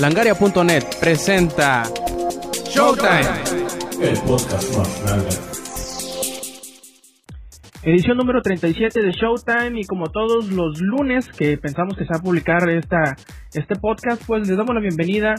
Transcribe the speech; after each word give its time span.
Langaria.net 0.00 0.84
presenta 0.98 1.82
Showtime. 2.72 3.20
El 4.00 4.18
podcast 4.20 4.74
más 4.74 5.02
grande. 5.04 5.28
Edición 7.82 8.16
número 8.16 8.40
37 8.40 9.02
de 9.02 9.12
Showtime 9.12 9.78
y 9.78 9.84
como 9.84 10.06
todos 10.06 10.50
los 10.52 10.80
lunes 10.80 11.28
que 11.28 11.58
pensamos 11.58 11.98
que 11.98 12.04
se 12.04 12.14
va 12.14 12.18
a 12.18 12.22
publicar 12.22 12.66
esta, 12.70 13.14
este 13.52 13.76
podcast, 13.76 14.22
pues 14.26 14.48
les 14.48 14.56
damos 14.56 14.74
la 14.74 14.80
bienvenida 14.80 15.34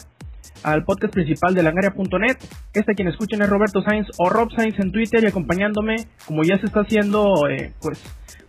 al 0.61 0.83
podcast 0.83 1.11
principal 1.11 1.55
de 1.55 1.63
langaria.net. 1.63 2.37
Este 2.71 2.93
quien 2.93 3.07
escuchen 3.07 3.41
es 3.41 3.49
Roberto 3.49 3.81
Sainz 3.81 4.09
o 4.19 4.29
Rob 4.29 4.51
Sainz 4.55 4.77
en 4.77 4.91
Twitter 4.91 5.23
y 5.23 5.27
acompañándome, 5.27 5.95
como 6.27 6.43
ya 6.43 6.59
se 6.59 6.67
está 6.67 6.81
haciendo 6.81 7.25
eh, 7.49 7.73
pues 7.81 7.99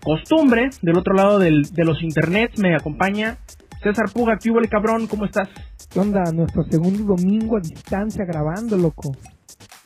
costumbre, 0.05 0.69
del 0.83 0.99
otro 0.99 1.15
lado 1.15 1.39
del, 1.39 1.63
de 1.73 1.85
los 1.87 2.03
internets 2.03 2.59
me 2.59 2.75
acompaña 2.75 3.39
César 3.83 4.07
Puga. 4.13 4.37
¿Qué 4.39 4.51
hubo 4.51 4.61
el 4.61 4.69
cabrón? 4.69 5.07
¿Cómo 5.07 5.25
estás? 5.25 5.49
¿Qué 5.93 6.01
onda? 6.01 6.25
Nuestro 6.33 6.63
segundo 6.65 7.05
domingo 7.17 7.59
a 7.59 7.61
distancia 7.61 8.25
grabando, 8.25 8.79
loco. 8.79 9.13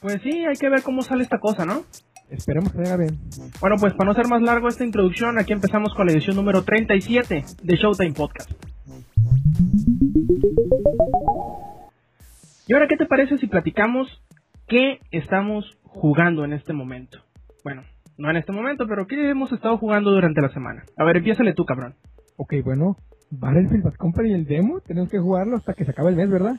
Pues 0.00 0.22
sí, 0.22 0.44
hay 0.46 0.54
que 0.56 0.68
ver 0.68 0.84
cómo 0.84 1.02
sale 1.02 1.24
esta 1.24 1.40
cosa, 1.40 1.64
¿no? 1.64 1.82
Esperemos 2.30 2.70
que 2.70 2.78
salga 2.78 2.96
bien. 2.96 3.18
Bueno, 3.60 3.74
pues 3.80 3.92
para 3.94 4.10
no 4.10 4.14
ser 4.14 4.28
más 4.28 4.40
largo 4.40 4.68
esta 4.68 4.84
introducción, 4.84 5.36
aquí 5.36 5.52
empezamos 5.52 5.94
con 5.94 6.06
la 6.06 6.12
edición 6.12 6.36
número 6.36 6.62
37 6.62 7.44
de 7.60 7.76
Showtime 7.76 8.12
Podcast. 8.12 8.50
Y 12.68 12.72
ahora, 12.72 12.86
¿qué 12.88 12.96
te 12.96 13.06
parece 13.06 13.38
si 13.38 13.48
platicamos 13.48 14.22
qué 14.68 15.00
estamos 15.10 15.76
jugando 15.82 16.44
en 16.44 16.52
este 16.52 16.72
momento? 16.72 17.18
Bueno, 17.64 17.82
no 18.16 18.30
en 18.30 18.36
este 18.36 18.52
momento, 18.52 18.86
pero 18.86 19.08
qué 19.08 19.30
hemos 19.30 19.50
estado 19.50 19.76
jugando 19.76 20.12
durante 20.12 20.40
la 20.40 20.50
semana. 20.50 20.84
A 20.96 21.04
ver, 21.04 21.16
empiézale 21.16 21.52
tú, 21.52 21.64
cabrón. 21.64 21.96
Ok, 22.36 22.54
bueno. 22.64 22.96
Battlefield 23.30 23.84
Bad 23.84 23.94
Company 23.94 24.32
el 24.32 24.46
demo, 24.46 24.80
tenemos 24.80 25.10
que 25.10 25.18
jugarlo 25.18 25.56
hasta 25.56 25.74
que 25.74 25.84
se 25.84 25.90
acabe 25.90 26.10
el 26.10 26.16
mes, 26.16 26.30
¿verdad? 26.30 26.56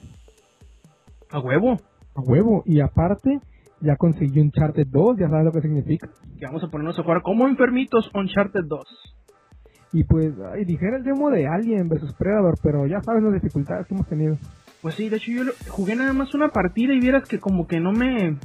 A 1.32 1.40
huevo. 1.40 1.78
A 2.16 2.22
huevo. 2.22 2.64
Y 2.66 2.82
aparte, 2.82 3.40
ya 3.82 3.96
conseguí 3.96 4.40
Uncharted 4.40 4.88
2, 4.88 5.18
ya 5.20 5.30
sabes 5.30 5.46
lo 5.46 5.52
que 5.52 5.62
significa. 5.62 6.10
Que 6.40 6.46
vamos 6.46 6.64
a 6.64 6.68
ponernos 6.68 6.98
a 7.00 7.04
jugar 7.04 7.22
como 7.22 7.48
enfermitos 7.48 8.10
Uncharted 8.14 8.66
2. 8.68 8.84
Y 9.94 10.04
pues, 10.04 10.34
ay, 10.54 10.66
dijera 10.66 10.98
el 10.98 11.04
demo 11.04 11.30
de 11.30 11.48
Alien 11.48 11.88
vs 11.88 12.14
Predator, 12.18 12.56
pero 12.62 12.86
ya 12.88 13.02
sabes 13.02 13.24
las 13.24 13.34
dificultades 13.34 13.88
que 13.88 13.94
hemos 13.94 14.08
tenido. 14.08 14.38
Pues 14.82 14.96
sí, 14.96 15.10
de 15.10 15.18
hecho 15.18 15.32
yo 15.32 15.44
jugué 15.70 15.96
nada 15.96 16.14
más 16.14 16.34
una 16.36 16.50
partida 16.50 16.94
y 16.94 17.00
vieras 17.00 17.28
que 17.28 17.40
como 17.40 17.68
que 17.68 17.80
no 17.80 17.92
me... 17.92 18.38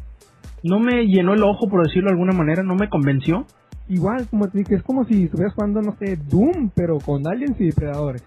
No 0.65 0.79
me 0.79 1.07
llenó 1.07 1.35
el 1.35 1.43
ojo, 1.43 1.69
por 1.69 1.83
decirlo 1.83 2.09
de 2.09 2.13
alguna 2.13 2.39
manera, 2.39 2.63
no 2.63 2.77
me 2.77 2.89
convenció. 2.89 3.47
Igual, 3.93 4.27
como 4.31 4.49
te 4.49 4.59
dije, 4.59 4.77
es 4.77 4.83
como 4.83 5.05
si 5.05 5.25
estuvieras 5.25 5.55
jugando, 5.55 5.83
no 5.83 5.95
sé, 5.99 6.17
Doom, 6.17 6.71
pero 6.75 6.99
con 6.99 7.27
aliens 7.27 7.61
y 7.61 7.67
depredadores. 7.67 8.25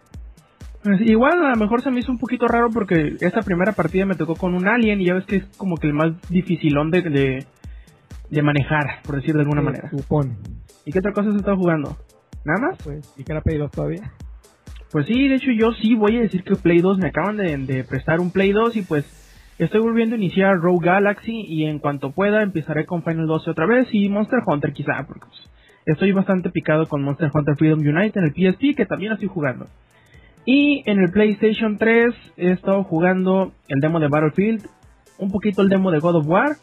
Pues, 0.83 1.01
igual 1.01 1.43
a 1.43 1.49
lo 1.49 1.55
mejor 1.55 1.81
se 1.81 1.89
me 1.89 2.01
hizo 2.01 2.11
un 2.11 2.19
poquito 2.19 2.47
raro 2.47 2.69
porque 2.69 3.15
esta 3.19 3.41
primera 3.41 3.71
partida 3.71 4.05
me 4.05 4.13
tocó 4.13 4.35
con 4.35 4.53
un 4.53 4.67
alien 4.67 5.01
y 5.01 5.05
ya 5.05 5.15
ves 5.15 5.25
que 5.25 5.37
es 5.37 5.45
como 5.57 5.77
que 5.77 5.87
el 5.87 5.93
más 5.93 6.11
dificilón 6.29 6.91
de, 6.91 7.01
de, 7.01 7.45
de 8.29 8.41
manejar, 8.43 9.01
por 9.03 9.15
decir 9.15 9.33
de 9.33 9.41
alguna 9.41 9.63
manera. 9.63 9.89
Supone. 9.89 10.37
¿Y 10.85 10.91
qué 10.91 10.99
otra 10.99 11.13
cosa 11.13 11.31
se 11.31 11.37
está 11.37 11.55
jugando? 11.55 11.97
¿Nada 12.43 12.59
más? 12.59 12.77
Pues, 12.83 13.11
y 13.17 13.23
que 13.23 13.31
era 13.31 13.41
Play 13.41 13.57
2 13.57 13.71
todavía. 13.71 14.11
Pues 14.91 15.07
sí, 15.07 15.27
de 15.27 15.35
hecho 15.35 15.49
yo 15.51 15.71
sí 15.71 15.95
voy 15.95 16.17
a 16.17 16.21
decir 16.21 16.43
que 16.43 16.55
Play 16.57 16.79
2 16.79 16.99
me 16.99 17.07
acaban 17.07 17.37
de, 17.37 17.57
de 17.57 17.83
prestar 17.83 18.19
un 18.19 18.29
Play 18.29 18.51
2 18.51 18.75
y 18.75 18.81
pues 18.83 19.03
estoy 19.57 19.81
volviendo 19.81 20.13
a 20.13 20.19
iniciar 20.19 20.57
Rogue 20.57 20.85
Galaxy 20.85 21.43
y 21.47 21.65
en 21.65 21.79
cuanto 21.79 22.11
pueda 22.11 22.43
empezaré 22.43 22.85
con 22.85 23.03
Final 23.03 23.25
12 23.25 23.49
otra 23.49 23.65
vez 23.65 23.87
y 23.91 24.09
Monster 24.09 24.41
Hunter 24.45 24.73
quizá, 24.73 25.05
porque 25.07 25.25
pues, 25.27 25.54
estoy 25.85 26.11
bastante 26.11 26.49
picado 26.49 26.87
con 26.87 27.03
Monster 27.03 27.31
Hunter 27.33 27.55
Freedom 27.55 27.79
Unite 27.79 28.19
en 28.19 28.25
el 28.25 28.31
PSP 28.31 28.75
que 28.75 28.85
también 28.85 29.13
estoy 29.13 29.27
jugando. 29.27 29.67
Y 30.45 30.83
en 30.85 30.99
el 30.99 31.11
PlayStation 31.11 31.77
3 31.77 32.13
he 32.37 32.51
estado 32.51 32.83
jugando 32.83 33.53
el 33.67 33.79
demo 33.79 33.99
de 33.99 34.07
Battlefield, 34.07 34.67
un 35.17 35.31
poquito 35.31 35.61
el 35.61 35.69
demo 35.69 35.91
de 35.91 35.99
God 35.99 36.17
of 36.17 36.27
War 36.27 36.57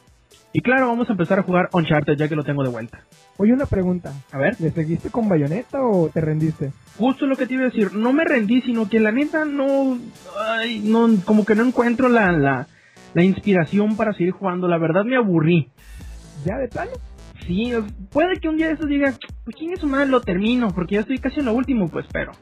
y 0.53 0.61
claro, 0.61 0.89
vamos 0.89 1.09
a 1.09 1.13
empezar 1.13 1.39
a 1.39 1.43
jugar 1.43 1.71
Uncharted 1.73 2.17
ya 2.17 2.29
que 2.29 2.37
lo 2.37 2.45
tengo 2.45 2.63
de 2.63 2.69
vuelta. 2.69 3.01
Oye, 3.39 3.55
una 3.55 3.67
pregunta. 3.67 4.13
A 4.33 4.39
ver. 4.39 4.61
¿Le 4.61 4.71
seguiste 4.71 5.11
con 5.11 5.29
bayoneta 5.29 5.83
o 5.83 6.11
te 6.11 6.21
rendiste? 6.21 6.73
Justo 6.99 7.27
lo 7.27 7.37
que 7.37 7.47
te 7.47 7.55
iba 7.55 7.63
a 7.63 7.67
decir, 7.71 7.95
no 7.95 8.13
me 8.13 8.25
rendí, 8.25 8.61
sino 8.61 8.89
que 8.89 9.01
la 9.01 9.13
neta 9.13 9.47
no, 9.47 9.99
ay, 10.39 10.81
no 10.85 11.09
como 11.25 11.47
que 11.47 11.55
no 11.55 11.65
encuentro 11.65 12.11
la, 12.11 12.33
la, 12.33 12.67
la 13.15 13.25
inspiración 13.25 13.97
para 13.97 14.13
seguir 14.13 14.33
jugando, 14.33 14.69
la 14.69 14.79
verdad 14.79 15.05
me 15.05 15.17
aburrí. 15.17 15.71
¿Ya 16.45 16.59
de 16.59 16.69
plano? 16.69 16.93
Sí, 17.47 17.73
puede 18.11 18.39
que 18.41 18.49
un 18.49 18.57
día 18.57 18.69
de 18.69 18.75
estos 18.75 18.89
diga, 18.89 19.15
pues 19.45 19.57
quién 19.57 19.73
es 19.73 19.81
su 19.81 19.87
madre, 19.87 20.07
lo 20.07 20.21
termino, 20.21 20.69
porque 20.69 20.95
ya 20.97 21.01
estoy 21.01 21.19
casi 21.19 21.41
en 21.41 21.47
lo 21.47 21.55
último, 21.55 21.89
pues 21.89 22.07
pero. 22.13 22.33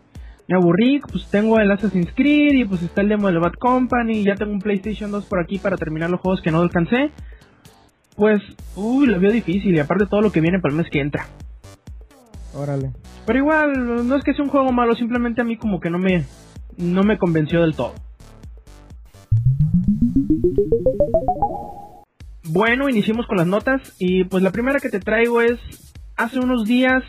Me 0.48 0.56
aburrí, 0.56 1.00
pues 1.00 1.28
tengo 1.30 1.58
el 1.60 1.70
Assassin's 1.70 2.12
Creed 2.14 2.54
y 2.54 2.64
pues 2.64 2.82
está 2.82 3.02
el 3.02 3.08
demo 3.08 3.30
de 3.30 3.38
Bad 3.38 3.54
Company, 3.58 4.18
y 4.18 4.24
ya 4.24 4.34
tengo 4.34 4.52
un 4.52 4.58
PlayStation 4.58 5.10
2 5.10 5.26
por 5.26 5.40
aquí 5.40 5.58
para 5.58 5.76
terminar 5.76 6.10
los 6.10 6.20
juegos 6.20 6.42
que 6.42 6.50
no 6.50 6.60
alcancé. 6.60 7.12
Pues, 8.16 8.42
uy, 8.74 9.06
lo 9.06 9.20
veo 9.20 9.30
difícil 9.30 9.74
y 9.74 9.78
aparte 9.78 10.06
todo 10.06 10.20
lo 10.20 10.32
que 10.32 10.40
viene 10.40 10.58
para 10.58 10.72
el 10.72 10.78
mes 10.78 10.90
que 10.90 11.00
entra. 11.00 11.26
Órale. 12.52 12.90
Pero 13.26 13.38
igual, 13.38 14.08
no 14.08 14.16
es 14.16 14.24
que 14.24 14.34
sea 14.34 14.44
un 14.44 14.50
juego 14.50 14.72
malo, 14.72 14.94
simplemente 14.96 15.40
a 15.40 15.44
mí 15.44 15.56
como 15.56 15.80
que 15.80 15.88
no 15.88 15.98
me, 15.98 16.24
no 16.76 17.04
me 17.04 17.16
convenció 17.16 17.62
del 17.62 17.76
todo. 17.76 17.94
Bueno, 22.52 22.88
iniciemos 22.88 23.26
con 23.26 23.36
las 23.36 23.46
notas. 23.46 23.80
Y 23.98 24.24
pues 24.24 24.42
la 24.42 24.50
primera 24.50 24.80
que 24.80 24.88
te 24.88 24.98
traigo 24.98 25.40
es, 25.40 25.58
hace 26.16 26.40
unos 26.40 26.64
días 26.64 27.04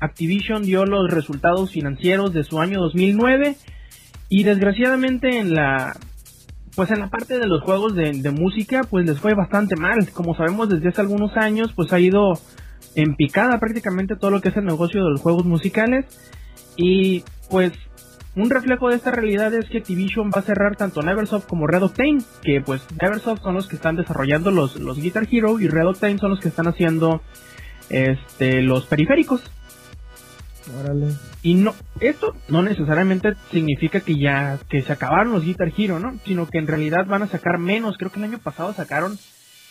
Activision 0.00 0.62
dio 0.62 0.84
los 0.84 1.10
resultados 1.10 1.70
financieros 1.72 2.32
de 2.32 2.44
su 2.44 2.58
año 2.58 2.78
2009 2.80 3.56
y 4.28 4.44
desgraciadamente 4.44 5.38
en 5.38 5.54
la 5.54 5.96
pues 6.76 6.90
en 6.90 7.00
la 7.00 7.08
parte 7.08 7.38
de 7.38 7.46
los 7.46 7.62
juegos 7.62 7.94
de, 7.94 8.12
de 8.12 8.30
música 8.30 8.82
pues 8.88 9.06
les 9.06 9.18
fue 9.18 9.34
bastante 9.34 9.76
mal. 9.76 10.10
Como 10.12 10.34
sabemos 10.34 10.68
desde 10.68 10.90
hace 10.90 11.00
algunos 11.00 11.36
años 11.36 11.72
pues 11.74 11.92
ha 11.92 12.00
ido 12.00 12.34
en 12.96 13.14
picada 13.16 13.58
prácticamente 13.58 14.16
todo 14.16 14.30
lo 14.30 14.40
que 14.40 14.50
es 14.50 14.56
el 14.56 14.64
negocio 14.64 15.02
de 15.02 15.10
los 15.10 15.20
juegos 15.22 15.46
musicales. 15.46 16.04
Y 16.76 17.24
pues 17.50 17.72
un 18.36 18.48
reflejo 18.50 18.88
de 18.88 18.96
esta 18.96 19.10
realidad 19.10 19.52
es 19.54 19.68
que 19.68 19.78
Activision 19.78 20.30
va 20.30 20.40
a 20.40 20.42
cerrar 20.42 20.76
tanto 20.76 21.02
Neversoft 21.02 21.46
como 21.46 21.66
Red 21.66 21.82
Octane, 21.82 22.22
que 22.42 22.60
pues 22.60 22.82
Neversoft 23.00 23.42
son 23.42 23.54
los 23.54 23.66
que 23.66 23.76
están 23.76 23.96
desarrollando 23.96 24.50
los, 24.50 24.76
los 24.76 24.98
Guitar 25.00 25.26
Hero 25.30 25.58
y 25.60 25.68
Red 25.68 25.86
Octane 25.88 26.18
son 26.18 26.30
los 26.30 26.40
que 26.40 26.48
están 26.48 26.68
haciendo 26.68 27.22
este 27.88 28.62
los 28.62 28.86
periféricos. 28.86 29.42
Órale. 30.80 31.14
Y 31.42 31.54
no, 31.54 31.74
esto 32.00 32.36
no 32.48 32.62
necesariamente 32.62 33.32
significa 33.50 34.00
que 34.00 34.16
ya 34.16 34.58
que 34.68 34.82
se 34.82 34.92
acabaron 34.92 35.32
los 35.32 35.44
Guitar 35.44 35.72
Hero, 35.76 35.98
¿no? 35.98 36.14
Sino 36.24 36.46
que 36.46 36.58
en 36.58 36.68
realidad 36.68 37.06
van 37.06 37.22
a 37.22 37.26
sacar 37.28 37.58
menos. 37.58 37.96
Creo 37.98 38.12
que 38.12 38.18
el 38.20 38.24
año 38.26 38.38
pasado 38.38 38.72
sacaron 38.74 39.18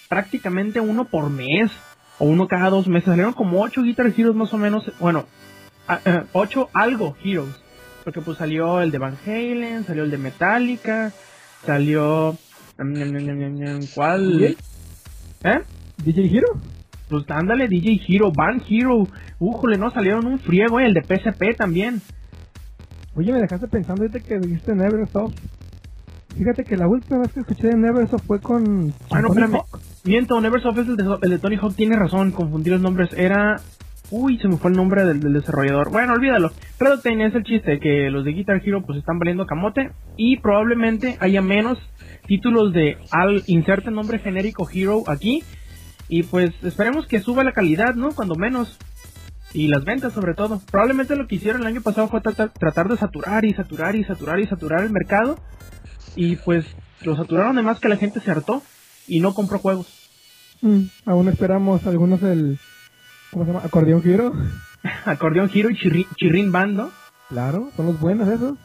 prácticamente 0.10 0.82
uno 0.82 1.06
por 1.06 1.30
mes 1.30 1.72
o 2.18 2.26
uno 2.26 2.48
cada 2.48 2.70
dos 2.70 2.88
meses. 2.88 3.06
Salieron 3.06 3.34
como 3.34 3.62
ocho 3.62 3.84
Guitar 3.84 4.08
Heroes 4.08 4.36
más 4.36 4.54
o 4.54 4.58
menos. 4.58 4.92
Bueno, 5.00 5.26
a- 5.88 6.02
eh, 6.04 6.24
ocho 6.34 6.70
algo 6.74 7.16
Heroes. 7.24 7.56
Porque 8.10 8.22
pues 8.22 8.40
salió 8.40 8.82
el 8.82 8.90
de 8.90 8.98
Van 8.98 9.16
Halen, 9.24 9.84
salió 9.86 10.04
el 10.04 10.10
de 10.10 10.18
Metallica, 10.18 11.14
salió... 11.64 12.36
¿Cuál? 13.94 14.42
¿Eh? 15.44 15.60
¿DJ 16.04 16.26
Hero? 16.26 16.48
Pues 17.08 17.26
ándale, 17.30 17.68
DJ 17.68 18.02
Hero, 18.08 18.32
Van 18.36 18.64
Hero. 18.68 19.08
Újole, 19.38 19.78
no 19.78 19.92
salieron 19.92 20.26
un 20.26 20.40
friego, 20.40 20.80
eh, 20.80 20.88
el 20.88 20.96
de 20.96 21.04
PSP 21.04 21.56
también. 21.56 22.02
Oye, 23.14 23.32
me 23.32 23.42
dejaste 23.42 23.68
pensando 23.68 24.02
ahorita 24.02 24.22
que 24.22 24.40
dijiste 24.40 24.74
Neversoft. 24.74 25.36
Fíjate 26.36 26.64
que 26.64 26.78
la 26.78 26.88
última 26.88 27.20
vez 27.20 27.32
que 27.32 27.42
escuché 27.42 27.68
de 27.68 27.76
Neversoft 27.76 28.26
fue 28.26 28.42
con... 28.42 28.92
Ah, 29.12 29.22
no, 29.22 29.28
espérame. 29.28 29.62
Miento, 30.04 30.42
Neversoft 30.42 30.80
es 30.80 30.88
el 30.88 30.98
de, 30.98 31.18
el 31.22 31.30
de 31.30 31.38
Tony 31.38 31.58
Hawk, 31.58 31.76
tiene 31.76 31.96
razón, 31.96 32.32
confundí 32.32 32.72
los 32.72 32.82
nombres. 32.82 33.14
Era. 33.14 33.62
Uy, 34.12 34.40
se 34.40 34.48
me 34.48 34.58
fue 34.58 34.72
el 34.72 34.78
nombre 34.78 35.06
del, 35.06 35.20
desarrollador. 35.34 35.92
Bueno, 35.92 36.14
olvídalo. 36.14 36.52
Octane 36.80 37.28
es 37.28 37.36
el 37.36 37.44
chiste, 37.44 37.80
que 37.80 38.10
los 38.10 38.26
de 38.26 38.32
Guitar 38.32 38.62
Hero 38.66 38.84
pues 38.86 38.98
están 38.98 39.20
valiendo 39.20 39.46
camote 39.46 39.92
y 40.18 40.38
probablemente 40.38 41.18
haya 41.20 41.42
menos 41.42 41.78
títulos 42.26 42.74
de 42.74 42.98
al 43.12 43.44
inserte 43.48 43.92
nombre 43.92 44.20
genérico 44.20 44.68
Hero 44.72 45.04
aquí 45.08 45.44
y 46.08 46.24
pues 46.24 46.52
esperemos 46.64 47.06
que 47.06 47.20
suba 47.20 47.44
la 47.44 47.54
calidad, 47.54 47.94
¿no? 47.94 48.10
Cuando 48.12 48.36
menos. 48.36 48.78
Y 49.54 49.68
las 49.68 49.84
ventas 49.84 50.14
sobre 50.14 50.34
todo. 50.34 50.62
Probablemente 50.72 51.16
lo 51.16 51.28
que 51.28 51.36
hicieron 51.36 51.62
el 51.62 51.68
año 51.68 51.82
pasado 51.82 52.08
fue 52.08 52.22
tratar, 52.22 52.50
tratar 52.50 52.88
de 52.88 52.98
saturar 52.98 53.46
y 53.46 53.54
saturar 53.54 53.96
y 53.96 54.04
saturar 54.04 54.40
y 54.40 54.48
saturar 54.48 54.84
el 54.84 54.92
mercado. 54.92 55.38
Y 56.16 56.36
pues 56.38 56.66
lo 57.02 57.16
saturaron 57.16 57.56
de 57.56 57.62
más 57.62 57.80
que 57.80 57.90
la 57.90 57.98
gente 57.98 58.20
se 58.20 58.32
hartó 58.32 58.64
y 59.08 59.20
no 59.20 59.34
compró 59.34 59.60
juegos. 59.60 59.88
Mm, 60.62 60.86
aún 61.06 61.30
esperamos 61.30 61.86
algunos 61.86 62.22
del... 62.22 62.60
¿Cómo 63.32 63.46
se 63.46 63.52
llama? 63.52 63.66
Acordeón 63.66 64.02
Hero. 64.06 64.32
Acordeón 65.06 65.50
Hero 65.54 65.70
y 65.70 65.76
Chirri- 65.76 66.08
Chirrin 66.16 66.52
Bando. 66.52 66.90
Claro, 67.30 67.70
son 67.76 67.86
los 67.88 68.00
buenos 68.00 68.28
esos. 68.28 68.58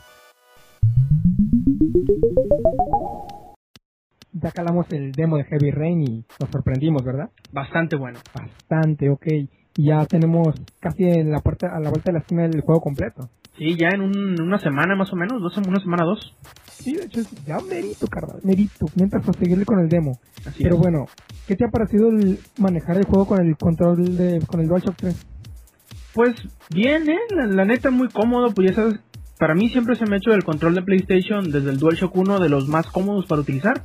Ya 4.33 4.51
calamos 4.51 4.87
el 4.91 5.13
demo 5.13 5.37
de 5.37 5.45
Heavy 5.45 5.71
Rain 5.71 6.01
y 6.03 6.25
nos 6.41 6.51
sorprendimos, 6.51 7.05
¿verdad? 7.05 7.31
Bastante 7.53 7.97
bueno. 7.97 8.19
Bastante, 8.35 9.09
ok. 9.11 9.27
Y 9.77 9.87
ya 9.87 10.05
tenemos 10.07 10.55
casi 10.81 11.05
en 11.05 11.31
la 11.31 11.41
puerta, 11.41 11.69
a 11.75 11.81
la 11.81 11.91
vuelta 11.91 12.11
de 12.11 12.15
la 12.15 12.19
esquina 12.21 12.45
el 12.45 12.61
juego 12.63 12.81
completo. 12.81 13.29
Sí, 13.57 13.77
ya 13.77 13.89
en 13.89 14.01
un- 14.01 14.41
una 14.41 14.59
semana 14.59 14.97
más 14.97 15.13
o 15.13 15.17
menos, 15.17 15.41
dos, 15.41 15.57
una 15.59 15.79
semana 15.81 16.05
dos. 16.05 16.35
Sí, 16.79 16.95
de 16.95 17.05
hecho, 17.05 17.23
ya 17.47 17.59
merito, 17.61 18.07
carnal, 18.07 18.41
merito. 18.43 18.87
Mientras 18.95 19.25
seguirle 19.39 19.65
con 19.65 19.81
el 19.81 19.89
demo. 19.89 20.19
Así 20.45 20.63
Pero 20.63 20.77
es. 20.77 20.81
bueno, 20.81 21.07
¿qué 21.47 21.57
te 21.57 21.65
ha 21.65 21.69
parecido 21.69 22.09
el 22.11 22.39
manejar 22.59 22.99
el 22.99 23.05
juego 23.05 23.27
con 23.27 23.41
el 23.41 23.57
control 23.57 24.17
de, 24.17 24.41
con 24.47 24.61
el 24.61 24.69
DualShock 24.69 24.97
3? 24.97 25.27
Pues 26.13 26.35
bien, 26.71 27.09
¿eh? 27.09 27.19
La, 27.31 27.47
la 27.47 27.65
neta 27.65 27.91
muy 27.91 28.09
cómodo, 28.09 28.53
pues 28.53 28.71
ya 28.71 28.75
sabes, 28.75 29.01
para 29.39 29.55
mí 29.55 29.69
siempre 29.69 29.97
se 29.97 30.07
me 30.07 30.17
ha 30.17 30.19
hecho 30.19 30.33
el 30.33 30.45
control 30.45 30.75
de 30.75 30.83
PlayStation 30.83 31.51
desde 31.51 31.71
el 31.71 31.79
DualShock 31.79 32.15
1 32.15 32.41
de 32.41 32.49
los 32.49 32.69
más 32.69 32.87
cómodos 32.87 33.27
para 33.27 33.41
utilizar. 33.41 33.85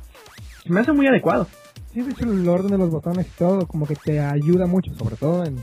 Se 0.62 0.70
me 0.72 0.80
hace 0.80 0.92
muy 0.92 1.06
adecuado. 1.06 1.46
Sí, 1.92 2.02
de 2.02 2.12
hecho, 2.12 2.24
el 2.24 2.48
orden 2.48 2.70
de 2.70 2.78
los 2.78 2.90
botones 2.90 3.26
y 3.26 3.38
todo, 3.38 3.66
como 3.66 3.86
que 3.86 3.96
te 3.96 4.20
ayuda 4.20 4.66
mucho, 4.66 4.94
sobre 4.94 5.16
todo 5.16 5.44
en 5.44 5.56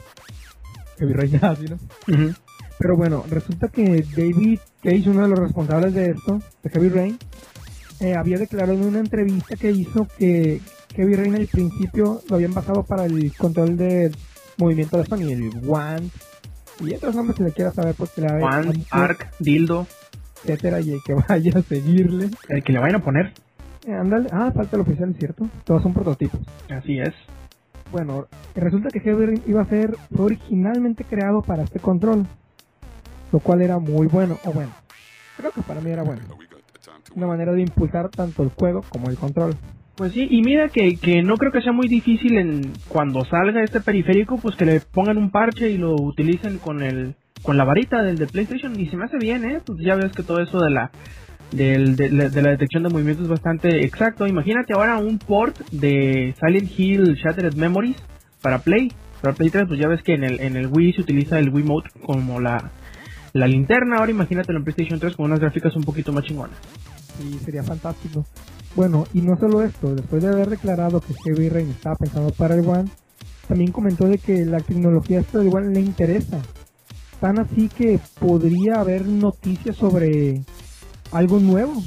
Heavy 0.98 1.14
Rain 1.14 1.32
¿no? 1.42 2.36
Pero 2.80 2.96
bueno, 2.96 3.24
resulta 3.30 3.70
que 3.70 4.04
David 4.16 4.60
Cage, 4.88 5.10
uno 5.10 5.24
de 5.24 5.28
los 5.28 5.40
responsables 5.40 5.94
de 5.94 6.12
esto, 6.12 6.42
de 6.64 6.70
Heavy 6.70 6.88
Rain, 6.88 7.20
eh, 8.00 8.16
había 8.16 8.38
declarado 8.38 8.72
en 8.72 8.86
una 8.86 9.00
entrevista 9.00 9.58
que 9.58 9.70
hizo 9.70 10.08
que 10.18 10.62
Heavy 10.96 11.14
Rain 11.14 11.36
al 11.36 11.48
principio 11.48 12.22
lo 12.30 12.38
habían 12.38 12.54
basado 12.54 12.84
para 12.84 13.04
el 13.04 13.36
control 13.36 13.76
de 13.76 14.12
movimiento 14.58 14.98
de 14.98 15.06
Sony, 15.06 15.30
el 15.30 15.52
One 15.68 16.10
y 16.80 16.94
otros 16.96 17.16
nombres 17.16 17.36
que 17.36 17.44
le 17.44 17.52
quiera 17.52 17.72
saber 17.72 17.96
porque 17.96 18.22
la 18.22 18.40
Juan, 18.40 18.86
Ark, 18.92 19.30
Dildo, 19.40 19.88
etcétera, 20.46 20.80
y 20.80 20.92
el 20.92 21.00
que 21.06 21.14
vaya 21.28 21.52
a 21.54 21.62
seguirle. 21.64 22.30
el 22.48 22.64
que 22.64 22.72
le 22.72 22.80
vayan 22.80 22.96
a 22.96 23.04
poner. 23.04 23.34
Eh, 23.86 23.94
ándale, 23.94 24.30
ah, 24.32 24.54
falta 24.56 24.78
el 24.78 24.84
oficial, 24.84 25.14
¿cierto? 25.20 25.50
Todos 25.66 25.84
son 25.84 25.94
prototipos. 25.94 26.40
Así 26.70 26.98
es. 26.98 27.14
Bueno, 27.92 28.28
resulta 28.56 28.88
que 28.88 29.02
Heavy 29.02 29.26
Rain 29.26 29.44
iba 29.48 29.64
a 29.64 29.66
ser 29.66 29.98
fue 30.16 30.28
originalmente 30.28 31.04
creado 31.04 31.42
para 31.42 31.64
este 31.64 31.80
control, 31.82 32.26
lo 33.32 33.40
cual 33.40 33.62
era 33.62 33.80
muy 33.80 34.08
bueno, 34.08 34.38
o 34.46 34.52
bueno, 34.52 34.72
creo 35.38 35.52
que 35.52 35.62
para 35.62 35.82
mí 35.82 35.92
era 35.92 36.04
bueno. 36.04 36.22
Una 37.16 37.28
manera 37.28 37.54
de 37.54 37.62
impulsar 37.62 38.10
tanto 38.10 38.44
el 38.44 38.50
juego 38.50 38.82
como 38.90 39.10
el 39.10 39.18
control. 39.18 39.56
Pues 39.96 40.14
sí, 40.14 40.28
y 40.30 40.44
mira 40.44 40.70
que, 40.70 40.98
que 40.98 41.24
no 41.24 41.38
creo 41.38 41.52
que 41.52 41.62
sea 41.62 41.72
muy 41.72 41.88
difícil 41.88 42.38
en 42.38 42.74
cuando 42.88 43.26
salga 43.26 43.64
este 43.64 43.82
periférico, 43.82 44.38
pues 44.38 44.56
que 44.56 44.66
le 44.66 44.80
pongan 44.80 45.18
un 45.18 45.32
parche 45.32 45.72
y 45.72 45.78
lo 45.78 45.96
utilicen 45.96 46.60
con 46.60 46.84
el 46.84 47.16
con 47.42 47.58
la 47.58 47.64
varita 47.64 48.04
del 48.04 48.18
de 48.18 48.28
PlayStation 48.28 48.80
y 48.80 48.90
se 48.90 48.98
me 48.98 49.06
hace 49.06 49.18
bien, 49.18 49.44
¿eh? 49.46 49.62
Pues 49.66 49.80
ya 49.84 49.96
ves 49.96 50.12
que 50.12 50.22
todo 50.24 50.40
eso 50.40 50.60
de 50.60 50.70
la 50.70 50.92
del, 51.52 51.96
de, 51.96 52.10
de 52.10 52.42
la 52.42 52.52
detección 52.52 52.84
de 52.84 52.90
movimientos 52.90 53.24
es 53.24 53.30
bastante 53.30 53.86
exacto. 53.86 54.28
Imagínate 54.28 54.74
ahora 54.74 54.98
un 54.98 55.18
port 55.18 55.58
de 55.72 56.36
Silent 56.40 56.72
Hill 56.78 57.16
Shattered 57.16 57.56
Memories 57.56 57.98
para 58.42 58.60
Play. 58.60 58.92
Para 59.22 59.34
Play 59.34 59.50
3, 59.50 59.66
pues 59.68 59.80
ya 59.80 59.88
ves 59.88 60.04
que 60.04 60.14
en 60.14 60.24
el, 60.24 60.40
en 60.42 60.58
el 60.58 60.68
Wii 60.68 60.94
se 60.94 61.02
utiliza 61.02 61.40
el 61.40 61.50
Wiimote 61.50 61.90
como 62.06 62.40
la, 62.40 62.72
la 63.38 63.48
linterna. 63.48 63.98
Ahora 63.98 64.12
imagínatelo 64.12 64.60
en 64.60 64.64
PlayStation 64.64 65.00
3 65.00 65.16
con 65.16 65.26
unas 65.28 65.40
gráficas 65.40 65.76
un 65.76 65.84
poquito 65.84 66.12
más 66.12 66.24
chingonas. 66.24 66.58
Y 67.24 67.38
sería 67.40 67.64
fantástico. 67.64 68.26
Bueno, 68.76 69.06
y 69.14 69.22
no 69.22 69.38
solo 69.38 69.64
esto, 69.64 69.96
después 69.96 70.22
de 70.22 70.30
haber 70.30 70.50
declarado 70.50 71.02
que 71.02 71.14
Heavy 71.26 71.50
Rain 71.50 71.70
estaba 71.70 71.96
pensado 71.96 72.30
para 72.32 72.56
el 72.56 72.68
One, 72.68 72.90
también 73.48 73.72
comentó 73.72 74.08
de 74.08 74.18
que 74.18 74.46
la 74.46 74.60
tecnología 74.60 75.20
esta 75.20 75.40
del 75.40 75.54
One 75.54 75.74
le 75.74 75.80
interesa. 75.80 76.40
Tan 77.20 77.40
así 77.40 77.70
que 77.70 78.00
podría 78.20 78.82
haber 78.82 79.08
noticias 79.08 79.76
sobre 79.76 80.44
algo 81.12 81.40
nuevo 81.40 81.82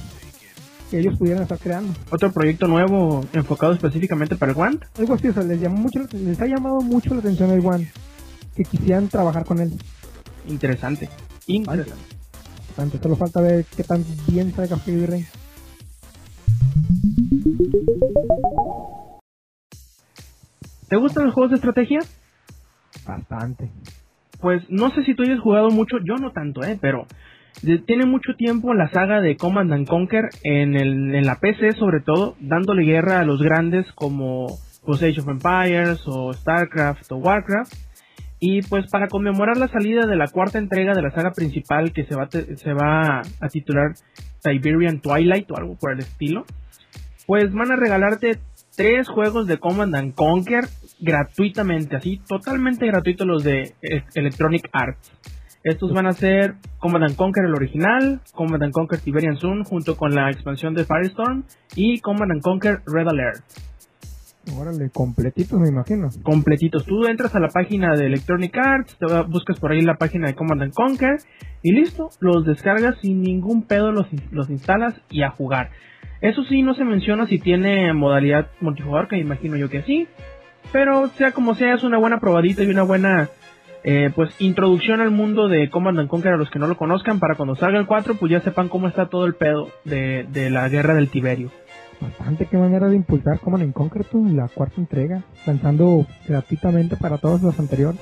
que 0.90 0.98
ellos 0.98 1.16
pudieran 1.16 1.44
estar 1.44 1.58
creando. 1.58 1.92
Otro 2.10 2.32
proyecto 2.32 2.66
nuevo 2.66 3.24
enfocado 3.32 3.72
específicamente 3.72 4.34
para 4.34 4.50
el 4.50 4.58
One. 4.58 4.78
Algo 4.98 5.14
así, 5.14 5.28
o 5.28 5.32
sea, 5.32 5.44
les, 5.44 5.60
llamó 5.60 5.76
mucho, 5.76 6.00
les 6.12 6.40
ha 6.40 6.46
llamado 6.46 6.80
mucho 6.80 7.14
la 7.14 7.20
atención 7.20 7.50
el 7.50 7.64
One, 7.64 7.88
que 8.56 8.64
quisieran 8.64 9.06
trabajar 9.06 9.44
con 9.44 9.60
él. 9.60 9.72
Interesante. 10.48 11.08
Interesante. 11.56 12.16
Bastante, 12.68 12.98
solo 12.98 13.16
falta 13.16 13.40
ver 13.40 13.64
qué 13.76 13.82
tan 13.82 14.04
bien 14.28 14.52
salga 14.52 14.78
Heavy 14.78 15.06
Rain. 15.06 15.26
¿Te 20.88 20.96
gustan 20.96 21.26
los 21.26 21.34
juegos 21.34 21.50
de 21.50 21.56
estrategia? 21.56 22.00
Bastante. 23.06 23.70
Pues 24.40 24.62
no 24.70 24.90
sé 24.90 25.04
si 25.04 25.14
tú 25.14 25.22
hayas 25.22 25.40
jugado 25.40 25.70
mucho, 25.70 25.98
yo 26.04 26.16
no 26.16 26.32
tanto, 26.32 26.62
eh, 26.62 26.78
pero 26.80 27.06
tiene 27.86 28.06
mucho 28.06 28.34
tiempo 28.36 28.72
la 28.74 28.90
saga 28.90 29.20
de 29.20 29.36
Command 29.36 29.72
and 29.72 29.86
Conquer 29.86 30.30
en, 30.42 30.74
el, 30.74 31.14
en 31.14 31.26
la 31.26 31.38
PC 31.40 31.72
sobre 31.72 32.00
todo, 32.00 32.36
dándole 32.40 32.84
guerra 32.84 33.20
a 33.20 33.24
los 33.24 33.40
grandes 33.42 33.86
como 33.94 34.58
pues, 34.84 35.02
Age 35.02 35.20
of 35.20 35.28
Empires 35.28 36.02
o 36.06 36.32
StarCraft 36.32 37.12
o 37.12 37.16
Warcraft. 37.16 37.89
Y 38.40 38.62
pues 38.62 38.90
para 38.90 39.08
conmemorar 39.08 39.58
la 39.58 39.68
salida 39.68 40.06
de 40.06 40.16
la 40.16 40.26
cuarta 40.26 40.58
entrega 40.58 40.94
de 40.94 41.02
la 41.02 41.10
saga 41.10 41.30
principal 41.32 41.92
que 41.92 42.04
se 42.04 42.16
va, 42.16 42.28
se 42.30 42.72
va 42.72 43.20
a 43.20 43.48
titular 43.48 43.92
Siberian 44.42 45.00
Twilight 45.00 45.50
o 45.50 45.56
algo 45.56 45.76
por 45.76 45.92
el 45.92 46.00
estilo, 46.00 46.44
pues 47.26 47.52
van 47.52 47.70
a 47.70 47.76
regalarte 47.76 48.38
tres 48.74 49.08
juegos 49.08 49.46
de 49.46 49.58
Command 49.58 49.94
and 49.94 50.14
Conquer 50.14 50.64
gratuitamente, 51.00 51.96
así 51.96 52.20
totalmente 52.26 52.86
gratuitos 52.86 53.26
los 53.26 53.44
de 53.44 53.74
Electronic 54.14 54.68
Arts. 54.72 55.12
Estos 55.62 55.92
van 55.92 56.06
a 56.06 56.12
ser 56.12 56.54
Command 56.78 57.04
and 57.04 57.16
Conquer 57.16 57.44
el 57.44 57.54
original, 57.54 58.20
Command 58.32 58.62
and 58.62 58.72
Conquer 58.72 58.98
Tiberian 59.00 59.36
Sun 59.36 59.64
junto 59.64 59.96
con 59.96 60.14
la 60.14 60.30
expansión 60.30 60.74
de 60.74 60.86
Firestorm 60.86 61.44
y 61.76 62.00
Command 62.00 62.32
and 62.32 62.42
Conquer 62.42 62.80
Red 62.86 63.08
Alert. 63.08 63.44
Órale, 64.56 64.90
completitos 64.90 65.60
me 65.60 65.68
imagino. 65.68 66.08
Completitos. 66.22 66.84
Tú 66.86 67.06
entras 67.06 67.34
a 67.34 67.40
la 67.40 67.48
página 67.48 67.94
de 67.94 68.06
Electronic 68.06 68.56
Arts, 68.56 68.96
te 68.96 69.06
buscas 69.28 69.60
por 69.60 69.72
ahí 69.72 69.82
la 69.82 69.96
página 69.96 70.28
de 70.28 70.34
Command 70.34 70.62
and 70.62 70.72
Conquer 70.72 71.18
y 71.62 71.72
listo, 71.72 72.08
los 72.20 72.46
descargas 72.46 72.98
sin 73.00 73.22
ningún 73.22 73.62
pedo, 73.64 73.92
los, 73.92 74.06
los 74.30 74.48
instalas 74.48 74.94
y 75.10 75.22
a 75.22 75.30
jugar. 75.30 75.70
Eso 76.22 76.42
sí, 76.44 76.62
no 76.62 76.74
se 76.74 76.84
menciona 76.84 77.26
si 77.26 77.38
tiene 77.38 77.92
modalidad 77.92 78.48
multijugador, 78.60 79.08
que 79.08 79.18
imagino 79.18 79.56
yo 79.56 79.68
que 79.68 79.82
sí. 79.82 80.08
Pero 80.72 81.08
sea 81.08 81.32
como 81.32 81.54
sea, 81.54 81.74
es 81.74 81.82
una 81.82 81.98
buena 81.98 82.18
probadita 82.18 82.62
y 82.62 82.70
una 82.70 82.82
buena 82.82 83.28
eh, 83.82 84.10
pues 84.14 84.34
introducción 84.38 85.00
al 85.00 85.10
mundo 85.10 85.48
de 85.48 85.70
Command 85.70 85.98
and 85.98 86.08
Conquer 86.08 86.32
a 86.32 86.36
los 86.36 86.50
que 86.50 86.58
no 86.58 86.66
lo 86.66 86.76
conozcan 86.76 87.18
para 87.18 87.34
cuando 87.34 87.56
salga 87.56 87.78
el 87.78 87.86
4 87.86 88.14
pues 88.16 88.30
ya 88.30 88.40
sepan 88.40 88.68
cómo 88.68 88.88
está 88.88 89.08
todo 89.08 89.24
el 89.24 89.34
pedo 89.34 89.68
de, 89.84 90.26
de 90.30 90.50
la 90.50 90.68
guerra 90.68 90.94
del 90.94 91.08
Tiberio. 91.08 91.50
Bastante 92.00 92.46
qué 92.46 92.56
manera 92.56 92.88
de 92.88 92.96
impulsar 92.96 93.40
Command 93.40 93.62
en 93.64 93.72
Conquer 93.72 94.04
tú, 94.04 94.24
la 94.32 94.48
cuarta 94.48 94.80
entrega, 94.80 95.22
lanzando 95.46 96.06
gratuitamente 96.26 96.96
para 96.96 97.18
todos 97.18 97.42
los 97.42 97.58
anteriores. 97.58 98.00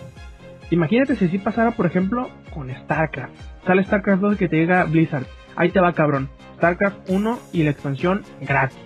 Imagínate 0.71 1.17
si 1.17 1.25
así 1.25 1.39
pasara, 1.39 1.73
por 1.73 1.87
ejemplo, 1.87 2.29
con 2.55 2.71
StarCraft. 2.71 3.33
Sale 3.67 3.85
StarCraft 3.85 4.21
2 4.23 4.37
que 4.37 4.49
te 4.49 4.57
llega 4.57 4.85
Blizzard. 4.85 5.27
Ahí 5.57 5.71
te 5.71 5.81
va, 5.81 5.93
cabrón. 5.95 6.29
StarCraft 6.59 7.09
1 7.11 7.39
y 7.53 7.63
la 7.65 7.71
expansión 7.71 8.23
gratis. 8.41 8.79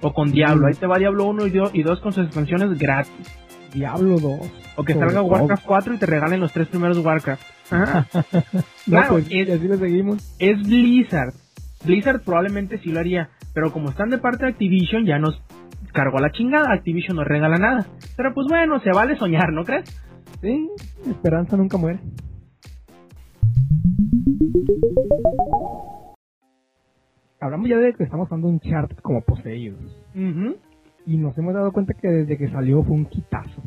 O 0.00 0.12
con 0.12 0.30
Diablo. 0.32 0.66
Mm. 0.66 0.68
Ahí 0.68 0.74
te 0.74 0.86
va 0.86 0.98
Diablo 0.98 1.24
1 1.26 1.46
y 1.46 1.50
Dio- 1.50 1.70
y 1.72 1.82
2 1.82 2.00
con 2.00 2.12
sus 2.12 2.26
expansiones 2.26 2.78
gratis. 2.78 3.12
Diablo 3.72 4.18
2. 4.20 4.40
O 4.76 4.84
que 4.84 4.94
salga. 4.94 5.22
Warcraft 5.22 5.64
4 5.64 5.94
y 5.94 5.98
te 5.98 6.06
regalen 6.06 6.40
los 6.40 6.52
tres 6.52 6.68
primeros 6.68 6.98
Warcraft. 6.98 7.42
Ajá. 7.70 8.06
No, 8.86 8.98
Claro, 8.98 9.12
pues, 9.14 9.26
es- 9.30 9.50
así 9.50 9.68
le 9.68 9.76
seguimos. 9.78 10.34
es 10.38 10.62
Blizzard. 10.62 11.32
Blizzard 11.84 12.20
probablemente 12.22 12.78
sí 12.78 12.90
lo 12.90 13.00
haría. 13.00 13.30
Pero 13.54 13.72
como 13.72 13.90
están 13.90 14.10
de 14.10 14.18
parte 14.18 14.44
de 14.44 14.52
Activision, 14.52 15.04
ya 15.04 15.18
nos 15.18 15.42
cargó 15.92 16.18
la 16.18 16.32
chingada. 16.32 16.72
Activision 16.72 17.16
no 17.16 17.24
regala 17.24 17.58
nada. 17.58 17.86
Pero 18.16 18.32
pues 18.34 18.46
bueno, 18.48 18.80
se 18.80 18.90
vale 18.90 19.16
soñar, 19.16 19.52
¿no 19.52 19.64
crees? 19.64 19.84
Sí, 20.40 20.68
esperanza 21.08 21.56
nunca 21.56 21.76
muere. 21.76 22.00
Hablamos 27.40 27.68
ya 27.68 27.76
de 27.78 27.92
que 27.92 28.04
estamos 28.04 28.26
usando 28.26 28.48
un 28.48 28.60
chart 28.60 29.00
como 29.02 29.20
poseídos. 29.22 29.96
Y 31.06 31.16
nos 31.16 31.36
hemos 31.36 31.54
dado 31.54 31.72
cuenta 31.72 31.94
que 31.94 32.08
desde 32.08 32.38
que 32.38 32.48
salió 32.48 32.82
fue 32.84 32.94
un 32.94 33.06
quitazo. 33.06 33.62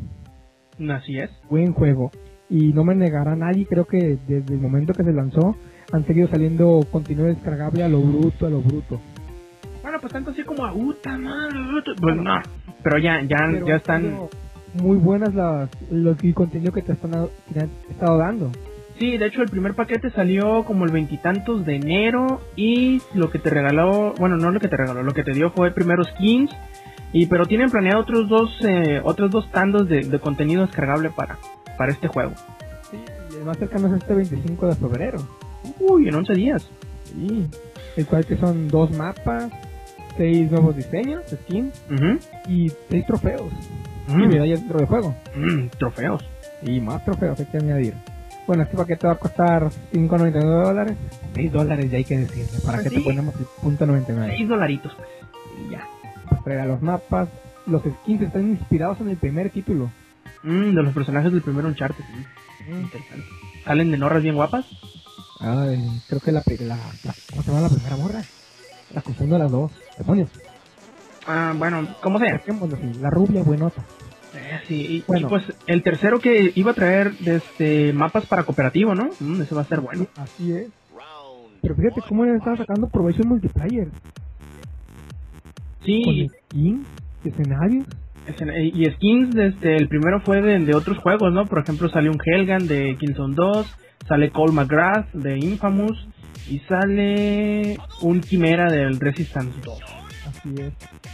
Así 0.90 1.18
es. 1.18 1.30
Buen 1.50 1.72
juego. 1.72 2.10
Y 2.48 2.72
no 2.72 2.84
me 2.84 2.94
negará 2.94 3.36
nadie, 3.36 3.66
creo 3.66 3.86
que 3.86 4.18
desde 4.26 4.54
el 4.54 4.60
momento 4.60 4.94
que 4.94 5.02
se 5.02 5.12
lanzó 5.12 5.56
han 5.92 6.06
seguido 6.06 6.28
saliendo 6.28 6.80
contenido 6.90 7.26
descargable 7.26 7.84
a 7.84 7.88
lo 7.88 8.00
bruto, 8.00 8.46
a 8.46 8.50
lo 8.50 8.60
bruto. 8.62 9.00
Bueno, 9.86 10.00
pues 10.00 10.12
tanto 10.12 10.32
así 10.32 10.42
como 10.42 10.64
a 10.66 10.72
madre, 11.16 11.60
puta- 11.70 11.92
Pues 12.00 12.16
no. 12.16 12.42
Pero 12.82 12.98
ya, 12.98 13.22
ya, 13.22 13.36
Pero 13.52 13.66
ya 13.68 13.76
están. 13.76 14.18
muy 14.74 14.96
buenas 14.96 15.32
las, 15.32 15.70
los, 15.92 16.16
contenido 16.34 16.72
que 16.72 16.82
te, 16.82 16.92
están, 16.94 17.12
que 17.46 17.54
te 17.54 17.60
han 17.60 17.70
estado 17.88 18.18
dando. 18.18 18.50
Sí, 18.98 19.16
de 19.16 19.26
hecho 19.26 19.42
el 19.42 19.48
primer 19.48 19.74
paquete 19.74 20.10
salió 20.10 20.64
como 20.64 20.86
el 20.86 20.90
veintitantos 20.90 21.64
de 21.64 21.76
enero 21.76 22.40
y 22.56 23.00
lo 23.14 23.30
que 23.30 23.38
te 23.38 23.48
regaló, 23.48 24.12
bueno, 24.18 24.36
no 24.36 24.50
lo 24.50 24.58
que 24.58 24.66
te 24.66 24.76
regaló, 24.76 25.04
lo 25.04 25.14
que 25.14 25.22
te 25.22 25.30
dio 25.34 25.52
fue 25.52 25.70
primero 25.70 26.02
skins 26.02 26.50
y 27.12 27.26
pero 27.26 27.46
tienen 27.46 27.70
planeado 27.70 28.00
otros 28.00 28.28
dos, 28.28 28.58
eh, 28.66 29.00
otros 29.04 29.30
dos 29.30 29.48
tandos 29.52 29.88
de, 29.88 30.00
de 30.02 30.18
contenido 30.18 30.66
descargable 30.66 31.10
para, 31.10 31.38
para 31.78 31.92
este 31.92 32.08
juego. 32.08 32.32
Sí, 32.90 32.98
el 33.38 33.44
más 33.44 33.56
cercano 33.58 33.86
es 33.94 34.02
este 34.02 34.14
25 34.14 34.66
de 34.66 34.74
febrero. 34.74 35.18
Uy, 35.78 36.08
en 36.08 36.14
11 36.16 36.32
días. 36.34 36.68
Sí, 37.04 37.46
el 37.96 38.04
cual 38.06 38.26
que 38.26 38.36
son 38.36 38.66
dos 38.66 38.90
mapas, 38.90 39.48
seis 40.16 40.50
nuevos 40.50 40.76
diseños, 40.76 41.22
skins 41.30 41.74
Ujú. 41.90 42.18
y 42.48 42.70
seis 42.88 43.04
trofeos. 43.06 43.52
Mm, 44.08 44.22
Y 44.22 44.26
medallas 44.28 44.60
dentro 44.60 44.78
del 44.78 44.86
juego. 44.88 45.14
mm, 45.34 45.66
trofeos. 45.78 46.24
Y 46.62 46.80
más 46.80 47.04
trofeos 47.04 47.38
hay 47.40 47.46
que 47.46 47.58
añadir. 47.58 47.94
Bueno, 48.46 48.62
este 48.62 48.76
paquete 48.76 49.06
va 49.08 49.14
a 49.14 49.18
costar 49.18 49.70
5.99 49.92 50.64
dólares. 50.64 50.96
6 51.34 51.52
dólares 51.52 51.90
ya 51.90 51.96
hay 51.98 52.04
que 52.04 52.16
decirle. 52.18 52.60
¿Para 52.64 52.78
Pues 52.78 52.84
qué 52.84 52.88
sí. 52.90 52.96
te 52.96 53.02
ponemos 53.02 53.34
el 53.34 53.46
punto 53.60 53.86
99? 53.86 54.34
6 54.36 54.48
dolaritos, 54.48 54.92
pues. 54.94 55.08
Y 55.66 55.70
ya. 55.72 55.82
Pues 56.28 56.44
traerá 56.44 56.64
los 56.66 56.80
mapas. 56.80 57.28
Los 57.66 57.82
skins 57.82 58.22
están 58.22 58.48
inspirados 58.50 59.00
en 59.00 59.08
el 59.08 59.16
primer 59.16 59.50
título. 59.50 59.90
Mm, 60.44 60.74
de 60.76 60.82
los 60.84 60.94
personajes 60.94 61.32
del 61.32 61.42
primer 61.42 61.64
Uncharted. 61.66 62.04
sí. 62.04 62.70
Interesante. 62.70 63.24
¿Salen 63.64 63.90
de 63.90 63.98
norras 63.98 64.22
bien 64.22 64.36
guapas? 64.36 64.64
Ay, 65.40 65.84
creo 66.08 66.20
que 66.20 66.30
la, 66.32 66.42
la, 66.60 66.76
la- 67.04 67.14
¿Cómo 67.30 67.42
se 67.42 67.48
llama 67.50 67.60
la 67.62 67.68
primera 67.68 67.96
morra? 67.96 68.22
La 68.96 69.02
confundo 69.02 69.36
las 69.38 69.50
dos. 69.50 69.72
Demonios. 69.98 70.30
Ah, 71.26 71.52
bueno. 71.56 71.86
Dejémoslo 72.02 72.76
así, 72.76 72.94
La 72.98 73.10
rubia 73.10 73.42
buenota. 73.44 73.84
Eh, 74.34 74.60
sí, 74.68 74.74
y, 74.74 75.04
Bueno. 75.06 75.26
y 75.26 75.30
pues 75.30 75.42
el 75.66 75.82
tercero 75.82 76.18
que 76.20 76.50
iba 76.54 76.70
a 76.70 76.74
traer 76.74 77.12
este 77.26 77.92
mapas 77.92 78.26
para 78.26 78.44
cooperativo, 78.44 78.94
¿no? 78.94 79.10
Mm, 79.20 79.42
ese 79.42 79.54
va 79.54 79.62
a 79.62 79.66
ser 79.68 79.80
bueno. 79.80 80.06
Así 80.16 80.50
es. 80.50 80.72
Pero 81.60 81.74
fíjate 81.76 82.00
cómo 82.08 82.24
le 82.24 82.36
estaba 82.36 82.56
sacando 82.56 82.88
provecho 82.88 83.22
en 83.22 83.28
multiplayer. 83.28 83.88
Sí, 85.84 86.02
Con 86.02 86.38
skins, 86.48 86.88
escenarios. 87.24 87.86
escena- 88.26 88.58
y 88.58 88.84
skins, 88.92 89.36
este, 89.36 89.76
el 89.76 89.88
primero 89.88 90.20
fue 90.22 90.40
de, 90.42 90.58
de 90.60 90.74
otros 90.74 90.98
juegos, 90.98 91.32
¿no? 91.34 91.46
Por 91.46 91.58
ejemplo, 91.60 91.88
sale 91.90 92.08
un 92.10 92.18
Helgan 92.24 92.66
de 92.66 92.96
Killzone 92.98 93.34
2, 93.34 93.76
sale 94.08 94.30
Cole 94.30 94.52
McGrath 94.52 95.12
de 95.12 95.38
Infamous 95.38 95.96
y 96.48 96.60
sale 96.60 97.78
un 98.02 98.20
Quimera 98.20 98.70
del 98.70 98.98
Resistance 99.00 99.58
2. 99.64 99.78
Así 100.28 100.54
es. 100.60 100.72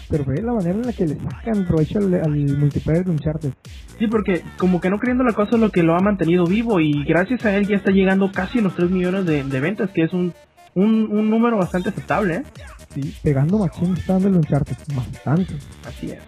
Pero 0.08 0.24
ve 0.24 0.40
la 0.42 0.52
manera 0.52 0.74
en 0.74 0.86
la 0.86 0.92
que 0.92 1.06
le 1.06 1.16
sacan 1.16 1.66
provecho 1.66 1.98
al, 1.98 2.14
al 2.14 2.30
multiplayer 2.58 3.04
de 3.04 3.10
Uncharted. 3.10 3.52
Sí, 3.98 4.06
porque 4.06 4.42
como 4.56 4.80
que 4.80 4.88
no 4.90 4.98
creyendo 4.98 5.24
la 5.24 5.32
cosa 5.34 5.56
es 5.56 5.60
lo 5.60 5.70
que 5.70 5.82
lo 5.82 5.94
ha 5.94 6.00
mantenido 6.00 6.46
vivo 6.46 6.80
y 6.80 7.04
gracias 7.04 7.44
a 7.44 7.54
él 7.56 7.66
ya 7.66 7.76
está 7.76 7.90
llegando 7.90 8.32
casi 8.32 8.58
a 8.58 8.62
los 8.62 8.74
3 8.74 8.90
millones 8.90 9.26
de, 9.26 9.44
de 9.44 9.60
ventas, 9.60 9.90
que 9.94 10.02
es 10.04 10.12
un, 10.12 10.32
un, 10.74 11.08
un 11.10 11.28
número 11.30 11.58
bastante 11.58 11.90
aceptable, 11.90 12.36
¿eh? 12.36 12.42
Sí, 12.94 13.14
pegando 13.22 13.58
machín 13.58 13.94
está 13.96 14.14
dando 14.14 14.28
el 14.28 14.36
Uncharted. 14.36 14.76
Bastante. 14.94 15.54
Así 15.86 16.10
es. 16.10 16.20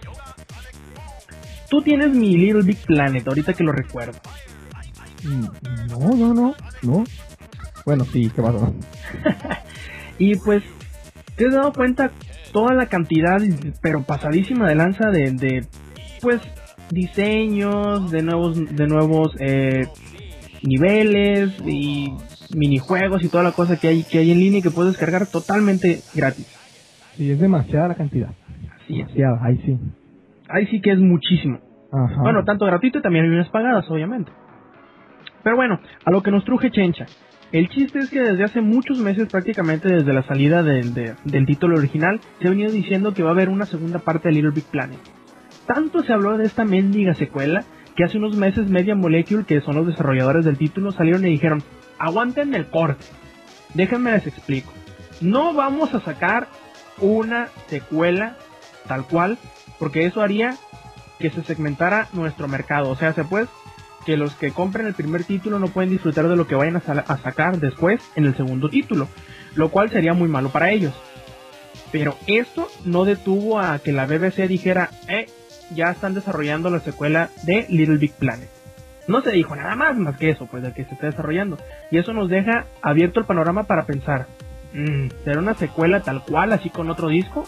Tú 1.70 1.82
tienes 1.82 2.10
mi 2.14 2.36
Little 2.36 2.62
Big 2.62 2.78
Planet, 2.86 3.26
ahorita 3.26 3.54
que 3.54 3.64
lo 3.64 3.72
recuerdo. 3.72 4.18
Mm, 5.24 5.46
No, 5.90 5.98
no, 6.16 6.34
no, 6.34 6.54
no. 6.82 7.04
Bueno, 7.84 8.04
sí, 8.04 8.30
¿qué 8.34 8.42
pasó? 8.42 8.74
Y 10.18 10.36
pues, 10.36 10.62
¿te 11.36 11.46
has 11.46 11.54
dado 11.54 11.72
cuenta 11.72 12.12
toda 12.52 12.74
la 12.74 12.86
cantidad, 12.86 13.40
pero 13.82 14.04
pasadísima 14.04 14.68
de 14.68 14.76
lanza 14.76 15.10
de, 15.10 15.32
de 15.32 15.66
pues, 16.22 16.40
diseños, 16.90 18.10
de 18.12 18.22
nuevos, 18.22 18.76
de 18.76 18.86
nuevos 18.86 19.36
eh, 19.40 19.88
niveles 20.62 21.52
y 21.66 22.12
minijuegos 22.54 23.24
y 23.24 23.28
toda 23.28 23.42
la 23.42 23.52
cosa 23.52 23.78
que 23.78 23.88
hay, 23.88 24.04
que 24.04 24.18
hay 24.18 24.30
en 24.30 24.38
línea 24.38 24.60
y 24.60 24.62
que 24.62 24.70
puedes 24.70 24.92
descargar 24.92 25.26
totalmente 25.26 26.00
gratis? 26.14 26.46
Sí, 27.16 27.30
es 27.30 27.40
demasiada 27.40 27.88
la 27.88 27.94
cantidad. 27.94 28.30
Así 28.76 29.00
es. 29.00 29.08
Demasiada, 29.08 29.40
ahí 29.42 29.58
sí. 29.64 29.78
Ahí 30.48 30.66
sí 30.66 30.80
que 30.80 30.92
es 30.92 30.98
muchísimo. 30.98 31.58
Ajá. 31.92 32.22
Bueno, 32.22 32.44
tanto 32.44 32.66
gratuito 32.66 32.98
y 32.98 33.02
también 33.02 33.24
hay 33.24 33.30
unas 33.30 33.48
pagadas, 33.50 33.88
obviamente. 33.90 34.30
Pero 35.42 35.56
bueno, 35.56 35.80
a 36.04 36.10
lo 36.10 36.22
que 36.22 36.30
nos 36.30 36.44
truje 36.44 36.70
Chencha. 36.70 37.06
El 37.54 37.68
chiste 37.68 38.00
es 38.00 38.10
que 38.10 38.18
desde 38.20 38.42
hace 38.42 38.60
muchos 38.60 38.98
meses, 38.98 39.28
prácticamente 39.30 39.88
desde 39.88 40.12
la 40.12 40.24
salida 40.24 40.64
del- 40.64 40.92
de- 40.92 41.14
del 41.22 41.46
título 41.46 41.78
original, 41.78 42.20
se 42.40 42.48
ha 42.48 42.50
venido 42.50 42.72
diciendo 42.72 43.14
que 43.14 43.22
va 43.22 43.28
a 43.28 43.32
haber 43.32 43.48
una 43.48 43.64
segunda 43.64 44.00
parte 44.00 44.28
de 44.28 44.34
Little 44.34 44.50
Big 44.50 44.64
Planet. 44.64 44.98
Tanto 45.64 46.02
se 46.02 46.12
habló 46.12 46.36
de 46.36 46.46
esta 46.46 46.64
mendiga 46.64 47.14
secuela 47.14 47.62
que 47.94 48.02
hace 48.02 48.18
unos 48.18 48.34
meses 48.34 48.68
Media 48.68 48.96
Molecule, 48.96 49.44
que 49.44 49.60
son 49.60 49.76
los 49.76 49.86
desarrolladores 49.86 50.44
del 50.44 50.58
título, 50.58 50.90
salieron 50.90 51.24
y 51.24 51.30
dijeron, 51.30 51.62
aguanten 51.96 52.56
el 52.56 52.66
corte. 52.66 53.04
Déjenme 53.72 54.10
les 54.10 54.26
explico. 54.26 54.72
No 55.20 55.54
vamos 55.54 55.94
a 55.94 56.00
sacar 56.00 56.48
una 57.00 57.46
secuela 57.68 58.36
tal 58.88 59.04
cual, 59.06 59.38
porque 59.78 60.06
eso 60.06 60.22
haría 60.22 60.56
que 61.20 61.30
se 61.30 61.44
segmentara 61.44 62.08
nuestro 62.14 62.48
mercado. 62.48 62.90
O 62.90 62.96
sea, 62.96 63.12
se 63.12 63.22
pues 63.22 63.48
que 64.04 64.16
los 64.16 64.34
que 64.34 64.52
compren 64.52 64.86
el 64.86 64.94
primer 64.94 65.24
título 65.24 65.58
no 65.58 65.68
pueden 65.68 65.90
disfrutar 65.90 66.28
de 66.28 66.36
lo 66.36 66.46
que 66.46 66.54
vayan 66.54 66.76
a, 66.76 67.16
sacar 67.16 67.58
después 67.58 68.00
en 68.16 68.26
el 68.26 68.36
segundo 68.36 68.68
título, 68.68 69.08
lo 69.54 69.70
cual 69.70 69.90
sería 69.90 70.14
muy 70.14 70.28
malo 70.28 70.50
para 70.50 70.70
ellos. 70.70 70.94
Pero 71.90 72.16
esto 72.26 72.68
no 72.84 73.04
detuvo 73.04 73.60
a 73.60 73.78
que 73.78 73.92
la 73.92 74.06
BBC 74.06 74.48
dijera, 74.48 74.90
eh, 75.08 75.26
ya 75.74 75.90
están 75.90 76.14
desarrollando 76.14 76.70
la 76.70 76.80
secuela 76.80 77.30
de 77.44 77.66
Little 77.68 77.98
Big 77.98 78.12
Planet. 78.14 78.48
No 79.06 79.20
se 79.22 79.32
dijo 79.32 79.54
nada 79.54 79.76
más 79.76 79.96
más 79.96 80.16
que 80.16 80.30
eso, 80.30 80.46
pues 80.46 80.62
de 80.62 80.72
que 80.72 80.84
se 80.84 80.94
está 80.94 81.06
desarrollando. 81.06 81.58
Y 81.90 81.98
eso 81.98 82.12
nos 82.12 82.28
deja 82.28 82.66
abierto 82.82 83.20
el 83.20 83.26
panorama 83.26 83.64
para 83.64 83.84
pensar, 83.84 84.26
¿será 85.24 85.38
una 85.38 85.54
secuela 85.54 86.00
tal 86.00 86.22
cual, 86.22 86.52
así 86.52 86.70
con 86.70 86.90
otro 86.90 87.08
disco? 87.08 87.44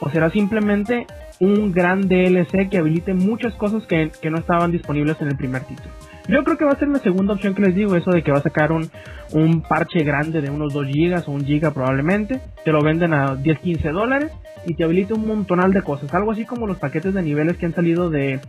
¿O 0.00 0.10
será 0.10 0.30
simplemente 0.30 1.06
un 1.40 1.72
gran 1.72 2.08
DLC 2.08 2.68
que 2.68 2.78
habilite 2.78 3.14
muchas 3.14 3.54
cosas 3.54 3.86
que, 3.86 4.10
que 4.20 4.30
no 4.30 4.38
estaban 4.38 4.72
disponibles 4.72 5.20
en 5.20 5.28
el 5.28 5.36
primer 5.36 5.62
título? 5.62 5.90
Yo 6.26 6.42
creo 6.42 6.56
que 6.56 6.64
va 6.64 6.72
a 6.72 6.78
ser 6.78 6.88
la 6.88 6.98
segunda 7.00 7.34
opción 7.34 7.54
que 7.54 7.62
les 7.62 7.74
digo, 7.74 7.94
eso 7.94 8.10
de 8.10 8.22
que 8.22 8.32
va 8.32 8.38
a 8.38 8.42
sacar 8.42 8.72
un, 8.72 8.90
un 9.32 9.60
parche 9.60 10.02
grande 10.04 10.40
de 10.40 10.50
unos 10.50 10.72
2 10.72 10.86
gigas 10.86 11.28
o 11.28 11.32
1 11.32 11.44
giga 11.44 11.72
probablemente, 11.72 12.40
te 12.64 12.72
lo 12.72 12.82
venden 12.82 13.12
a 13.12 13.36
10, 13.36 13.58
15 13.58 13.90
dólares 13.90 14.32
y 14.66 14.74
te 14.74 14.84
habilita 14.84 15.14
un 15.14 15.26
montonal 15.26 15.72
de 15.72 15.82
cosas, 15.82 16.12
algo 16.14 16.32
así 16.32 16.44
como 16.44 16.66
los 16.66 16.78
paquetes 16.78 17.12
de 17.12 17.22
niveles 17.22 17.58
que 17.58 17.66
han 17.66 17.74
salido 17.74 18.08
de, 18.08 18.40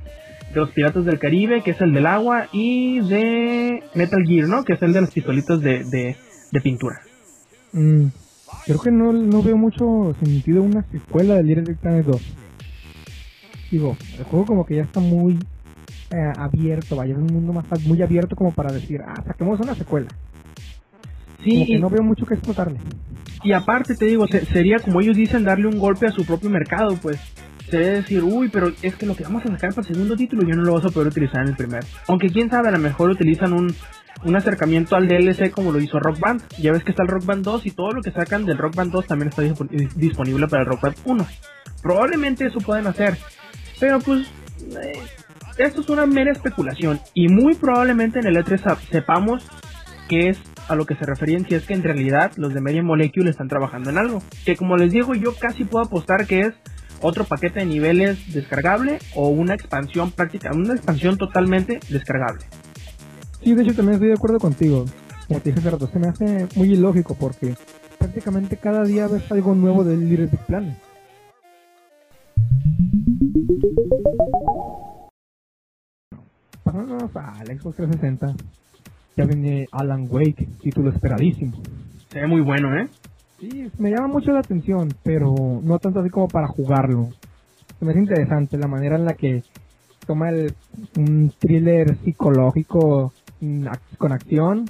de 0.53 0.59
los 0.59 0.71
Piratas 0.71 1.03
del 1.03 1.19
Caribe, 1.19 1.61
que 1.61 1.71
es 1.71 1.81
el 1.81 1.93
del 1.93 2.05
agua, 2.05 2.47
y 2.53 3.01
de 3.01 3.83
Metal 3.93 4.23
Gear, 4.25 4.47
¿no? 4.47 4.63
Que 4.63 4.73
es 4.73 4.81
el 4.81 4.93
de 4.93 5.01
las 5.01 5.11
pistolitas 5.11 5.59
de, 5.59 5.83
de, 5.83 6.15
de 6.51 6.61
pintura. 6.61 7.01
Mm, 7.75 8.07
creo 8.65 8.79
que 8.79 8.91
no, 8.91 9.11
no 9.11 9.43
veo 9.43 9.57
mucho 9.57 10.15
sentido 10.23 10.63
una 10.63 10.81
secuela 10.91 11.35
de 11.35 11.43
Little 11.43 11.65
Big 11.65 11.77
Planet 11.77 12.05
2. 12.05 12.21
Digo, 13.71 13.97
el 14.17 14.23
juego 14.25 14.45
como 14.45 14.65
que 14.65 14.75
ya 14.77 14.83
está 14.83 14.99
muy 15.01 15.33
eh, 16.11 16.31
abierto, 16.37 16.95
vaya, 16.95 17.13
es 17.13 17.19
un 17.19 17.33
mundo 17.33 17.51
más 17.51 17.65
muy 17.85 18.01
abierto 18.01 18.35
como 18.35 18.53
para 18.53 18.71
decir, 18.71 18.99
ah, 19.05 19.21
saquemos 19.25 19.59
una 19.59 19.75
secuela. 19.75 20.07
Sí, 21.43 21.51
Como 21.51 21.65
que 21.65 21.79
no 21.79 21.89
veo 21.89 22.03
mucho 22.03 22.25
que 22.25 22.35
explotarle. 22.35 22.79
Y 23.43 23.51
aparte 23.51 23.95
te 23.95 24.05
digo, 24.05 24.25
se- 24.27 24.45
sería 24.45 24.79
como 24.79 25.01
ellos 25.01 25.17
dicen 25.17 25.43
darle 25.43 25.67
un 25.67 25.77
golpe 25.77 26.07
a 26.07 26.11
su 26.11 26.25
propio 26.25 26.49
mercado, 26.49 26.97
pues. 27.01 27.19
Sería 27.69 27.93
decir, 27.93 28.23
uy, 28.23 28.49
pero 28.49 28.71
es 28.81 28.95
que 28.95 29.05
lo 29.07 29.15
que 29.15 29.23
vamos 29.23 29.43
a 29.45 29.49
sacar 29.49 29.73
para 29.73 29.87
el 29.87 29.93
segundo 29.93 30.15
título 30.15 30.43
ya 30.47 30.55
no 30.55 30.63
lo 30.63 30.73
vas 30.75 30.85
a 30.85 30.89
poder 30.89 31.09
utilizar 31.09 31.41
en 31.41 31.49
el 31.49 31.55
primero. 31.55 31.85
Aunque 32.07 32.29
quién 32.29 32.49
sabe, 32.49 32.69
a 32.69 32.71
lo 32.71 32.79
mejor 32.79 33.09
utilizan 33.09 33.53
un, 33.53 33.73
un 34.23 34.35
acercamiento 34.35 34.95
al 34.95 35.07
DLC 35.07 35.51
como 35.51 35.71
lo 35.71 35.79
hizo 35.79 35.99
Rock 35.99 36.19
Band. 36.19 36.41
Ya 36.57 36.71
ves 36.71 36.83
que 36.83 36.91
está 36.91 37.03
el 37.03 37.09
Rock 37.09 37.25
Band 37.25 37.43
2 37.43 37.65
y 37.65 37.71
todo 37.71 37.91
lo 37.91 38.01
que 38.01 38.11
sacan 38.11 38.45
del 38.45 38.57
Rock 38.57 38.75
Band 38.75 38.91
2 38.91 39.05
también 39.07 39.29
está 39.29 39.43
dispo- 39.43 39.67
disponible 39.95 40.47
para 40.47 40.63
el 40.63 40.69
Rock 40.69 40.81
Band 40.81 40.95
1. 41.05 41.27
Probablemente 41.81 42.45
eso 42.47 42.59
pueden 42.59 42.87
hacer. 42.87 43.17
Pero 43.79 43.99
pues, 43.99 44.27
eh, 44.61 44.99
esto 45.57 45.81
es 45.81 45.89
una 45.89 46.05
mera 46.05 46.31
especulación. 46.31 46.99
Y 47.13 47.27
muy 47.27 47.55
probablemente 47.55 48.19
en 48.19 48.27
el 48.27 48.37
E3 48.37 48.61
sa- 48.61 48.77
sepamos 48.91 49.45
qué 50.09 50.29
es 50.29 50.39
a 50.67 50.75
lo 50.75 50.85
que 50.85 50.95
se 50.95 51.05
referían 51.05 51.45
si 51.47 51.53
es 51.55 51.63
que 51.65 51.73
en 51.75 51.83
realidad 51.83 52.31
los 52.37 52.53
de 52.53 52.61
Media 52.61 52.81
Molecule 52.81 53.29
están 53.29 53.47
trabajando 53.47 53.89
en 53.91 53.97
algo. 53.99 54.23
Que 54.45 54.55
como 54.55 54.77
les 54.77 54.91
digo, 54.91 55.13
yo 55.13 55.35
casi 55.35 55.63
puedo 55.65 55.85
apostar 55.85 56.25
que 56.25 56.41
es 56.41 56.53
otro 57.01 57.25
paquete 57.25 57.59
de 57.59 57.65
niveles 57.67 58.33
descargable 58.33 58.97
o 59.13 59.27
una 59.29 59.53
expansión 59.53 60.11
práctica, 60.11 60.49
una 60.53 60.73
expansión 60.73 61.17
totalmente 61.17 61.79
descargable. 61.89 62.45
Sí, 63.45 63.53
de 63.53 63.61
hecho 63.61 63.75
también 63.75 63.93
estoy 63.93 64.07
de 64.07 64.15
acuerdo 64.15 64.39
contigo. 64.39 64.85
Como 65.27 65.39
te 65.39 65.49
dije 65.49 65.59
hace 65.59 65.69
rato, 65.69 65.85
se 65.85 65.99
me 65.99 66.07
hace 66.07 66.47
muy 66.55 66.73
ilógico 66.73 67.13
porque 67.13 67.53
prácticamente 67.99 68.57
cada 68.57 68.83
día 68.83 69.07
ves 69.07 69.31
algo 69.31 69.53
nuevo 69.53 69.83
del 69.83 70.09
Little 70.09 70.25
Big 70.25 70.39
Planet. 70.47 70.75
Pasándonos 76.63 77.15
al 77.15 77.45
Xbox 77.45 77.75
360, 77.75 78.35
ya 79.15 79.25
viene 79.25 79.67
Alan 79.71 80.07
Wake, 80.09 80.47
título 80.63 80.89
esperadísimo. 80.89 81.61
Se 82.09 82.21
ve 82.21 82.27
muy 82.27 82.41
bueno, 82.41 82.75
¿eh? 82.75 82.89
Sí, 83.39 83.69
me 83.77 83.91
llama 83.91 84.07
mucho 84.07 84.31
la 84.31 84.39
atención, 84.39 84.91
pero 85.03 85.35
no 85.61 85.77
tanto 85.77 85.99
así 85.99 86.09
como 86.09 86.27
para 86.29 86.47
jugarlo. 86.47 87.09
Se 87.77 87.85
me 87.85 87.91
hace 87.91 87.99
interesante 87.99 88.57
la 88.57 88.67
manera 88.67 88.95
en 88.95 89.05
la 89.05 89.13
que 89.13 89.43
toma 90.07 90.29
el, 90.29 90.55
un 90.97 91.31
thriller 91.39 91.95
psicológico 92.03 93.13
con 93.97 94.11
acción 94.11 94.65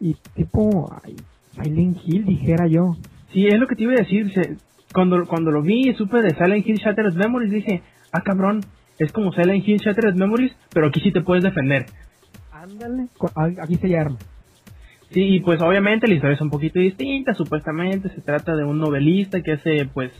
y 0.00 0.14
tipo 0.34 0.90
ay, 1.04 1.16
Silent 1.62 1.98
Hill, 2.04 2.24
dijera 2.24 2.66
yo. 2.66 2.96
Sí, 3.32 3.46
es 3.46 3.58
lo 3.58 3.66
que 3.66 3.74
te 3.76 3.82
iba 3.84 3.92
a 3.92 3.96
decir. 3.96 4.32
se- 4.32 4.56
cuando, 4.92 5.24
cuando 5.26 5.50
lo 5.52 5.62
vi 5.62 5.88
y 5.90 5.94
supe 5.94 6.20
de 6.20 6.34
Silent 6.34 6.66
Hill 6.66 6.78
Shattered 6.78 7.14
Memories, 7.14 7.52
dije, 7.52 7.82
ah 8.12 8.22
cabrón, 8.22 8.60
es 8.98 9.12
como 9.12 9.32
Silent 9.32 9.66
Hill 9.66 9.78
Shattered 9.78 10.14
Memories, 10.14 10.52
pero 10.72 10.88
aquí 10.88 11.00
sí 11.00 11.12
te 11.12 11.20
puedes 11.20 11.44
defender. 11.44 11.86
Ándale. 12.52 13.06
Aquí 13.62 13.76
se 13.76 13.96
arma. 13.96 14.18
Sí, 15.12 15.22
y 15.22 15.40
pues 15.40 15.60
obviamente 15.60 16.06
la 16.06 16.14
historia 16.14 16.34
es 16.34 16.40
un 16.40 16.50
poquito 16.50 16.78
distinta, 16.78 17.34
supuestamente 17.34 18.08
se 18.10 18.20
trata 18.20 18.54
de 18.54 18.64
un 18.64 18.78
novelista 18.78 19.40
que 19.42 19.52
hace, 19.52 19.86
pues, 19.92 20.12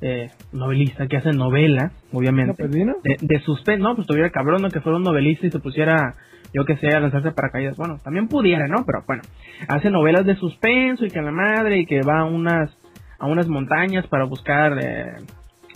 eh, 0.00 0.30
novelista 0.52 1.06
que 1.06 1.16
hace 1.18 1.32
novela, 1.32 1.92
¿No, 2.12 2.18
obviamente. 2.18 2.66
vino? 2.66 2.94
de, 3.04 3.18
de 3.20 3.40
suspenso, 3.40 3.82
no, 3.88 3.94
pues 3.94 4.06
tuviera 4.06 4.30
cabrón 4.30 4.62
¿no? 4.62 4.70
que 4.70 4.80
fuera 4.80 4.96
un 4.98 5.04
novelista 5.04 5.46
y 5.46 5.50
se 5.50 5.58
pusiera 5.58 6.14
yo 6.52 6.64
que 6.64 6.76
sé, 6.76 6.88
a 6.88 7.00
lanzarse 7.00 7.32
paracaídas. 7.32 7.76
Bueno, 7.76 7.98
también 8.02 8.28
pudiera, 8.28 8.66
¿no? 8.66 8.84
Pero 8.84 9.04
bueno, 9.06 9.22
hace 9.68 9.90
novelas 9.90 10.26
de 10.26 10.36
suspenso 10.36 11.04
y 11.04 11.10
que 11.10 11.22
la 11.22 11.32
madre 11.32 11.78
y 11.78 11.86
que 11.86 12.02
va 12.02 12.20
a 12.20 12.24
unas, 12.24 12.70
a 13.18 13.26
unas 13.26 13.48
montañas 13.48 14.06
para 14.06 14.24
buscar 14.24 14.78
eh, 14.82 15.16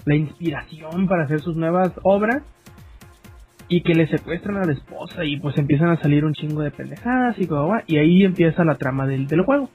la 0.04 0.14
inspiración 0.14 1.06
para 1.08 1.24
hacer 1.24 1.40
sus 1.40 1.56
nuevas 1.56 1.92
obras 2.02 2.42
y 3.68 3.82
que 3.82 3.94
le 3.94 4.06
secuestran 4.06 4.58
a 4.58 4.64
la 4.64 4.72
esposa 4.72 5.24
y 5.24 5.38
pues 5.38 5.58
empiezan 5.58 5.90
a 5.90 6.00
salir 6.00 6.24
un 6.24 6.34
chingo 6.34 6.62
de 6.62 6.70
pendejadas 6.70 7.38
y 7.38 7.46
como 7.46 7.74
y 7.86 7.96
ahí 7.96 8.24
empieza 8.24 8.64
la 8.64 8.76
trama 8.76 9.06
del, 9.06 9.26
del 9.26 9.42
juego. 9.42 9.68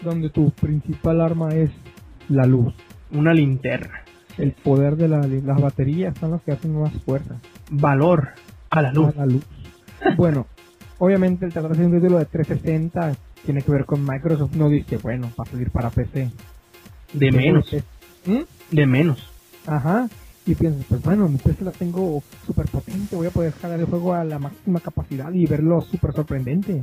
Donde 0.00 0.30
tu 0.30 0.50
principal 0.50 1.20
arma 1.20 1.48
es 1.50 1.70
la 2.28 2.44
luz. 2.44 2.74
Una 3.10 3.34
linterna. 3.34 4.04
El 4.38 4.52
poder 4.52 4.96
de 4.96 5.08
la, 5.08 5.18
las 5.18 5.60
baterías 5.60 6.16
son 6.18 6.32
las 6.32 6.42
que 6.42 6.52
hacen 6.52 6.80
más 6.80 6.92
fuerza. 7.04 7.36
Valor 7.70 8.30
a 8.70 8.82
la 8.82 8.92
luz. 8.92 9.14
A 9.16 9.20
la 9.20 9.26
luz. 9.26 9.46
Bueno, 10.16 10.46
obviamente 10.98 11.46
el 11.46 11.52
tratarse 11.52 11.80
de 11.80 11.86
un 11.86 12.00
título 12.00 12.18
de 12.18 12.26
360 12.26 13.16
tiene 13.44 13.62
que 13.62 13.72
ver 13.72 13.84
con 13.84 14.04
Microsoft. 14.04 14.54
No 14.54 14.68
dice, 14.68 14.98
bueno, 14.98 15.30
va 15.38 15.44
a 15.44 15.50
salir 15.50 15.70
para 15.70 15.90
PC. 15.90 16.30
De 17.12 17.32
menos. 17.32 17.74
¿Mm? 18.26 18.40
De 18.70 18.86
menos. 18.86 19.28
Ajá 19.66 20.08
y 20.44 20.54
piensas, 20.54 20.84
pues 20.88 21.02
bueno, 21.02 21.28
mi 21.28 21.38
PC 21.38 21.64
la 21.64 21.70
tengo 21.70 22.22
súper 22.46 22.66
potente, 22.66 23.14
voy 23.14 23.28
a 23.28 23.30
poder 23.30 23.52
jalar 23.52 23.78
el 23.78 23.86
juego 23.86 24.14
a 24.14 24.24
la 24.24 24.38
máxima 24.38 24.80
capacidad 24.80 25.32
y 25.32 25.46
verlo 25.46 25.80
súper 25.82 26.12
sorprendente. 26.12 26.82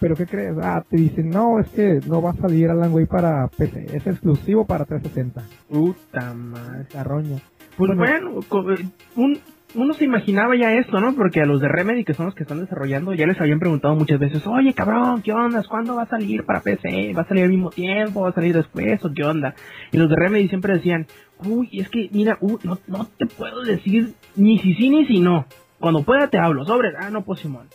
Pero 0.00 0.14
¿qué 0.14 0.26
crees? 0.26 0.56
Ah, 0.62 0.82
te 0.88 0.96
dicen, 0.96 1.30
no, 1.30 1.58
es 1.58 1.68
que 1.68 2.00
no 2.06 2.20
va 2.20 2.30
a 2.30 2.36
salir 2.36 2.68
Alan 2.68 2.92
Wake 2.92 3.08
para 3.08 3.48
PC, 3.48 3.96
es 3.96 4.06
exclusivo 4.06 4.66
para 4.66 4.84
360. 4.84 5.42
Puta 5.68 6.34
madre. 6.34 6.86
La 6.92 7.04
roña. 7.04 7.38
Pues 7.76 7.96
bueno, 7.96 8.40
eh, 8.40 8.88
un, 9.16 9.38
uno 9.76 9.92
se 9.94 10.04
imaginaba 10.04 10.56
ya 10.56 10.72
esto, 10.72 11.00
¿no? 11.00 11.14
Porque 11.14 11.42
a 11.42 11.46
los 11.46 11.60
de 11.60 11.68
Remedy, 11.68 12.04
que 12.04 12.14
son 12.14 12.26
los 12.26 12.34
que 12.34 12.44
están 12.44 12.60
desarrollando, 12.60 13.12
ya 13.12 13.26
les 13.26 13.40
habían 13.40 13.58
preguntado 13.58 13.94
muchas 13.94 14.18
veces, 14.18 14.46
oye 14.46 14.72
cabrón, 14.72 15.22
¿qué 15.22 15.32
onda? 15.32 15.62
¿Cuándo 15.68 15.94
va 15.94 16.02
a 16.02 16.08
salir 16.08 16.44
para 16.44 16.60
PC? 16.60 17.12
¿Va 17.16 17.22
a 17.22 17.28
salir 17.28 17.44
al 17.44 17.50
mismo 17.50 17.70
tiempo? 17.70 18.22
¿Va 18.22 18.30
a 18.30 18.32
salir 18.32 18.54
después? 18.54 19.04
¿O 19.04 19.12
qué 19.12 19.22
onda? 19.22 19.54
Y 19.92 19.98
los 19.98 20.08
de 20.08 20.16
Remedy 20.16 20.48
siempre 20.48 20.74
decían, 20.74 21.06
uy, 21.44 21.68
es 21.72 21.90
que 21.90 22.08
mira, 22.12 22.38
uy, 22.40 22.56
no, 22.64 22.78
no 22.86 23.06
te 23.18 23.26
puedo 23.26 23.62
decir 23.62 24.14
ni 24.34 24.58
si 24.58 24.74
sí 24.74 24.88
ni 24.88 25.06
si 25.06 25.20
no. 25.20 25.46
Cuando 25.78 26.02
pueda 26.02 26.28
te 26.28 26.38
hablo, 26.38 26.64
sobre, 26.64 26.96
ah, 26.98 27.10
no, 27.10 27.22
pues 27.22 27.40
Simón. 27.40 27.68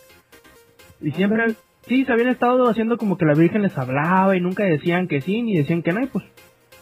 Y 1.00 1.12
siempre, 1.12 1.54
sí, 1.86 2.04
se 2.04 2.12
habían 2.12 2.28
estado 2.28 2.68
haciendo 2.68 2.98
como 2.98 3.16
que 3.16 3.26
la 3.26 3.34
Virgen 3.34 3.62
les 3.62 3.78
hablaba 3.78 4.36
y 4.36 4.40
nunca 4.40 4.64
decían 4.64 5.06
que 5.06 5.20
sí 5.20 5.42
ni 5.42 5.56
decían 5.56 5.82
que 5.82 5.92
no, 5.92 6.02
y 6.02 6.06
pues 6.06 6.24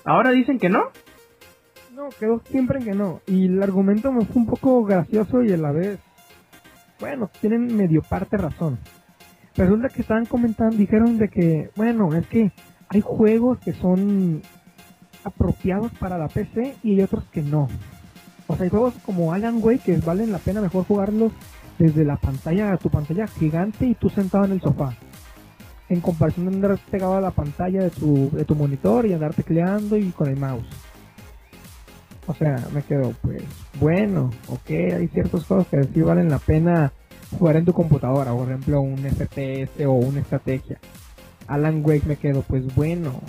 ahora 0.05 0.31
dicen 0.31 0.59
que 0.59 0.71
no. 0.71 0.85
No, 2.00 2.09
quedó 2.19 2.40
siempre 2.50 2.78
en 2.78 2.85
que 2.87 2.95
no. 2.95 3.21
Y 3.26 3.45
el 3.45 3.62
argumento 3.62 4.11
me 4.11 4.25
fue 4.25 4.40
un 4.40 4.47
poco 4.47 4.83
gracioso 4.85 5.42
y 5.42 5.52
a 5.52 5.59
la 5.59 5.71
vez, 5.71 5.99
bueno, 6.99 7.30
tienen 7.42 7.76
medio 7.76 8.00
parte 8.00 8.38
razón. 8.38 8.78
Resulta 9.54 9.90
que 9.90 10.00
estaban 10.00 10.25
comentando, 10.25 10.78
dijeron 10.78 11.19
de 11.19 11.28
que, 11.28 11.71
bueno, 11.76 12.14
es 12.14 12.26
que 12.28 12.52
hay 12.88 13.02
juegos 13.02 13.59
que 13.59 13.75
son 13.75 14.40
apropiados 15.25 15.92
para 15.99 16.16
la 16.16 16.28
PC 16.28 16.75
y 16.83 17.02
otros 17.02 17.25
que 17.25 17.42
no. 17.42 17.69
O 18.47 18.57
sea, 18.57 18.64
hay 18.64 18.71
juegos 18.71 18.95
como 19.04 19.35
Alan 19.35 19.59
Wake 19.62 19.83
que 19.85 19.97
valen 19.99 20.33
la 20.33 20.38
pena 20.38 20.62
mejor 20.62 20.87
jugarlos 20.87 21.33
desde 21.78 22.07
la 22.07 22.16
pantalla, 22.16 22.78
tu 22.78 22.88
pantalla 22.88 23.26
gigante 23.26 23.85
y 23.85 23.95
tú 23.95 24.09
sentado 24.09 24.47
en 24.47 24.52
el 24.52 24.62
sofá. 24.62 24.95
En 25.90 26.00
comparación 26.00 26.49
de 26.49 26.54
andar 26.54 26.78
pegado 26.90 27.16
a 27.16 27.21
la 27.21 27.33
pantalla 27.33 27.83
de 27.83 27.90
tu, 27.90 28.30
de 28.30 28.47
tu 28.47 28.54
monitor 28.54 29.04
y 29.04 29.12
andar 29.12 29.35
tecleando 29.35 29.99
y 29.99 30.12
con 30.12 30.30
el 30.30 30.37
mouse. 30.38 30.90
O 32.31 32.35
sea, 32.35 32.65
me 32.73 32.83
quedo, 32.83 33.13
pues, 33.23 33.43
bueno, 33.81 34.31
ok, 34.47 34.71
hay 34.71 35.09
ciertos 35.09 35.45
juegos 35.47 35.67
que 35.67 35.83
sí 35.83 36.01
valen 36.01 36.31
la 36.31 36.39
pena 36.39 36.93
jugar 37.37 37.57
en 37.57 37.65
tu 37.65 37.73
computadora, 37.73 38.33
por 38.33 38.47
ejemplo, 38.49 38.81
un 38.81 38.99
FPS 38.99 39.85
o 39.85 39.95
una 39.95 40.21
estrategia. 40.21 40.79
Alan 41.49 41.83
Wake 41.85 42.07
me 42.07 42.15
quedo, 42.15 42.43
pues 42.43 42.73
bueno, 42.77 43.21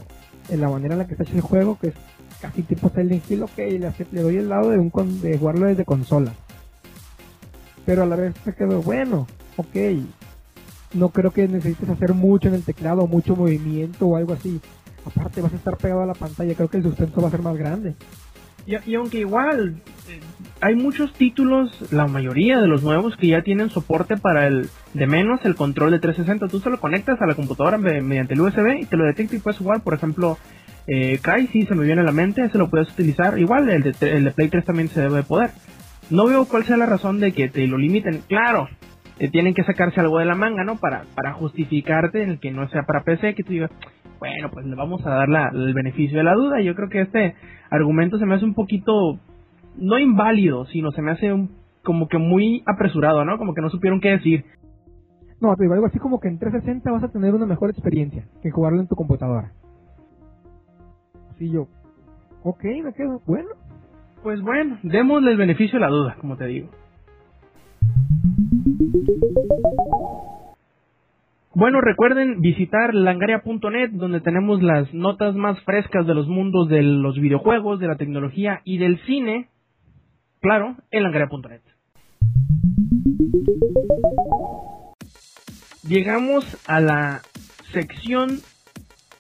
en 0.50 0.62
la 0.62 0.70
manera 0.70 0.93
en 0.93 1.00
la 1.00 1.08
que 1.08 1.13
está 1.13 1.24
hecho 1.24 1.36
el 1.36 1.41
juego, 1.41 1.79
que 1.79 1.88
es 1.88 1.96
casi 2.39 2.62
tipo 2.62 2.91
Silent 2.91 3.24
Hill, 3.27 3.41
ok, 3.41 3.58
le, 3.58 4.22
doy 4.22 4.38
el 4.38 4.50
lado 4.50 4.70
de, 4.70 4.77
un 4.77 4.91
de 5.20 5.36
jugarlo 5.36 5.65
desde 5.65 5.84
consola. 5.84 6.32
Pero 7.84 8.04
a 8.04 8.06
la 8.06 8.17
vez 8.17 8.36
me 8.45 8.54
quedo, 8.54 8.84
bueno, 8.84 9.25
ok, 9.58 9.75
no 10.93 11.10
creo 11.10 11.32
que 11.32 11.47
necesites 11.47 11.89
hacer 11.89 12.13
mucho 12.13 12.49
en 12.49 12.54
el 12.54 12.63
teclado, 12.63 13.08
mucho 13.08 13.36
movimiento 13.36 14.06
o 14.06 14.15
algo 14.15 14.34
así. 14.34 14.62
Aparte 15.04 15.41
vas 15.41 15.54
a 15.54 15.56
estar 15.56 15.75
pegado 15.78 16.04
a 16.04 16.06
la 16.06 16.13
pantalla, 16.13 16.54
creo 16.54 16.69
que 16.69 16.78
el 16.78 16.84
sustento 16.84 17.19
va 17.19 17.30
a 17.30 17.32
ser 17.32 17.41
más 17.41 17.58
grande. 17.58 17.95
Y, 18.65 18.95
aunque 18.95 19.19
igual 19.19 19.76
eh, 20.08 20.19
hay 20.62 20.76
muchos 20.76 21.13
títulos, 21.13 21.91
la 21.91 22.08
mayoría 22.08 22.60
de 22.60 22.67
los 22.67 22.84
nuevos 22.84 23.17
que 23.17 23.28
ya 23.28 23.41
tienen 23.41 23.69
soporte 23.69 24.17
para 24.17 24.47
el 24.47 24.69
de 24.93 25.08
menos 25.08 25.39
el 25.45 25.56
control 25.56 25.91
de 25.91 26.00
360, 26.00 26.47
tú 26.47 26.60
se 26.60 26.69
lo 26.69 26.80
conectas 26.80 27.21
a 27.21 27.26
la 27.26 27.36
computadora 27.36 27.78
mediante 27.78 28.34
el 28.34 28.41
USB 28.41 28.82
y 28.82 28.86
te 28.86 28.97
lo 28.97 29.06
detecta 29.06 29.36
y 29.36 29.39
puedes 29.39 29.58
jugar, 29.58 29.82
por 29.82 29.93
ejemplo, 29.93 30.38
eh, 30.88 31.19
Kai, 31.21 31.47
se 31.47 31.76
me 31.76 31.86
viene 31.86 32.02
a 32.02 32.06
la 32.06 32.12
mente, 32.12 32.43
ese 32.43 32.58
lo 32.58 32.69
puedes 32.69 32.89
utilizar, 32.91 33.39
igual 33.39 33.69
el 33.69 33.84
de, 33.84 33.93
el 34.12 34.26
de 34.26 34.32
Play 34.32 34.50
3 34.50 34.65
también 34.65 34.89
se 34.89 35.02
debe 35.02 35.24
poder. 35.24 35.52
No 36.10 36.28
veo 36.28 36.45
cuál 36.45 36.65
sea 36.65 36.78
la 36.78 36.86
razón 36.86 37.19
de 37.19 37.32
que 37.32 37.47
te 37.47 37.65
lo 37.67 37.78
limiten, 37.78 38.21
claro, 38.28 38.67
te 39.17 39.30
tienen 39.30 39.54
que 39.54 39.63
sacarse 39.63 40.00
algo 40.00 40.19
de 40.19 40.26
la 40.26 40.36
manga, 40.36 40.63
¿no? 40.63 40.78
Para, 40.78 41.06
para 41.15 41.34
justificarte 41.34 42.24
en 42.24 42.32
el 42.32 42.39
que 42.39 42.52
no 42.52 42.67
sea 42.69 42.84
para 42.84 43.04
PC, 43.04 43.36
que 43.36 43.43
tú 43.43 43.54
digas, 43.54 43.71
bueno, 44.21 44.51
pues 44.51 44.67
le 44.67 44.75
vamos 44.75 45.03
a 45.03 45.10
dar 45.10 45.29
la, 45.29 45.49
el 45.51 45.73
beneficio 45.73 46.19
de 46.19 46.23
la 46.23 46.36
duda. 46.36 46.62
Yo 46.62 46.75
creo 46.75 46.89
que 46.89 47.01
este 47.01 47.34
argumento 47.71 48.19
se 48.19 48.27
me 48.27 48.36
hace 48.36 48.45
un 48.45 48.53
poquito, 48.53 49.19
no 49.77 49.97
inválido, 49.97 50.67
sino 50.67 50.91
se 50.91 51.01
me 51.01 51.10
hace 51.10 51.34
un, 51.34 51.49
como 51.84 52.07
que 52.07 52.19
muy 52.19 52.62
apresurado, 52.67 53.25
¿no? 53.25 53.39
Como 53.39 53.55
que 53.55 53.62
no 53.62 53.71
supieron 53.71 53.99
qué 53.99 54.10
decir. 54.10 54.45
No, 55.41 55.55
te 55.55 55.63
digo 55.63 55.73
algo 55.73 55.88
así 55.88 55.97
como 55.97 56.19
que 56.19 56.27
en 56.27 56.38
360 56.38 56.91
vas 56.91 57.03
a 57.03 57.12
tener 57.12 57.34
una 57.34 57.47
mejor 57.47 57.71
experiencia 57.71 58.27
que 58.43 58.51
jugarlo 58.51 58.79
en 58.79 58.88
tu 58.88 58.95
computadora. 58.95 59.53
Así 61.31 61.49
yo, 61.49 61.65
ok, 62.43 62.63
me 62.84 62.93
quedo, 62.93 63.23
bueno. 63.25 63.49
Pues 64.21 64.39
bueno, 64.43 64.77
démosle 64.84 65.31
el 65.31 65.38
beneficio 65.38 65.79
de 65.79 65.86
la 65.86 65.91
duda, 65.91 66.15
como 66.21 66.38
te 66.38 66.45
digo. 66.45 66.69
Bueno, 71.53 71.81
recuerden 71.81 72.39
visitar 72.39 72.93
langaria.net 72.93 73.89
donde 73.91 74.21
tenemos 74.21 74.63
las 74.63 74.93
notas 74.93 75.35
más 75.35 75.59
frescas 75.63 76.07
de 76.07 76.15
los 76.15 76.29
mundos 76.29 76.69
de 76.69 76.81
los 76.81 77.19
videojuegos, 77.19 77.81
de 77.81 77.87
la 77.87 77.97
tecnología 77.97 78.61
y 78.63 78.77
del 78.77 79.03
cine. 79.05 79.49
Claro, 80.39 80.77
en 80.91 81.03
langaria.net. 81.03 81.61
Llegamos 85.85 86.45
a 86.67 86.79
la 86.79 87.21
sección 87.73 88.39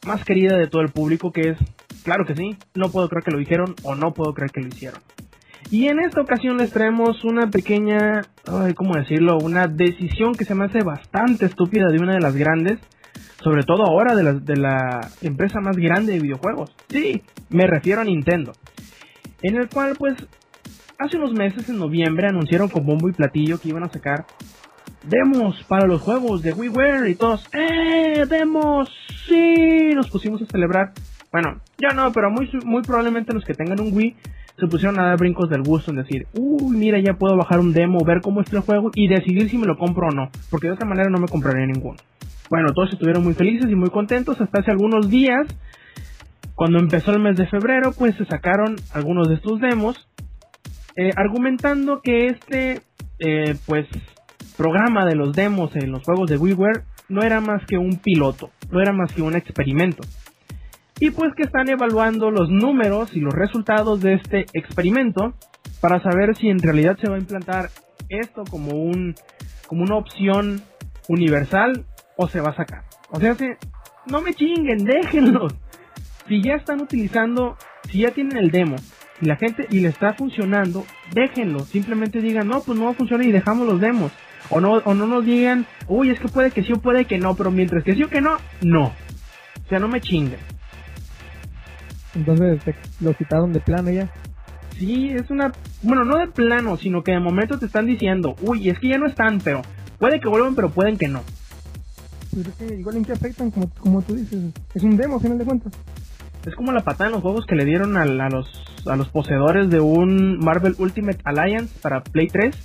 más 0.07 0.23
querida 0.23 0.57
de 0.57 0.67
todo 0.67 0.83
el 0.83 0.93
público 0.93 1.33
que 1.33 1.49
es, 1.49 1.57
claro 2.05 2.25
que 2.25 2.35
sí, 2.35 2.55
no 2.75 2.91
puedo 2.91 3.09
creer 3.09 3.25
que 3.25 3.31
lo 3.31 3.39
dijeron 3.39 3.75
o 3.83 3.95
no 3.95 4.13
puedo 4.13 4.33
creer 4.33 4.51
que 4.51 4.61
lo 4.61 4.67
hicieron. 4.67 5.01
Y 5.71 5.87
en 5.87 6.01
esta 6.01 6.19
ocasión 6.19 6.57
les 6.57 6.71
traemos 6.71 7.23
una 7.23 7.49
pequeña, 7.49 8.21
¿cómo 8.75 8.95
decirlo? 8.95 9.37
Una 9.37 9.67
decisión 9.67 10.33
que 10.33 10.43
se 10.43 10.53
me 10.53 10.65
hace 10.65 10.83
bastante 10.83 11.45
estúpida 11.45 11.87
de 11.87 11.97
una 11.97 12.13
de 12.13 12.19
las 12.19 12.35
grandes, 12.35 12.77
sobre 13.41 13.63
todo 13.63 13.85
ahora 13.85 14.13
de 14.13 14.23
la, 14.23 14.33
de 14.33 14.57
la 14.57 15.09
empresa 15.21 15.61
más 15.61 15.77
grande 15.77 16.11
de 16.11 16.19
videojuegos. 16.19 16.75
Sí, 16.89 17.23
me 17.49 17.67
refiero 17.67 18.01
a 18.01 18.03
Nintendo. 18.03 18.51
En 19.41 19.55
el 19.55 19.69
cual, 19.69 19.95
pues, 19.97 20.15
hace 20.99 21.15
unos 21.15 21.31
meses, 21.31 21.69
en 21.69 21.79
noviembre, 21.79 22.27
anunciaron 22.27 22.67
con 22.67 22.85
bombo 22.85 23.07
y 23.07 23.13
platillo 23.13 23.57
que 23.59 23.69
iban 23.69 23.83
a 23.83 23.89
sacar 23.89 24.25
demos 25.03 25.63
para 25.63 25.87
los 25.87 26.01
juegos 26.01 26.41
de 26.43 26.53
WiiWare 26.53 27.09
y 27.09 27.15
todos, 27.15 27.47
¡eh! 27.53 28.25
¡Demos! 28.29 28.89
¡Sí! 29.27 29.91
Nos 29.95 30.09
pusimos 30.09 30.41
a 30.41 30.45
celebrar. 30.45 30.93
Bueno, 31.31 31.61
ya 31.77 31.95
no, 31.95 32.11
pero 32.11 32.29
muy, 32.29 32.49
muy 32.65 32.81
probablemente 32.81 33.33
los 33.33 33.45
que 33.45 33.53
tengan 33.53 33.79
un 33.79 33.93
Wii 33.93 34.15
se 34.61 34.67
pusieron 34.67 34.99
a 34.99 35.07
dar 35.07 35.17
brincos 35.17 35.49
del 35.49 35.63
gusto 35.63 35.89
en 35.89 35.97
decir, 35.97 36.27
uy, 36.35 36.77
mira, 36.77 36.99
ya 36.99 37.15
puedo 37.15 37.35
bajar 37.35 37.59
un 37.59 37.73
demo, 37.73 38.05
ver 38.05 38.21
cómo 38.21 38.41
está 38.41 38.57
el 38.57 38.61
juego 38.61 38.91
y 38.93 39.07
decidir 39.07 39.49
si 39.49 39.57
me 39.57 39.65
lo 39.65 39.75
compro 39.75 40.07
o 40.07 40.11
no, 40.11 40.29
porque 40.51 40.67
de 40.67 40.73
otra 40.73 40.87
manera 40.87 41.09
no 41.09 41.17
me 41.17 41.27
compraría 41.27 41.65
ninguno. 41.65 41.97
Bueno, 42.47 42.71
todos 42.71 42.93
estuvieron 42.93 43.23
muy 43.23 43.33
felices 43.33 43.71
y 43.71 43.75
muy 43.75 43.89
contentos 43.89 44.39
hasta 44.39 44.59
hace 44.59 44.69
algunos 44.69 45.09
días, 45.09 45.47
cuando 46.53 46.77
empezó 46.77 47.11
el 47.11 47.21
mes 47.21 47.37
de 47.37 47.47
febrero, 47.47 47.91
pues 47.97 48.15
se 48.17 48.25
sacaron 48.25 48.75
algunos 48.93 49.29
de 49.29 49.35
estos 49.35 49.59
demos, 49.59 50.07
eh, 50.95 51.09
argumentando 51.15 52.01
que 52.03 52.27
este, 52.27 52.81
eh, 53.17 53.55
pues, 53.65 53.87
programa 54.57 55.07
de 55.07 55.15
los 55.15 55.33
demos 55.33 55.75
en 55.75 55.91
los 55.91 56.03
juegos 56.03 56.29
de 56.29 56.37
WiiWare 56.37 56.83
no 57.09 57.23
era 57.23 57.41
más 57.41 57.65
que 57.65 57.79
un 57.79 57.97
piloto, 57.97 58.51
no 58.69 58.79
era 58.79 58.93
más 58.93 59.11
que 59.11 59.23
un 59.23 59.35
experimento 59.35 60.03
y 61.01 61.09
pues 61.09 61.33
que 61.33 61.41
están 61.41 61.67
evaluando 61.67 62.29
los 62.29 62.49
números 62.49 63.15
y 63.15 63.21
los 63.21 63.33
resultados 63.33 64.01
de 64.01 64.13
este 64.13 64.45
experimento 64.53 65.33
para 65.81 65.99
saber 65.99 66.35
si 66.35 66.47
en 66.47 66.59
realidad 66.59 66.95
se 67.01 67.09
va 67.09 67.15
a 67.15 67.19
implantar 67.19 67.71
esto 68.07 68.43
como 68.47 68.75
un 68.75 69.15
como 69.65 69.81
una 69.81 69.95
opción 69.95 70.61
universal 71.07 71.85
o 72.17 72.27
se 72.27 72.39
va 72.39 72.51
a 72.51 72.55
sacar. 72.55 72.83
O 73.09 73.19
sea, 73.19 73.35
no 74.05 74.21
me 74.21 74.35
chinguen, 74.35 74.85
déjenlos. 74.85 75.55
Si 76.27 76.43
ya 76.43 76.53
están 76.53 76.81
utilizando, 76.81 77.57
si 77.89 78.01
ya 78.01 78.11
tienen 78.11 78.37
el 78.37 78.51
demo 78.51 78.75
y 79.21 79.25
la 79.25 79.37
gente 79.37 79.65
y 79.71 79.79
le 79.79 79.89
está 79.89 80.13
funcionando, 80.13 80.85
déjenlo. 81.15 81.61
Simplemente 81.61 82.21
digan, 82.21 82.47
no, 82.47 82.61
pues 82.61 82.77
no 82.77 82.85
va 82.85 82.91
a 82.91 82.95
funcionar 82.95 83.25
y 83.25 83.31
dejamos 83.31 83.65
los 83.65 83.81
demos. 83.81 84.11
O 84.51 84.61
no, 84.61 84.73
o 84.73 84.93
no 84.93 85.07
nos 85.07 85.25
digan, 85.25 85.65
uy, 85.87 86.11
es 86.11 86.19
que 86.19 86.27
puede 86.27 86.51
que 86.51 86.61
sí 86.63 86.73
o 86.73 86.79
puede 86.79 87.05
que 87.05 87.17
no, 87.17 87.35
pero 87.35 87.49
mientras 87.49 87.83
que 87.83 87.95
sí 87.95 88.03
o 88.03 88.09
que 88.09 88.21
no, 88.21 88.37
no. 88.61 88.93
O 89.65 89.69
sea, 89.69 89.79
no 89.79 89.87
me 89.87 89.99
chinguen. 89.99 90.39
Entonces 92.15 92.63
te- 92.63 92.75
lo 92.99 93.13
quitaron 93.13 93.53
de 93.53 93.59
plano 93.59 93.89
ya. 93.91 94.09
Sí, 94.77 95.09
es 95.09 95.29
una... 95.29 95.51
Bueno, 95.83 96.03
no 96.05 96.17
de 96.17 96.27
plano, 96.27 96.77
sino 96.77 97.03
que 97.03 97.11
de 97.11 97.19
momento 97.19 97.59
te 97.59 97.65
están 97.67 97.85
diciendo, 97.85 98.35
uy, 98.41 98.69
es 98.69 98.79
que 98.79 98.89
ya 98.89 98.97
no 98.97 99.07
están, 99.07 99.39
pero 99.39 99.61
puede 99.99 100.19
que 100.19 100.27
vuelvan, 100.27 100.55
pero 100.55 100.69
pueden 100.71 100.97
que 100.97 101.07
no. 101.07 101.21
Pues 102.33 102.47
es 102.47 102.53
que 102.55 102.75
igual 102.79 102.97
en 102.97 103.05
qué 103.05 103.11
afectan, 103.13 103.51
como, 103.51 103.69
como 103.77 104.01
tú 104.01 104.15
dices. 104.15 104.53
Es 104.73 104.83
un 104.83 104.97
demo, 104.97 105.19
final 105.19 105.37
de 105.37 105.45
cuentas. 105.45 105.73
Es 106.45 106.55
como 106.55 106.71
la 106.71 106.81
patada 106.83 107.07
en 107.07 107.13
los 107.13 107.21
juegos 107.21 107.45
que 107.45 107.55
le 107.55 107.65
dieron 107.65 107.95
a, 107.97 108.05
los, 108.05 108.63
a 108.87 108.95
los 108.95 109.09
poseedores 109.09 109.69
de 109.69 109.79
un 109.79 110.39
Marvel 110.39 110.75
Ultimate 110.79 111.19
Alliance 111.23 111.73
para 111.81 112.01
Play 112.01 112.27
3. 112.29 112.55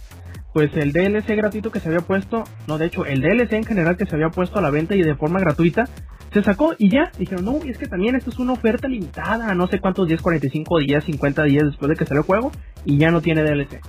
Pues 0.54 0.74
el 0.76 0.92
DLC 0.94 1.36
gratuito 1.36 1.70
que 1.70 1.80
se 1.80 1.88
había 1.88 2.00
puesto, 2.00 2.44
no, 2.66 2.78
de 2.78 2.86
hecho, 2.86 3.04
el 3.04 3.20
DLC 3.20 3.52
en 3.52 3.64
general 3.64 3.98
que 3.98 4.06
se 4.06 4.14
había 4.14 4.30
puesto 4.30 4.58
a 4.58 4.62
la 4.62 4.70
venta 4.70 4.94
y 4.94 5.02
de 5.02 5.14
forma 5.14 5.38
gratuita, 5.38 5.84
se 6.32 6.42
sacó 6.42 6.74
y 6.78 6.90
ya. 6.90 7.10
Dijeron, 7.18 7.44
no, 7.44 7.56
es 7.64 7.78
que 7.78 7.86
también 7.86 8.16
esto 8.16 8.30
es 8.30 8.38
una 8.38 8.52
oferta 8.52 8.88
limitada, 8.88 9.54
no 9.54 9.66
sé 9.66 9.80
cuántos 9.80 10.08
días, 10.08 10.22
45 10.22 10.78
días, 10.78 11.04
50 11.04 11.42
días 11.44 11.64
después 11.64 11.88
de 11.88 11.96
que 11.96 12.06
salió 12.06 12.20
el 12.20 12.26
juego, 12.26 12.52
y 12.84 12.98
ya 12.98 13.10
no 13.10 13.20
tiene 13.20 13.42
DLC. 13.42 13.80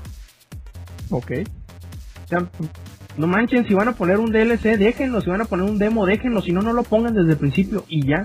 Ok. 1.09 1.31
O 2.25 2.27
sea, 2.27 2.49
no 3.17 3.27
manchen, 3.27 3.65
si 3.65 3.73
van 3.73 3.87
a 3.87 3.95
poner 3.95 4.19
un 4.19 4.31
DLC, 4.31 4.77
déjenlo, 4.77 5.21
si 5.21 5.29
van 5.29 5.41
a 5.41 5.45
poner 5.45 5.69
un 5.69 5.77
demo, 5.77 6.05
déjenlo, 6.05 6.41
si 6.41 6.51
no, 6.51 6.61
no 6.61 6.73
lo 6.73 6.83
pongan 6.83 7.13
desde 7.13 7.31
el 7.31 7.37
principio 7.37 7.83
y 7.87 8.05
ya. 8.05 8.23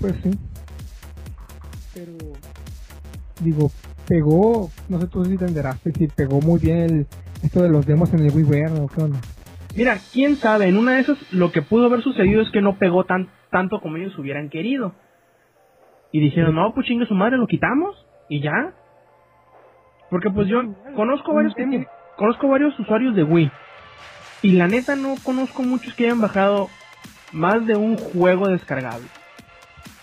Pues 0.00 0.14
sí. 0.22 0.30
Pero. 1.94 2.12
Digo, 3.40 3.70
pegó. 4.06 4.70
No 4.88 5.00
sé 5.00 5.06
tú 5.08 5.24
si 5.24 5.36
te 5.36 5.46
enteraste 5.46 5.92
si 5.92 6.06
pegó 6.08 6.40
muy 6.40 6.58
bien 6.58 6.78
el, 6.78 7.06
esto 7.42 7.62
de 7.62 7.68
los 7.68 7.86
demos 7.86 8.12
en 8.12 8.20
el 8.20 8.34
WiiWare 8.34 8.80
o 8.80 8.86
qué 8.86 9.02
onda. 9.02 9.20
Mira, 9.76 9.98
quién 10.12 10.36
sabe, 10.36 10.66
en 10.66 10.76
una 10.76 10.92
de 10.92 11.00
esas 11.00 11.18
lo 11.32 11.52
que 11.52 11.62
pudo 11.62 11.86
haber 11.86 12.02
sucedido 12.02 12.42
es 12.42 12.50
que 12.50 12.60
no 12.60 12.76
pegó 12.76 13.04
tan, 13.04 13.28
tanto 13.50 13.80
como 13.80 13.96
ellos 13.96 14.18
hubieran 14.18 14.50
querido. 14.50 14.94
Y 16.12 16.20
dijeron, 16.20 16.56
no, 16.56 16.74
pues 16.74 16.86
su 16.86 17.14
madre, 17.14 17.36
lo 17.36 17.46
quitamos 17.46 17.96
y 18.28 18.40
ya. 18.40 18.74
Porque 20.10 20.28
pues 20.30 20.48
yo 20.48 20.60
conozco 20.96 21.32
varios 21.32 21.54
conozco 22.16 22.48
varios 22.48 22.78
usuarios 22.80 23.14
de 23.14 23.22
Wii. 23.22 23.50
Y 24.42 24.52
la 24.52 24.66
neta 24.66 24.96
no 24.96 25.14
conozco 25.22 25.62
muchos 25.62 25.94
que 25.94 26.06
hayan 26.06 26.20
bajado 26.20 26.68
más 27.32 27.64
de 27.66 27.76
un 27.76 27.96
juego 27.96 28.48
descargable. 28.48 29.06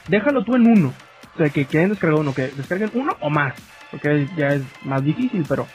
Déjalo 0.07 0.43
tú 0.45 0.55
en 0.55 0.67
uno. 0.67 0.93
O 1.33 1.37
sea, 1.37 1.49
que, 1.49 1.65
que 1.65 1.79
hayan 1.79 1.89
descargado 1.89 2.21
uno, 2.21 2.33
que 2.33 2.47
descarguen 2.49 2.91
uno 2.93 3.17
o 3.19 3.29
más. 3.29 3.53
Porque 3.91 4.27
ya 4.37 4.49
es 4.49 4.63
más 4.85 5.03
difícil, 5.03 5.45
pero 5.47 5.67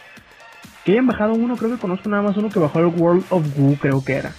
que 0.85 0.93
hayan 0.93 1.07
bajado 1.07 1.35
uno, 1.35 1.57
creo 1.57 1.71
que 1.71 1.79
conozco 1.79 2.09
nada 2.09 2.23
más 2.23 2.37
uno 2.37 2.49
que 2.49 2.59
bajó 2.59 2.81
el 2.81 2.87
World 2.87 3.25
of 3.31 3.57
Goo, 3.57 3.77
creo 3.81 4.05
que 4.05 4.15
era. 4.15 4.33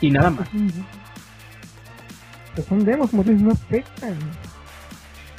Y 0.00 0.10
nada 0.10 0.30
más. 0.30 0.48
Pues 2.54 2.66
son 2.66 2.84
demos, 2.84 3.10
como 3.10 3.24
no 3.24 3.52
afectan. 3.52 4.16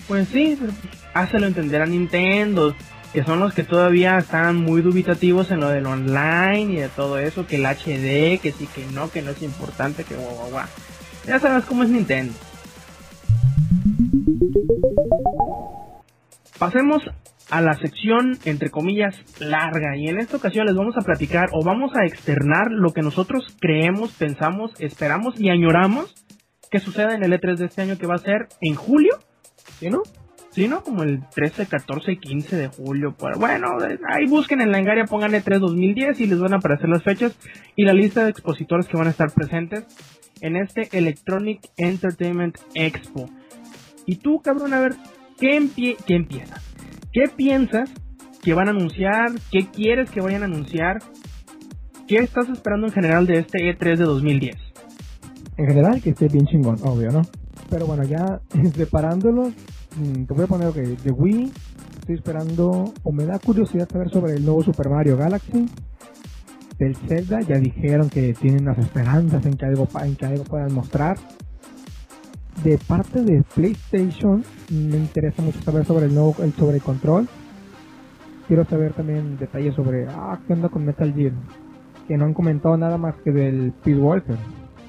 Pues 0.08 0.28
sí, 0.30 0.58
pero 0.60 0.74
hácelo 1.14 1.48
entender 1.48 1.82
a 1.82 1.86
Nintendo, 1.86 2.76
que 3.14 3.24
son 3.24 3.40
los 3.40 3.54
que 3.54 3.64
todavía 3.64 4.18
están 4.18 4.58
muy 4.58 4.82
dubitativos 4.82 5.52
en 5.52 5.62
lo 5.62 5.70
del 5.70 5.86
online 5.86 6.74
y 6.74 6.76
de 6.78 6.90
todo 6.90 7.20
eso, 7.20 7.48
que 7.48 7.56
el 7.58 7.66
HD, 7.66 8.40
que 8.42 8.54
sí, 8.58 8.68
que 8.74 8.86
no, 8.88 9.10
que 9.10 9.22
no 9.22 9.32
es 9.32 9.42
importante, 9.42 10.04
que 10.04 10.16
guau, 10.16 10.36
guau, 10.36 10.50
guau. 10.50 10.68
Ya 11.26 11.40
sabes 11.40 11.66
cómo 11.66 11.84
es 11.84 11.90
Nintendo. 11.90 12.34
Pasemos 16.58 17.04
a 17.50 17.62
la 17.62 17.74
sección, 17.76 18.38
entre 18.46 18.70
comillas, 18.70 19.16
larga. 19.40 19.98
Y 19.98 20.08
en 20.08 20.20
esta 20.20 20.38
ocasión 20.38 20.66
les 20.66 20.76
vamos 20.76 20.96
a 20.98 21.02
platicar 21.02 21.50
o 21.52 21.64
vamos 21.64 21.92
a 21.96 22.06
externar 22.06 22.72
lo 22.72 22.92
que 22.92 23.02
nosotros 23.02 23.56
creemos, 23.60 24.12
pensamos, 24.14 24.72
esperamos 24.80 25.40
y 25.40 25.50
añoramos 25.50 26.14
que 26.70 26.80
suceda 26.80 27.16
en 27.16 27.24
el 27.24 27.34
E3 27.34 27.58
de 27.58 27.66
este 27.66 27.82
año 27.82 27.98
que 27.98 28.08
va 28.08 28.16
a 28.16 28.20
ser 28.20 28.48
en 28.62 28.76
julio. 28.76 29.18
¿Sí, 29.80 29.90
no? 29.90 30.04
Sí, 30.52 30.68
¿no? 30.68 30.84
Como 30.84 31.04
el 31.04 31.22
13, 31.30 31.68
14 31.68 32.12
y 32.12 32.18
15 32.18 32.56
de 32.56 32.68
julio. 32.68 33.16
Bueno, 33.38 33.68
ahí 34.08 34.26
busquen 34.28 34.62
en 34.62 34.72
la 34.72 34.80
engaria, 34.80 35.06
pongan 35.06 35.32
E3 35.32 35.60
2010 35.60 36.20
y 36.22 36.26
les 36.28 36.40
van 36.40 36.54
a 36.54 36.58
aparecer 36.58 36.90
las 36.90 37.04
fechas 37.04 37.38
y 37.76 37.86
la 37.86 37.94
lista 37.94 38.24
de 38.24 38.32
expositores 38.32 38.88
que 38.88 38.98
van 38.98 39.08
a 39.08 39.12
estar 39.12 39.32
presentes 39.32 39.86
en 40.42 40.56
este 40.56 40.90
Electronic 40.98 41.62
Entertainment 41.78 42.58
Expo. 42.74 43.30
Y 44.06 44.18
tú, 44.18 44.42
cabrón, 44.42 44.74
a 44.74 44.80
ver, 44.80 44.96
¿qué, 45.40 45.56
empie 45.56 45.98
¿qué 46.08 46.16
empieza? 46.16 46.56
¿Qué 47.12 47.24
piensas 47.36 47.90
que 48.44 48.54
van 48.54 48.68
a 48.68 48.72
anunciar? 48.72 49.32
¿Qué 49.52 49.68
quieres 49.72 50.12
que 50.12 50.22
vayan 50.22 50.44
a 50.44 50.46
anunciar? 50.46 51.00
¿Qué 52.08 52.18
estás 52.18 52.48
esperando 52.50 52.86
en 52.86 52.94
general 52.94 53.26
de 53.26 53.40
este 53.40 53.58
E3 53.60 53.98
de 53.98 54.04
2010? 54.04 54.56
En 55.58 55.68
general, 55.68 56.02
que 56.04 56.12
esté 56.12 56.28
bien 56.28 56.46
chingón, 56.46 56.78
obvio, 56.84 57.10
¿no? 57.12 57.24
Pero 57.70 57.88
bueno, 57.88 58.04
ya 58.04 58.42
separándolos, 58.76 59.54
mm, 59.98 60.26
te 60.26 60.34
voy 60.36 60.44
a 60.44 60.48
poner 60.48 60.72
que 60.72 60.82
de 60.82 61.12
Wii 61.12 61.52
estoy 62.00 62.16
esperando, 62.16 62.94
o 63.02 63.12
me 63.12 63.26
da 63.26 63.40
curiosidad 63.40 63.90
saber 63.90 64.10
sobre 64.10 64.34
el 64.34 64.46
nuevo 64.46 64.62
Super 64.62 64.90
Mario 64.90 65.18
Galaxy. 65.18 65.68
Del 66.78 66.96
Zelda 66.96 67.42
ya 67.42 67.58
dijeron 67.58 68.10
que 68.10 68.34
tienen 68.34 68.66
las 68.66 68.78
esperanzas 68.78 69.46
en 69.46 69.58
que 69.58 69.66
algo, 69.66 69.88
en 70.04 70.16
que 70.16 70.26
algo 70.28 70.44
puedan 70.44 70.74
mostrar. 70.74 71.18
De 72.64 72.78
parte 72.88 73.24
de 73.24 73.44
PlayStation, 73.56 74.44
me 74.70 74.98
interesa 74.98 75.42
mucho 75.42 75.62
saber 75.62 75.86
sobre 75.86 76.08
el 76.08 76.14
nuevo, 76.14 76.36
el, 76.44 76.52
sobre 76.54 76.78
el 76.78 76.84
control. 76.84 77.28
Quiero 78.48 78.66
saber 78.66 78.94
también 78.94 79.38
detalles 79.38 79.76
sobre, 79.76 80.08
ah, 80.10 80.40
¿qué 80.46 80.54
onda 80.54 80.70
con 80.70 80.86
Metal 80.86 81.14
Gear? 81.14 81.34
Que 82.08 82.18
no 82.18 82.26
han 82.26 82.34
comentado 82.34 82.76
nada 82.76 82.98
más 82.98 83.16
que 83.24 83.32
del 83.32 83.72
Peace 83.84 84.00
Walker. 84.00 84.36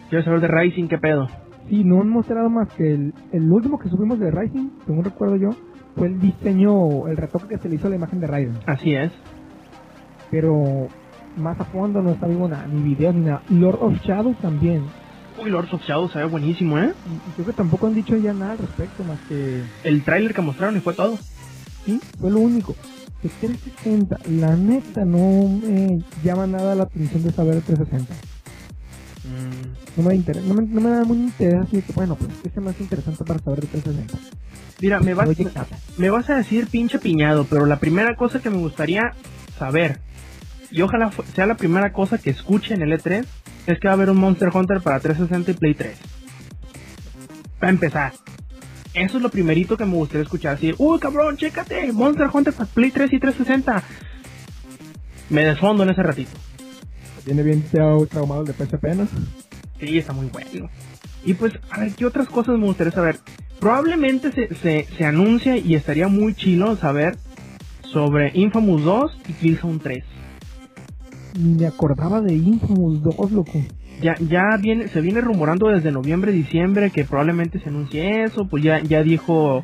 Quiero 0.09 0.25
saber 0.25 0.41
de 0.41 0.49
Rising, 0.49 0.89
¿qué 0.89 0.99
pedo? 0.99 1.29
Sí, 1.69 1.85
no 1.85 2.01
han 2.01 2.09
mostrado 2.09 2.51
más 2.51 2.73
que 2.75 2.93
el, 2.93 3.15
el 3.33 3.53
último 3.53 3.79
que 3.79 3.89
subimos 3.89 4.19
de 4.19 4.31
Rising, 4.31 4.71
según 4.87 5.05
recuerdo 5.05 5.37
yo, 5.37 5.51
fue 5.97 6.09
el 6.09 6.19
diseño, 6.19 7.07
el 7.09 7.17
retoque 7.17 7.49
que 7.49 7.59
se 7.59 7.69
le 7.69 7.77
hizo 7.77 7.87
a 7.87 7.91
la 7.91 7.97
imagen 7.97 8.21
de 8.21 8.27
Raiden. 8.27 8.59
Así 8.67 8.95
es. 8.95 9.13
Pero 10.31 10.89
más 11.37 11.61
a 11.61 11.65
fondo 11.65 12.03
no 12.03 12.11
está 12.11 12.27
vivo 12.27 12.49
nada, 12.49 12.67
ni 12.67 12.83
videos 12.83 13.15
ni 13.15 13.27
nada. 13.27 13.43
Lord 13.51 13.79
of 13.81 14.01
Shadow 14.03 14.35
también. 14.35 14.83
Uy, 15.43 15.51
Lords 15.51 15.73
of 15.73 15.83
Shadow 15.83 16.09
se 16.11 16.19
ve 16.19 16.25
buenísimo, 16.27 16.79
¿eh? 16.79 16.93
Y, 17.07 17.33
creo 17.33 17.47
que 17.47 17.53
tampoco 17.53 17.87
han 17.87 17.95
dicho 17.95 18.17
ya 18.17 18.33
nada 18.33 18.53
al 18.53 18.59
respecto, 18.59 19.05
más 19.05 19.19
que 19.29 19.63
El 19.85 20.03
tráiler 20.03 20.35
que 20.35 20.43
mostraron 20.43 20.77
y 20.77 20.81
fue 20.81 20.95
todo. 20.95 21.19
sí, 21.87 22.01
fue 22.19 22.31
lo 22.31 22.41
único. 22.41 22.75
De 23.23 23.29
360, 23.29 24.19
la 24.31 24.57
neta 24.57 25.05
no 25.05 25.49
me 25.49 26.03
llama 26.25 26.47
nada 26.47 26.75
la 26.75 26.85
atención 26.85 27.23
de 27.23 27.33
saber 27.33 27.57
el 27.57 27.63
360. 27.63 28.15
No 29.97 30.03
me, 30.03 30.15
interesa, 30.15 30.47
no 30.47 30.55
me, 30.55 30.63
no 30.63 30.81
me 30.81 30.91
da 30.91 31.05
muy 31.05 31.19
interés 31.19 31.61
así 31.63 31.77
de 31.77 31.83
que, 31.83 31.93
bueno, 31.93 32.17
pues, 32.17 32.31
¿qué 32.43 32.49
es 32.49 32.57
más 32.57 32.81
interesante 32.81 33.25
para 33.25 33.41
saber 33.41 33.61
el 33.61 33.69
360? 33.69 34.19
Mira, 34.81 35.01
me 35.01 35.13
vas, 35.13 35.29
me 35.99 36.11
vas 36.11 36.31
a 36.31 36.37
decir 36.37 36.67
pinche 36.69 36.99
piñado, 36.99 37.45
pero 37.45 37.67
la 37.67 37.79
primera 37.79 38.17
cosa 38.17 38.41
que 38.41 38.49
me 38.49 38.57
gustaría 38.57 39.13
saber, 39.59 40.01
y 40.71 40.81
ojalá 40.81 41.11
sea 41.35 41.47
la 41.47 41.57
primera 41.57 41.93
cosa 41.93 42.17
que 42.17 42.31
escuche 42.31 42.73
en 42.73 42.83
el 42.83 42.93
E3, 42.93 43.27
es 43.67 43.79
que 43.79 43.89
va 43.89 43.93
a 43.93 43.97
haber 43.97 44.11
un 44.11 44.19
Monster 44.19 44.49
Hunter 44.53 44.81
para 44.81 45.01
360 45.01 45.51
y 45.51 45.55
Play 45.55 45.75
3. 45.75 45.99
Para 47.59 47.71
empezar. 47.71 48.13
Eso 48.95 49.17
es 49.19 49.23
lo 49.23 49.31
primerito 49.31 49.77
que 49.77 49.85
me 49.85 49.95
gustaría 49.95 50.23
escuchar. 50.23 50.55
Así, 50.55 50.75
uy 50.79 50.99
cabrón, 50.99 51.37
chécate, 51.37 51.93
Monster 51.93 52.29
Hunter 52.33 52.53
para 52.55 52.67
Play 52.71 52.91
3 52.91 53.13
y 53.13 53.19
360. 53.21 53.83
Me 55.29 55.45
desfondo 55.45 55.83
en 55.85 55.91
ese 55.91 56.03
ratito. 56.03 56.33
Tiene 57.25 57.43
bien 57.43 57.65
trau- 57.71 58.09
traumado 58.09 58.41
el 58.43 58.47
de 58.49 58.55
PSP, 58.55 58.85
¿no? 58.97 59.07
Sí, 59.79 59.99
está 59.99 60.13
muy 60.13 60.27
bueno. 60.27 60.69
Y 61.25 61.35
pues, 61.35 61.53
a 61.71 61.81
ver, 61.81 61.93
¿qué 61.95 62.07
otras 62.07 62.29
cosas 62.29 62.59
me 62.59 62.65
gustaría 62.65 62.93
saber? 62.93 63.19
Probablemente 63.61 64.33
se, 64.33 64.55
se, 64.57 64.87
se 64.97 65.05
anuncia 65.05 65.57
y 65.57 65.75
estaría 65.75 66.09
muy 66.09 66.35
chilo 66.35 66.77
saber 66.77 67.17
sobre 67.83 68.31
Infamous 68.35 68.83
2 68.85 69.19
y 69.29 69.33
Killzone 69.35 69.79
3. 69.81 70.05
Me 71.39 71.67
acordaba 71.67 72.21
de 72.21 72.35
Infamous 72.35 73.03
2, 73.03 73.33
loco. 73.33 73.63
Ya, 74.03 74.17
ya 74.19 74.57
viene, 74.61 74.89
se 74.89 75.01
viene 75.01 75.21
rumorando 75.21 75.69
desde 75.69 75.93
noviembre, 75.93 76.33
diciembre 76.33 76.91
que 76.91 77.05
probablemente 77.05 77.61
se 77.61 77.69
anuncie 77.69 78.25
eso, 78.25 78.47
pues 78.49 78.65
ya, 78.65 78.81
ya 78.81 79.03
dijo 79.03 79.63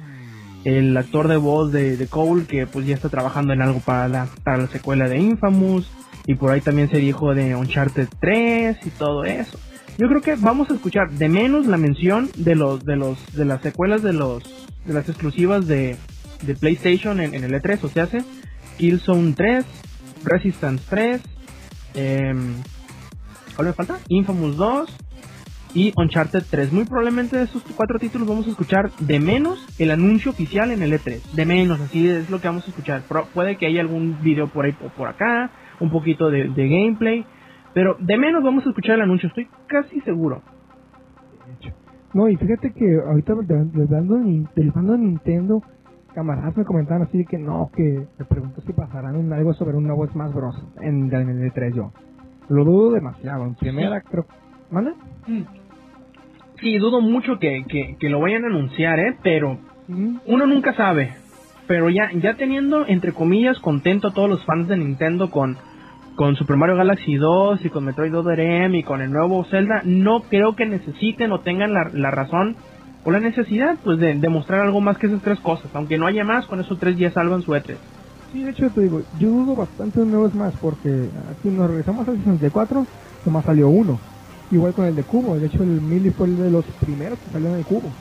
el 0.64 0.96
actor 0.96 1.28
de 1.28 1.36
voz 1.36 1.72
de, 1.72 1.96
de 1.96 2.06
Cole 2.06 2.44
que 2.44 2.66
pues 2.66 2.86
ya 2.86 2.94
está 2.94 3.08
trabajando 3.08 3.52
en 3.52 3.62
algo 3.62 3.80
para 3.80 4.08
la, 4.08 4.28
para 4.42 4.58
la 4.58 4.66
secuela 4.66 5.08
de 5.08 5.18
Infamous 5.18 5.90
y 6.26 6.34
por 6.34 6.50
ahí 6.50 6.60
también 6.60 6.90
se 6.90 6.98
dijo 6.98 7.34
de 7.34 7.54
Uncharted 7.54 8.08
3 8.20 8.76
y 8.84 8.90
todo 8.90 9.24
eso. 9.24 9.58
Yo 9.96 10.08
creo 10.08 10.20
que 10.20 10.34
vamos 10.34 10.68
a 10.70 10.74
escuchar 10.74 11.10
de 11.12 11.28
menos 11.28 11.66
la 11.66 11.78
mención 11.78 12.28
de 12.36 12.54
los 12.54 12.84
de 12.84 12.96
los 12.96 13.34
de 13.34 13.44
las 13.44 13.62
secuelas 13.62 14.02
de 14.02 14.12
los 14.12 14.42
de 14.84 14.92
las 14.92 15.08
exclusivas 15.08 15.66
de, 15.66 15.96
de 16.42 16.54
PlayStation 16.54 17.20
en, 17.20 17.34
en 17.34 17.44
el 17.44 17.52
E3, 17.52 17.82
o 17.82 17.88
sea, 17.88 18.04
hace 18.04 18.22
Killzone 18.76 19.32
3, 19.32 19.64
Resistance 20.24 20.84
3, 20.90 21.20
em, 21.96 22.54
¿Cuál 23.56 23.68
me 23.68 23.74
falta? 23.74 23.98
Infamous 24.08 24.56
2 24.56 24.96
y 25.74 25.92
Uncharted 25.96 26.44
3. 26.50 26.72
Muy 26.72 26.84
probablemente 26.84 27.36
de 27.38 27.44
esos 27.44 27.62
cuatro 27.74 27.98
títulos 27.98 28.28
vamos 28.28 28.46
a 28.46 28.50
escuchar 28.50 28.90
de 29.00 29.18
menos 29.18 29.66
el 29.78 29.90
anuncio 29.90 30.30
oficial 30.30 30.70
en 30.70 30.82
el 30.82 30.92
E3. 30.92 31.22
De 31.32 31.46
menos, 31.46 31.80
así 31.80 32.06
es 32.08 32.28
lo 32.30 32.40
que 32.40 32.48
vamos 32.48 32.64
a 32.66 32.70
escuchar. 32.70 33.02
Pro- 33.08 33.28
puede 33.32 33.56
que 33.56 33.66
haya 33.66 33.80
algún 33.80 34.20
video 34.22 34.48
por 34.48 34.64
ahí 34.66 34.74
o 34.84 34.88
por 34.90 35.08
acá, 35.08 35.50
un 35.80 35.90
poquito 35.90 36.30
de, 36.30 36.48
de 36.48 36.68
gameplay. 36.68 37.24
Pero 37.74 37.96
de 37.98 38.16
menos 38.18 38.42
vamos 38.42 38.64
a 38.66 38.68
escuchar 38.70 38.96
el 38.96 39.02
anuncio, 39.02 39.28
estoy 39.28 39.48
casi 39.68 40.00
seguro. 40.00 40.42
No, 42.14 42.28
y 42.28 42.36
fíjate 42.36 42.72
que 42.72 42.98
ahorita 43.06 43.34
del 43.34 43.46
bando 43.46 43.78
del 44.54 44.70
bando 44.70 44.92
de 44.92 44.98
Nintendo, 44.98 45.62
camaradas 46.16 46.56
me 46.56 46.64
comentaban 46.64 47.02
así 47.02 47.24
que 47.24 47.38
no, 47.38 47.70
que 47.76 48.08
me 48.18 48.24
pregunto 48.24 48.60
si 48.62 48.72
pasarán 48.72 49.32
algo 49.32 49.54
sobre 49.54 49.76
un 49.76 49.84
nuevo 49.84 50.04
Smash 50.08 50.32
Bros. 50.32 50.56
en, 50.80 51.12
el 51.12 51.52
E3 51.52 51.74
yo. 51.74 51.92
Lo 52.48 52.64
dudo 52.64 52.92
demasiado. 52.92 53.44
En 53.44 53.54
primera, 53.54 54.00
creo. 54.00 54.26
¿Manda? 54.70 54.94
Sí, 56.58 56.78
dudo 56.78 57.00
mucho 57.00 57.38
que, 57.38 57.64
que, 57.68 57.96
que 58.00 58.08
lo 58.08 58.20
vayan 58.20 58.44
a 58.44 58.48
anunciar, 58.48 58.98
¿eh? 58.98 59.16
Pero 59.22 59.58
Mm, 59.88 60.18
uno 60.26 60.46
nunca 60.46 60.74
sabe. 60.74 61.14
Pero 61.66 61.90
ya, 61.90 62.10
ya 62.12 62.34
teniendo, 62.34 62.86
entre 62.86 63.12
comillas, 63.12 63.58
contento 63.58 64.08
a 64.08 64.12
todos 64.12 64.28
los 64.28 64.44
fans 64.44 64.68
de 64.68 64.76
Nintendo 64.76 65.30
con, 65.30 65.56
con 66.14 66.36
Super 66.36 66.56
Mario 66.56 66.76
Galaxy 66.76 67.16
2 67.16 67.64
y 67.64 67.70
con 67.70 67.84
Metroid 67.84 68.14
Other 68.14 68.38
M 68.38 68.78
y 68.78 68.82
con 68.82 69.00
el 69.00 69.10
nuevo 69.12 69.44
Zelda, 69.44 69.82
no 69.84 70.20
creo 70.22 70.54
que 70.54 70.66
necesiten 70.66 71.32
o 71.32 71.40
tengan 71.40 71.72
la, 71.72 71.90
la 71.92 72.10
razón 72.10 72.56
o 73.06 73.12
la 73.12 73.20
necesidad 73.20 73.78
pues 73.84 74.00
de 74.00 74.14
demostrar 74.14 74.62
algo 74.62 74.80
más 74.80 74.98
que 74.98 75.06
esas 75.06 75.22
tres 75.22 75.38
cosas. 75.38 75.70
Aunque 75.74 75.96
no 75.96 76.08
haya 76.08 76.24
más, 76.24 76.44
con 76.46 76.58
esos 76.58 76.76
tres 76.80 76.98
ya 76.98 77.12
salvan 77.12 77.40
su 77.40 77.52
E3. 77.52 77.76
Sí, 78.32 78.42
de 78.42 78.50
hecho 78.50 78.68
te 78.70 78.80
digo, 78.80 79.00
yo 79.20 79.30
dudo 79.30 79.54
bastante 79.54 80.00
de 80.00 80.06
un 80.06 80.10
nuevo 80.10 80.28
Smash 80.28 80.54
porque 80.60 81.08
si 81.40 81.48
nos 81.48 81.70
regresamos 81.70 82.08
al 82.08 82.18
64, 82.18 82.84
nomás 83.24 83.44
salió 83.44 83.68
uno. 83.68 84.00
Igual 84.50 84.72
con 84.74 84.86
el 84.86 84.96
de 84.96 85.04
Cubo, 85.04 85.38
de 85.38 85.46
hecho 85.46 85.62
el 85.62 85.80
Melee 85.80 86.10
fue 86.10 86.26
el 86.26 86.36
de 86.36 86.50
los 86.50 86.64
primeros 86.80 87.16
que 87.20 87.30
salió 87.30 87.48
en 87.50 87.54
el 87.54 87.64
Cubo. 87.64 87.92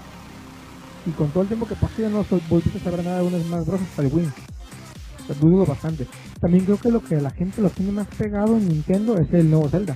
Y 1.05 1.11
con 1.11 1.29
todo 1.29 1.43
el 1.43 1.49
tiempo 1.49 1.67
que 1.67 1.75
pasó 1.75 2.01
ya 2.01 2.09
no 2.09 2.25
volviste 2.49 2.79
a 2.79 2.81
saber 2.81 3.05
nada 3.05 3.19
de 3.19 3.27
un 3.27 3.43
Smash 3.43 3.65
Bros. 3.65 3.81
hasta 3.81 4.01
el 4.01 4.11
Wii. 4.11 4.25
O 4.25 5.25
sea, 5.27 5.35
dudo 5.39 5.67
bastante. 5.67 6.07
También 6.41 6.65
creo 6.65 6.77
que 6.79 6.89
lo 6.89 7.01
que 7.01 7.21
la 7.21 7.29
gente 7.29 7.61
lo 7.61 7.69
tiene 7.69 7.91
más 7.91 8.07
pegado 8.07 8.57
en 8.57 8.67
Nintendo 8.67 9.19
es 9.19 9.31
el 9.33 9.51
nuevo 9.51 9.69
Zelda. 9.69 9.95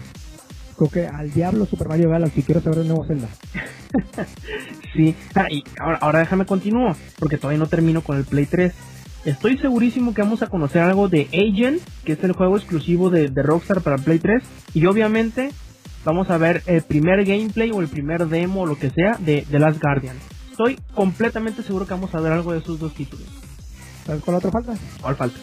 Creo 0.77 0.91
que 0.91 1.07
al 1.07 1.31
diablo 1.33 1.65
Super 1.65 1.87
Mario 1.87 2.11
Galaxy, 2.11 2.43
quiero 2.43 2.61
saber 2.61 2.79
el 2.79 2.89
nuevo 2.89 3.05
Zelda. 3.05 3.27
Sí, 4.93 5.15
ah, 5.35 5.45
y 5.49 5.63
ahora, 5.79 5.97
ahora 6.01 6.19
déjame 6.19 6.45
continuar, 6.45 6.95
porque 7.19 7.37
todavía 7.37 7.59
no 7.59 7.67
termino 7.67 8.01
con 8.01 8.17
el 8.17 8.25
Play 8.25 8.45
3. 8.45 8.73
Estoy 9.25 9.57
segurísimo 9.57 10.13
que 10.13 10.21
vamos 10.21 10.41
a 10.41 10.47
conocer 10.47 10.81
algo 10.81 11.09
de 11.09 11.27
Agent, 11.33 11.81
que 12.05 12.13
es 12.13 12.23
el 12.23 12.31
juego 12.31 12.57
exclusivo 12.57 13.09
de, 13.09 13.29
de 13.29 13.43
Rockstar 13.43 13.81
para 13.81 13.97
Play 13.97 14.19
3. 14.19 14.43
Y 14.73 14.85
obviamente 14.85 15.51
vamos 16.05 16.29
a 16.29 16.37
ver 16.37 16.63
el 16.65 16.81
primer 16.83 17.25
gameplay 17.25 17.71
o 17.71 17.81
el 17.81 17.87
primer 17.87 18.27
demo 18.27 18.61
o 18.61 18.65
lo 18.65 18.77
que 18.77 18.89
sea 18.89 19.17
de 19.19 19.45
The 19.49 19.59
Last 19.59 19.81
Guardian. 19.81 20.17
Estoy 20.51 20.79
completamente 20.93 21.63
seguro 21.63 21.85
que 21.85 21.93
vamos 21.93 22.13
a 22.15 22.19
ver 22.19 22.31
algo 22.31 22.53
de 22.53 22.59
esos 22.59 22.79
dos 22.79 22.93
títulos. 22.93 23.27
¿Sabes 24.05 24.23
cuál 24.23 24.37
otra 24.37 24.51
falta? 24.51 24.73
¿Cuál 25.01 25.15
falta? 25.15 25.39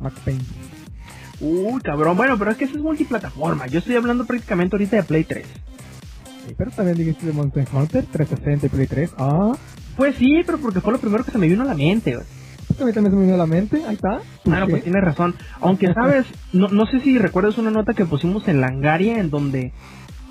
Max 0.00 0.16
Payne. 0.24 0.42
Uy, 1.40 1.80
cabrón, 1.80 2.16
bueno, 2.16 2.38
pero 2.38 2.50
es 2.50 2.56
que 2.56 2.64
eso 2.64 2.76
es 2.76 2.82
multiplataforma. 2.82 3.66
Yo 3.66 3.78
estoy 3.78 3.96
hablando 3.96 4.26
prácticamente 4.26 4.76
ahorita 4.76 4.96
de 4.96 5.02
Play 5.02 5.24
3. 5.24 5.46
Sí, 6.46 6.54
pero 6.56 6.70
también 6.70 6.96
dijiste 6.96 7.26
de 7.26 7.32
Monster 7.32 7.66
Hunter 7.72 8.04
360 8.10 8.66
y 8.66 8.68
Play 8.68 8.86
3. 8.86 9.10
Ah, 9.18 9.52
Pues 9.96 10.16
sí, 10.16 10.42
pero 10.44 10.58
porque 10.58 10.80
fue 10.80 10.92
lo 10.92 10.98
primero 10.98 11.24
que 11.24 11.30
se 11.30 11.38
me 11.38 11.48
vino 11.48 11.62
a 11.62 11.66
la 11.66 11.74
mente. 11.74 12.14
güey. 12.14 12.26
a 12.80 12.84
mí 12.84 12.92
también 12.92 13.12
se 13.12 13.16
me 13.16 13.22
vino 13.24 13.34
a 13.34 13.38
la 13.38 13.46
mente. 13.46 13.82
Ahí 13.86 13.94
está. 13.94 14.20
Claro, 14.44 14.68
pues 14.68 14.82
tienes 14.82 15.04
razón. 15.04 15.34
Aunque 15.60 15.86
sabes, 15.94 16.26
no, 16.52 16.68
no 16.68 16.86
sé 16.86 17.00
si 17.00 17.18
recuerdas 17.18 17.58
una 17.58 17.70
nota 17.70 17.94
que 17.94 18.04
pusimos 18.06 18.48
en 18.48 18.60
Langaria 18.60 19.18
en 19.18 19.30
donde 19.30 19.72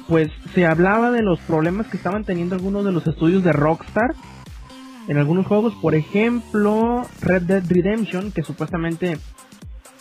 pues 0.08 0.30
se 0.54 0.65
hablaba 0.65 1.12
de 1.12 1.21
los 1.21 1.39
problemas 1.41 1.88
que 1.88 1.95
estaban 1.95 2.26
teniendo 2.26 2.56
algunos 2.56 2.84
de 2.84 2.91
los 2.91 3.08
estudios 3.08 3.43
de 3.43 3.54
Rockstar 3.54 4.13
en 5.08 5.17
algunos 5.17 5.47
juegos, 5.47 5.74
por 5.82 5.95
ejemplo, 5.95 7.04
Red 7.21 7.43
Dead 7.43 7.63
Redemption, 7.67 8.32
que 8.32 8.43
supuestamente 8.43 9.17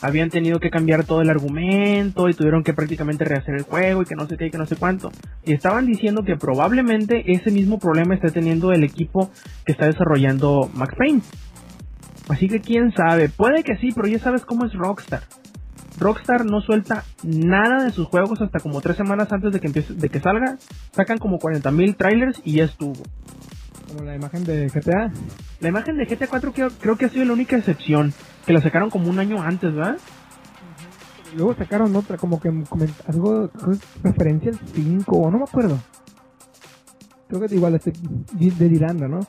habían 0.03 0.31
tenido 0.31 0.59
que 0.61 0.71
cambiar 0.71 1.05
todo 1.05 1.23
el 1.23 1.31
argumento 1.31 2.29
y 2.29 2.35
tuvieron 2.35 2.63
que 2.63 2.75
prácticamente 2.75 3.25
rehacer 3.25 3.55
el 3.55 3.63
juego 3.63 4.03
y 4.03 4.05
que 4.05 4.15
no 4.15 4.27
sé 4.27 4.37
qué 4.37 4.47
y 4.47 4.51
que 4.51 4.59
no 4.59 4.67
sé 4.67 4.77
cuánto. 4.77 5.11
Y 5.45 5.53
estaban 5.53 5.87
diciendo 5.87 6.23
que 6.25 6.37
probablemente 6.37 7.33
ese 7.33 7.51
mismo 7.51 7.79
problema 7.79 8.15
esté 8.15 8.31
teniendo 8.31 8.73
el 8.73 8.85
equipo 8.85 9.31
que 9.65 9.73
está 9.73 9.87
desarrollando 9.87 10.71
Max 10.75 10.95
Payne. 10.97 11.23
Así 12.29 12.49
que 12.49 12.61
quién 12.61 12.93
sabe, 12.93 13.29
puede 13.29 13.65
que 13.65 13.77
sí, 13.77 13.91
pero 13.95 14.07
ya 14.07 14.19
sabes 14.19 14.45
cómo 14.45 14.65
es 14.65 14.73
Rockstar. 14.73 15.23
Rockstar 15.99 16.47
no 16.47 16.61
suelta 16.63 17.05
nada 17.23 17.85
de 17.85 17.91
sus 17.91 18.07
juegos 18.07 18.41
hasta 18.41 18.61
como 18.61 18.81
tres 18.81 18.97
semanas 18.97 19.31
antes 19.33 19.53
de 19.53 19.61
que 19.61 19.67
empiece, 19.67 19.93
de 19.93 20.09
que 20.09 20.21
salga. 20.21 20.57
Sacan 20.93 21.19
como 21.19 21.39
40.000 21.39 21.97
trailers 21.97 22.41
y 22.45 22.55
ya 22.55 22.65
estuvo. 22.65 23.03
Como 23.89 24.05
la 24.05 24.15
imagen 24.15 24.45
de 24.45 24.69
GTA. 24.69 25.13
La 25.61 25.69
imagen 25.69 25.99
de 25.99 26.07
GTA 26.07 26.29
4 26.29 26.53
creo, 26.53 26.71
creo 26.81 26.97
que 26.97 27.07
ha 27.07 27.09
sido 27.11 27.25
la 27.25 27.33
única 27.33 27.57
excepción. 27.57 28.15
Que 28.47 28.53
la 28.53 28.61
sacaron 28.61 28.91
como 28.91 29.09
un 29.11 29.19
año 29.19 29.41
antes, 29.43 29.75
¿verdad? 29.75 29.99
Luego 31.37 31.55
sacaron 31.55 31.95
otra, 31.95 32.17
como 32.17 32.41
que 32.41 32.51
algo, 33.07 33.51
referencia 34.03 34.51
al 34.51 34.59
5, 34.75 35.17
o 35.17 35.31
no 35.31 35.39
me 35.39 35.45
acuerdo. 35.45 35.79
Creo 37.29 37.47
que 37.47 37.55
igual 37.55 37.77
estoy 37.77 37.93
di- 38.33 38.51
delirando, 38.51 39.07
¿no? 39.07 39.21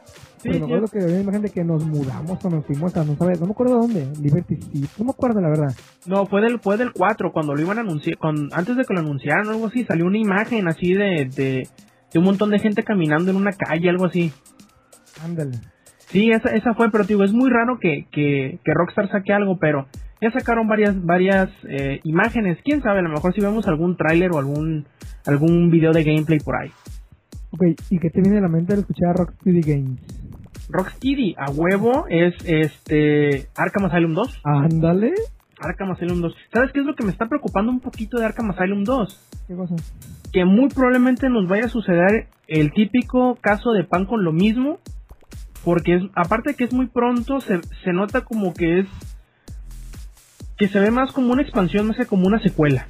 Pero 0.42 0.58
me 0.58 0.66
acuerdo 0.66 0.88
que 0.88 0.98
había 0.98 1.14
una 1.14 1.22
imagen 1.24 1.42
de 1.44 1.50
que 1.52 1.64
nos 1.64 1.86
mudamos 1.86 2.44
o 2.44 2.50
nos 2.50 2.66
fuimos 2.66 2.98
a 2.98 3.04
no 3.04 3.16
saber, 3.16 3.40
no 3.40 3.46
me 3.46 3.52
acuerdo 3.52 3.80
dónde, 3.80 4.12
Liberty 4.20 4.56
City, 4.56 4.88
no 4.98 5.06
me 5.06 5.12
acuerdo 5.12 5.40
la 5.40 5.50
verdad. 5.50 5.76
No, 6.08 6.26
fue 6.26 6.42
del, 6.42 6.60
fue 6.60 6.78
del 6.78 6.94
4, 6.94 7.32
cuando 7.32 7.54
lo 7.54 7.62
iban 7.62 7.78
a 7.78 7.82
anunciar, 7.82 8.18
antes 8.54 8.76
de 8.76 8.84
que 8.86 8.94
lo 8.96 9.02
anunciaran 9.02 9.46
o 9.48 9.52
algo 9.52 9.68
así, 9.68 9.84
salió 9.86 10.08
una 10.08 10.18
imagen 10.18 10.68
así 10.68 10.94
de, 10.94 11.26
de, 11.26 11.68
de 12.12 12.20
un 12.20 12.26
montón 12.26 12.50
de 12.50 12.58
gente 12.58 12.82
caminando 12.84 13.30
en 13.30 13.38
una 13.38 13.52
calle, 13.52 13.88
algo 13.88 14.06
así. 14.06 14.34
Ándale. 15.24 15.60
Sí, 16.12 16.30
esa, 16.32 16.50
esa 16.50 16.74
fue, 16.74 16.92
pero 16.92 17.06
digo, 17.06 17.24
es 17.24 17.34
muy 17.34 17.50
raro 17.50 17.80
que, 17.80 18.06
que, 18.12 18.60
que 18.64 18.74
Rockstar 18.74 19.10
saque 19.10 19.34
algo, 19.34 19.58
pero 19.60 19.88
ya 20.22 20.30
sacaron 20.32 20.68
varias, 20.68 21.04
varias 21.04 21.50
eh, 21.68 22.00
imágenes. 22.04 22.60
Quién 22.64 22.82
sabe, 22.84 23.00
a 23.00 23.04
lo 23.04 23.10
mejor 23.10 23.34
si 23.34 23.42
vemos 23.42 23.68
algún 23.68 23.98
tráiler 23.98 24.32
o 24.32 24.40
algún, 24.40 24.86
algún 25.26 25.72
video 25.72 25.92
de 25.92 26.04
gameplay 26.04 26.40
por 26.40 26.56
ahí. 26.56 26.72
Ok, 27.52 27.64
¿y 27.90 28.00
qué 28.00 28.10
te 28.10 28.22
viene 28.22 28.38
a 28.38 28.42
la 28.42 28.48
mente 28.48 28.74
al 28.74 28.80
escuchar 28.80 29.10
a 29.10 29.14
Rocksteady 29.14 29.62
Games? 29.62 30.00
Rocksteady, 30.70 31.36
a 31.38 31.50
huevo, 31.52 32.06
es 32.10 32.34
este 32.46 33.48
Arkham 33.56 33.86
Asylum 33.86 34.14
2. 34.14 34.42
Ándale. 34.44 35.14
Arkham 35.60 35.92
Asylum 35.92 36.22
2. 36.22 36.36
¿Sabes 36.54 36.72
qué 36.72 36.80
es 36.80 36.86
lo 36.86 36.96
que 36.96 37.04
me 37.04 37.12
está 37.12 37.28
preocupando 37.28 37.72
un 37.72 37.80
poquito 37.80 38.18
de 38.18 38.26
Arkham 38.26 38.52
Asylum 38.52 38.84
2? 38.84 39.46
¿Qué 39.48 39.56
cosa? 39.56 39.76
Que 40.32 40.46
muy 40.46 40.70
probablemente 40.70 41.30
nos 41.30 41.48
vaya 41.48 41.66
a 41.66 41.70
suceder 41.70 42.28
el 42.48 42.72
típico 42.74 43.38
caso 43.42 43.72
de 43.72 43.84
pan 43.84 44.06
con 44.06 44.24
lo 44.24 44.32
mismo. 44.32 44.80
Porque 45.64 45.96
es, 45.96 46.04
aparte 46.16 46.52
de 46.52 46.56
que 46.56 46.64
es 46.64 46.74
muy 46.74 46.88
pronto, 46.88 47.40
se, 47.42 47.62
se 47.84 47.94
nota 47.94 48.22
como 48.22 48.54
que 48.54 48.80
es... 48.80 48.88
Que 50.58 50.68
se 50.68 50.80
ve 50.80 50.92
más 50.92 51.12
como 51.12 51.32
una 51.34 51.42
expansión, 51.42 51.88
más 51.88 51.98
que 51.98 52.06
como 52.06 52.28
una 52.28 52.40
secuela. 52.40 52.88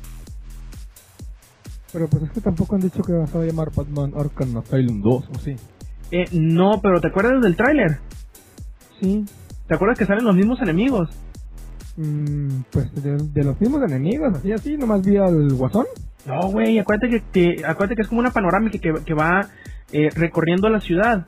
Pero 1.94 2.08
pues 2.08 2.24
es 2.24 2.32
que 2.32 2.42
tampoco 2.42 2.76
han 2.76 2.82
dicho 2.82 3.02
que 3.04 3.14
vas 3.14 3.34
a 3.36 3.44
llamar 3.44 3.70
Batman 3.76 4.14
Arkham 4.18 4.58
Asylum 4.58 5.02
2, 5.02 5.30
¿o 5.36 5.40
sí? 5.40 5.56
Eh, 6.12 6.26
no, 6.32 6.80
pero 6.82 7.00
¿te 7.02 7.08
acuerdas 7.08 7.42
del 7.42 7.56
tráiler? 7.56 8.00
Sí. 9.00 9.26
¿Te 9.68 9.76
acuerdas 9.76 9.98
que 9.98 10.06
salen 10.06 10.26
los 10.26 10.36
mismos 10.36 10.62
enemigos? 10.62 11.10
Mm, 11.98 12.62
pues 12.72 12.94
de, 13.04 13.18
de 13.18 13.44
los 13.44 13.60
mismos 13.60 13.82
enemigos, 13.84 14.34
así 14.36 14.52
así, 14.54 14.78
nomás 14.78 15.02
vi 15.02 15.18
al 15.18 15.54
guasón. 15.54 15.86
No, 16.26 16.50
güey, 16.50 16.78
acuérdate 16.80 17.10
que, 17.10 17.24
que- 17.56 17.66
acuérdate 17.66 17.96
que 17.96 18.02
es 18.04 18.08
como 18.08 18.20
una 18.22 18.32
panorámica 18.32 18.78
que, 18.80 18.94
que 19.06 19.14
va 19.14 19.50
eh, 19.92 20.10
recorriendo 20.16 20.70
la 20.70 20.80
ciudad. 20.82 21.26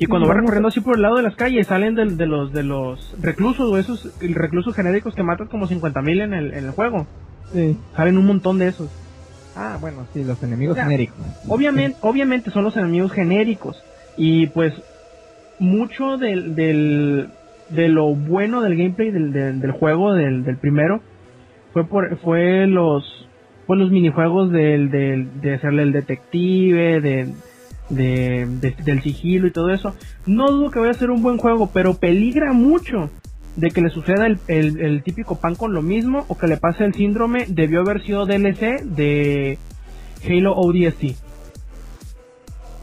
Y 0.00 0.06
cuando 0.06 0.26
va 0.26 0.32
vamos 0.32 0.46
recorriendo 0.46 0.68
así 0.68 0.80
por 0.80 0.96
el 0.96 1.02
lado 1.02 1.16
de 1.16 1.22
las 1.22 1.36
calles, 1.36 1.66
salen 1.66 1.94
de, 1.94 2.26
los 2.26 2.52
de 2.54 2.62
los 2.62 3.14
reclusos 3.20 3.70
o 3.70 3.76
esos 3.76 4.10
reclusos 4.18 4.74
genéricos 4.74 5.14
que 5.14 5.22
matas 5.22 5.50
como 5.50 5.68
50.000 5.68 6.22
en 6.22 6.32
el, 6.32 6.54
en 6.54 6.64
el 6.64 6.70
juego. 6.70 7.06
Sí. 7.52 7.76
Salen 7.94 8.16
un 8.16 8.24
montón 8.24 8.58
de 8.58 8.68
esos. 8.68 8.88
Ah, 9.54 9.76
bueno, 9.78 10.06
sí, 10.14 10.24
los 10.24 10.42
enemigos 10.42 10.78
genéricos. 10.78 11.18
Obviamente, 11.48 11.98
obviamente 12.00 12.50
son 12.50 12.64
los 12.64 12.78
enemigos 12.78 13.12
genéricos. 13.12 13.76
Y 14.16 14.46
pues 14.46 14.72
mucho 15.58 16.16
del, 16.16 16.54
del, 16.54 17.28
de 17.68 17.88
lo 17.88 18.14
bueno 18.14 18.62
del 18.62 18.76
gameplay 18.76 19.10
del, 19.10 19.32
del, 19.34 19.60
del 19.60 19.72
juego, 19.72 20.14
del, 20.14 20.44
del 20.44 20.56
primero, 20.56 21.02
fue 21.74 21.84
por 21.84 22.16
fue 22.20 22.66
los 22.66 23.28
fue 23.66 23.76
los 23.76 23.90
minijuegos 23.90 24.50
del, 24.50 24.90
del, 24.90 25.42
de 25.42 25.54
hacerle 25.56 25.82
el 25.82 25.92
detective, 25.92 27.02
de, 27.02 27.34
de, 27.90 28.46
de- 28.60 28.74
del 28.84 29.02
sigilo 29.02 29.46
y 29.46 29.52
todo 29.52 29.70
eso. 29.70 29.94
No 30.26 30.50
dudo 30.50 30.70
que 30.70 30.78
vaya 30.78 30.92
a 30.92 30.94
ser 30.94 31.10
un 31.10 31.22
buen 31.22 31.36
juego, 31.38 31.70
pero 31.72 31.94
peligra 31.94 32.52
mucho 32.52 33.10
de 33.56 33.70
que 33.70 33.82
le 33.82 33.90
suceda 33.90 34.26
el, 34.26 34.38
el, 34.48 34.80
el 34.80 35.02
típico 35.02 35.38
pan 35.40 35.54
con 35.56 35.74
lo 35.74 35.82
mismo 35.82 36.24
o 36.28 36.38
que 36.38 36.46
le 36.46 36.56
pase 36.56 36.84
el 36.84 36.94
síndrome 36.94 37.46
debió 37.48 37.80
haber 37.80 38.02
sido 38.02 38.24
DLC 38.24 38.82
de 38.84 39.58
Halo 40.24 40.54
ODST. 40.56 41.16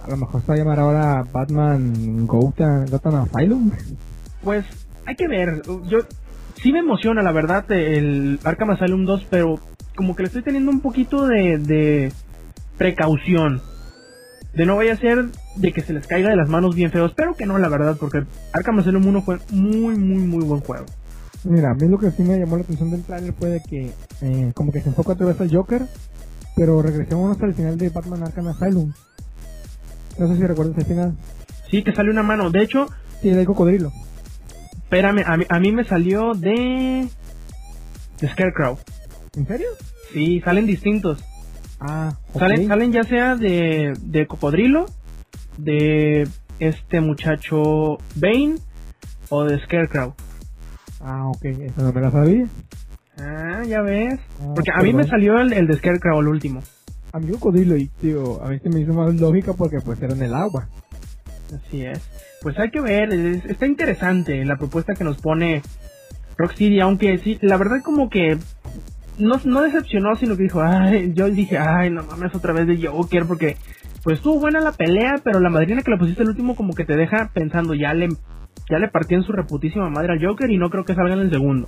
A 0.03 0.09
lo 0.11 0.17
mejor 0.17 0.41
se 0.41 0.47
va 0.47 0.53
a 0.53 0.57
llamar 0.57 0.79
ahora 0.79 1.23
Batman 1.31 2.25
Gotham, 2.25 2.85
Gotham 2.89 3.15
Asylum. 3.15 3.71
Pues 4.43 4.65
hay 5.05 5.15
que 5.15 5.27
ver. 5.27 5.61
Yo 5.89 5.99
sí 6.61 6.71
me 6.71 6.79
emociona, 6.79 7.21
la 7.21 7.31
verdad, 7.31 7.69
el 7.71 8.39
Arkham 8.43 8.69
Asylum 8.71 9.05
2, 9.05 9.27
pero 9.29 9.59
como 9.95 10.15
que 10.15 10.23
le 10.23 10.27
estoy 10.27 10.43
teniendo 10.43 10.71
un 10.71 10.79
poquito 10.81 11.27
de, 11.27 11.57
de 11.57 12.11
precaución. 12.77 13.61
De 14.57 14.65
no 14.65 14.75
vaya 14.75 14.93
a 14.93 14.97
ser 14.97 15.27
de 15.55 15.71
que 15.71 15.81
se 15.81 15.93
les 15.93 16.07
caiga 16.07 16.31
de 16.31 16.35
las 16.35 16.49
manos 16.49 16.73
bien 16.73 16.89
feo. 16.89 17.05
Espero 17.05 17.35
que 17.35 17.45
no, 17.45 17.59
la 17.59 17.69
verdad, 17.69 17.95
porque 17.99 18.23
Arkham 18.53 18.79
Asylum 18.79 19.05
1 19.05 19.21
fue 19.21 19.37
muy, 19.51 19.95
muy, 19.95 20.23
muy 20.23 20.43
buen 20.43 20.61
juego. 20.61 20.85
Mira, 21.43 21.69
a 21.69 21.73
mí 21.75 21.87
lo 21.87 21.99
que 21.99 22.09
sí 22.09 22.23
me 22.23 22.39
llamó 22.39 22.55
la 22.57 22.63
atención 22.63 22.89
del 22.89 23.03
trailer 23.03 23.33
fue 23.33 23.49
de 23.49 23.61
que 23.61 23.91
eh, 24.21 24.51
como 24.55 24.71
que 24.71 24.81
se 24.81 24.89
enfoca 24.89 25.13
otra 25.13 25.27
vez 25.27 25.39
al 25.39 25.55
Joker, 25.55 25.83
pero 26.55 26.81
regresamos 26.81 27.31
hasta 27.31 27.45
el 27.45 27.53
final 27.53 27.77
de 27.77 27.89
Batman 27.89 28.23
Arkham 28.23 28.47
Asylum. 28.47 28.91
No 30.17 30.27
sé 30.27 30.35
si 30.37 30.47
recuerdas 30.47 30.75
el 30.79 30.85
final. 30.85 31.15
Sí, 31.69 31.83
que 31.83 31.93
sale 31.93 32.09
una 32.09 32.23
mano. 32.23 32.49
De 32.49 32.63
hecho, 32.63 32.87
Sí, 33.21 33.29
del 33.29 33.45
cocodrilo. 33.45 33.91
espérame, 34.83 35.23
a 35.25 35.37
mí, 35.37 35.45
a 35.47 35.59
mí 35.59 35.71
me 35.71 35.83
salió 35.85 36.33
de... 36.33 37.07
de 38.19 38.27
Scarecrow. 38.29 38.77
¿En 39.35 39.47
serio? 39.47 39.67
Sí, 40.13 40.41
salen 40.41 40.65
distintos. 40.65 41.23
Ah. 41.79 42.17
Salen, 42.37 42.67
salen 42.67 42.91
ya 42.91 43.03
sea 43.03 43.35
de, 43.35 43.93
de 44.01 44.27
Cocodrilo, 44.27 44.85
de 45.57 46.27
este 46.59 47.01
muchacho 47.01 47.97
Bane 48.15 48.55
o 49.29 49.43
de 49.43 49.59
Scarecrow. 49.59 50.13
Ah, 51.01 51.27
ok, 51.29 51.45
eso 51.45 51.81
no 51.81 51.93
me 51.93 52.01
la 52.01 52.11
sabía. 52.11 52.45
Ah, 53.19 53.63
ya 53.67 53.81
ves. 53.81 54.19
Ah, 54.41 54.53
Porque 54.55 54.71
a 54.73 54.81
mí 54.81 54.93
me 54.93 55.03
salió 55.05 55.37
el, 55.39 55.53
el 55.53 55.67
de 55.67 55.75
Scarecrow, 55.75 56.19
el 56.19 56.27
último. 56.27 56.61
A 57.13 57.19
mí 57.19 57.31
cocodrilo 57.31 57.77
y, 57.77 57.87
tío, 57.87 58.43
a 58.43 58.49
mí 58.49 58.59
se 58.59 58.69
me 58.69 58.81
hizo 58.81 58.93
más 58.93 59.13
lógica 59.15 59.53
porque 59.53 59.77
pues 59.83 60.01
era 60.01 60.13
en 60.13 60.23
el 60.23 60.33
agua. 60.33 60.67
Así 61.55 61.83
es. 61.85 62.01
Pues 62.41 62.57
hay 62.59 62.69
que 62.69 62.81
ver, 62.81 63.11
es- 63.13 63.45
está 63.45 63.65
interesante 63.65 64.43
la 64.45 64.57
propuesta 64.57 64.93
que 64.93 65.03
nos 65.03 65.17
pone 65.17 65.61
Rocksteady, 66.37 66.79
aunque 66.81 67.17
sí, 67.19 67.37
la 67.41 67.57
verdad 67.57 67.77
como 67.83 68.09
que 68.09 68.37
no, 69.17 69.39
no 69.43 69.61
decepcionó, 69.61 70.15
sino 70.15 70.35
que 70.37 70.43
dijo, 70.43 70.61
ay, 70.61 71.13
yo 71.13 71.29
dije, 71.29 71.57
ay, 71.57 71.89
no 71.89 72.03
mames, 72.03 72.33
otra 72.35 72.53
vez 72.53 72.67
de 72.67 72.87
Joker, 72.87 73.25
porque 73.27 73.57
pues 74.03 74.17
estuvo 74.17 74.39
buena 74.39 74.59
la 74.59 74.71
pelea, 74.71 75.15
pero 75.23 75.39
la 75.39 75.49
madrina 75.49 75.81
que 75.81 75.91
le 75.91 75.97
pusiste 75.97 76.23
el 76.23 76.29
último 76.29 76.55
como 76.55 76.73
que 76.73 76.85
te 76.85 76.95
deja 76.95 77.31
pensando, 77.33 77.73
ya 77.73 77.93
le, 77.93 78.07
ya 78.69 78.79
le 78.79 78.89
partí 78.89 79.15
en 79.15 79.23
su 79.23 79.31
reputísima 79.31 79.89
madre 79.89 80.13
al 80.13 80.25
Joker 80.25 80.49
y 80.49 80.57
no 80.57 80.69
creo 80.69 80.85
que 80.85 80.95
salga 80.95 81.13
en 81.13 81.21
el 81.21 81.31
segundo. 81.31 81.67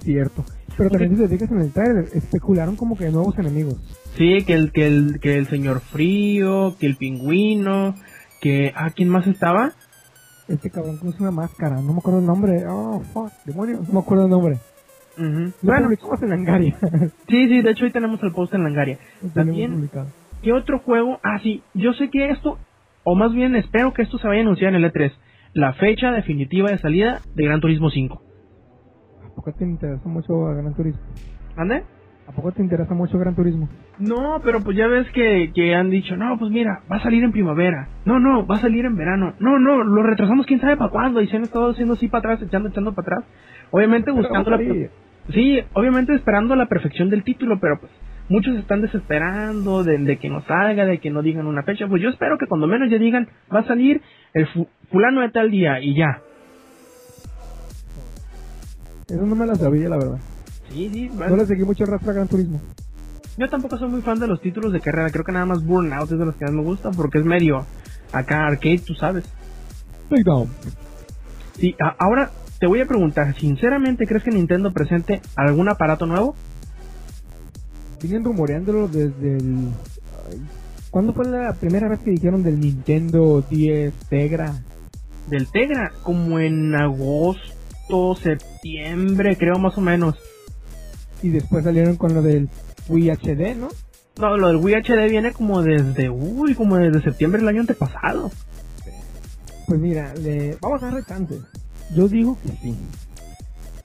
Cierto. 0.00 0.44
Pero 0.76 0.90
también 0.90 1.16
si 1.16 1.22
te 1.22 1.28
fijas 1.28 1.50
en 1.50 1.60
el 1.60 1.72
trailer, 1.72 2.04
especularon 2.14 2.76
como 2.76 2.96
que 2.96 3.10
nuevos 3.10 3.38
enemigos. 3.38 3.76
Sí, 4.16 4.44
que 4.46 4.54
el, 4.54 4.72
que 4.72 4.86
el, 4.86 5.18
que 5.20 5.36
el 5.36 5.46
señor 5.46 5.80
frío, 5.80 6.76
que 6.78 6.86
el 6.86 6.96
pingüino, 6.96 7.94
que, 8.40 8.72
ah, 8.76 8.90
¿quién 8.94 9.08
más 9.08 9.26
estaba? 9.26 9.72
Este 10.48 10.70
cabrón 10.70 10.98
con 10.98 11.12
una 11.18 11.30
máscara, 11.30 11.80
no 11.80 11.92
me 11.92 11.98
acuerdo 11.98 12.20
el 12.20 12.26
nombre. 12.26 12.64
Oh, 12.68 13.00
fuck, 13.12 13.32
demonios, 13.44 13.88
no 13.88 13.94
me 13.94 14.00
acuerdo 14.00 14.24
el 14.24 14.30
nombre. 14.30 14.58
Ujú. 15.16 15.24
Lo 15.24 15.52
Bueno, 15.62 15.84
publicamos 15.84 16.22
en 16.22 16.30
Langaria. 16.30 16.76
sí, 17.28 17.48
sí, 17.48 17.62
de 17.62 17.70
hecho 17.70 17.84
hoy 17.84 17.90
tenemos 17.92 18.22
el 18.22 18.32
post 18.32 18.54
en 18.54 18.64
Langaria. 18.64 18.98
Lo 19.22 19.30
También, 19.30 19.72
publicado. 19.72 20.06
¿qué 20.42 20.52
otro 20.52 20.78
juego? 20.80 21.18
Ah, 21.22 21.38
sí, 21.42 21.62
yo 21.74 21.92
sé 21.94 22.10
que 22.10 22.30
esto, 22.30 22.58
o 23.04 23.14
más 23.14 23.32
bien 23.32 23.56
espero 23.56 23.92
que 23.92 24.02
esto 24.02 24.18
se 24.18 24.28
vaya 24.28 24.40
a 24.40 24.42
anunciar 24.42 24.74
en 24.74 24.82
el 24.82 24.92
E3. 24.92 25.12
La 25.54 25.72
fecha 25.72 26.12
definitiva 26.12 26.70
de 26.70 26.78
salida 26.78 27.20
de 27.34 27.44
Gran 27.44 27.60
Turismo 27.60 27.88
5. 27.90 28.22
¿A 29.24 29.34
poco 29.34 29.52
te 29.52 29.64
interesa 29.64 30.08
mucho 30.08 30.34
Gran 30.54 30.74
Turismo? 30.74 31.00
¿Ande? 31.56 31.82
¿A 32.26 32.32
poco 32.32 32.50
te 32.52 32.60
interesa 32.60 32.92
mucho 32.92 33.18
Gran 33.18 33.36
Turismo? 33.36 33.68
No, 33.98 34.40
pero 34.44 34.60
pues 34.62 34.76
ya 34.76 34.88
ves 34.88 35.08
que, 35.12 35.52
que 35.54 35.74
han 35.74 35.90
dicho, 35.90 36.16
no, 36.16 36.36
pues 36.38 36.50
mira, 36.50 36.82
va 36.90 36.96
a 36.96 37.02
salir 37.02 37.22
en 37.22 37.30
primavera. 37.32 37.88
No, 38.04 38.18
no, 38.18 38.46
va 38.46 38.56
a 38.56 38.60
salir 38.60 38.84
en 38.84 38.96
verano. 38.96 39.34
No, 39.38 39.58
no, 39.58 39.84
lo 39.84 40.02
retrasamos 40.02 40.44
quién 40.44 40.60
sabe 40.60 40.76
para 40.76 40.90
cuándo. 40.90 41.20
Y 41.22 41.28
se 41.28 41.36
han 41.36 41.44
estado 41.44 41.70
haciendo 41.70 41.94
así 41.94 42.08
para 42.08 42.32
atrás, 42.32 42.46
echando, 42.46 42.68
echando 42.68 42.92
para 42.94 43.16
atrás. 43.16 43.30
Obviamente 43.70 44.10
buscando 44.10 44.50
la... 44.50 44.58
Sí. 45.32 45.60
Obviamente 45.72 46.14
esperando 46.14 46.54
la 46.56 46.66
perfección 46.66 47.10
del 47.10 47.24
título, 47.24 47.58
pero 47.60 47.78
pues 47.80 47.92
muchos 48.28 48.56
están 48.56 48.82
desesperando 48.82 49.84
de, 49.84 49.98
de 49.98 50.18
que 50.18 50.28
no 50.28 50.42
salga, 50.42 50.84
de 50.84 50.98
que 50.98 51.10
no 51.10 51.22
digan 51.22 51.46
una 51.46 51.62
fecha. 51.62 51.86
Pues 51.88 52.02
yo 52.02 52.08
espero 52.10 52.38
que 52.38 52.46
cuando 52.46 52.66
menos 52.66 52.90
ya 52.90 52.98
digan, 52.98 53.28
va 53.54 53.60
a 53.60 53.66
salir 53.66 54.00
el 54.34 54.46
fu- 54.48 54.68
fulano 54.90 55.20
de 55.22 55.30
tal 55.30 55.50
día 55.50 55.80
y 55.80 55.94
ya. 55.96 56.20
Eso 59.08 59.24
no 59.24 59.36
me 59.36 59.46
la 59.46 59.54
sabía, 59.54 59.88
la 59.88 59.98
verdad. 59.98 60.18
Sí, 60.68 60.90
sí, 60.92 61.10
No 61.14 61.36
le 61.36 61.46
seguí 61.46 61.62
mucho 61.62 61.84
rastro 61.86 62.10
a 62.10 62.14
Gran 62.14 62.28
Turismo. 62.28 62.60
Yo 63.38 63.48
tampoco 63.48 63.76
soy 63.76 63.88
muy 63.88 64.02
fan 64.02 64.18
de 64.18 64.26
los 64.26 64.40
títulos 64.40 64.72
de 64.72 64.80
carrera, 64.80 65.10
creo 65.10 65.24
que 65.24 65.32
nada 65.32 65.46
más 65.46 65.64
Burnout 65.64 66.10
es 66.10 66.18
de 66.18 66.24
los 66.24 66.34
que 66.36 66.44
más 66.46 66.54
me 66.54 66.62
gusta 66.62 66.90
porque 66.90 67.18
es 67.18 67.24
medio 67.24 67.66
acá 68.12 68.46
arcade, 68.46 68.78
tú 68.84 68.94
sabes. 68.94 69.24
Takedown. 70.08 70.48
Sí, 71.54 71.74
ahora 71.98 72.30
te 72.58 72.66
voy 72.66 72.80
a 72.80 72.86
preguntar, 72.86 73.34
sinceramente, 73.38 74.06
¿crees 74.06 74.22
que 74.22 74.30
Nintendo 74.30 74.72
presente 74.72 75.20
algún 75.36 75.68
aparato 75.68 76.06
nuevo? 76.06 76.34
Siguen 78.00 78.24
rumoreándolo 78.24 78.88
desde 78.88 79.36
el... 79.36 79.70
¿Cuándo 80.90 81.12
fue 81.12 81.26
la 81.26 81.52
primera 81.54 81.88
vez 81.88 81.98
que 82.00 82.10
dijeron 82.10 82.42
del 82.42 82.58
Nintendo 82.60 83.42
10 83.48 83.92
Tegra? 84.08 84.62
Del 85.28 85.48
Tegra, 85.48 85.92
como 86.02 86.38
en 86.38 86.74
agosto, 86.74 88.14
septiembre, 88.14 89.36
creo 89.36 89.58
más 89.58 89.76
o 89.76 89.80
menos. 89.80 90.16
Y 91.22 91.30
después 91.30 91.64
salieron 91.64 91.96
con 91.96 92.14
lo 92.14 92.22
del 92.22 92.48
Wii 92.88 93.10
HD, 93.10 93.56
¿no? 93.56 93.68
No, 94.18 94.38
lo 94.38 94.48
del 94.48 94.56
Wii 94.56 94.76
HD 94.76 95.10
viene 95.10 95.32
como 95.32 95.62
desde, 95.62 96.08
uy, 96.08 96.54
como 96.54 96.78
desde 96.78 97.02
septiembre 97.02 97.40
del 97.40 97.48
año 97.48 97.60
antepasado. 97.60 98.30
Pues 99.66 99.80
mira, 99.80 100.14
le... 100.14 100.56
vamos 100.62 100.82
a 100.82 100.86
darle 100.86 101.04
chances. 101.04 101.40
Yo 101.94 102.08
digo 102.08 102.38
que 102.42 102.48
sí. 102.62 102.76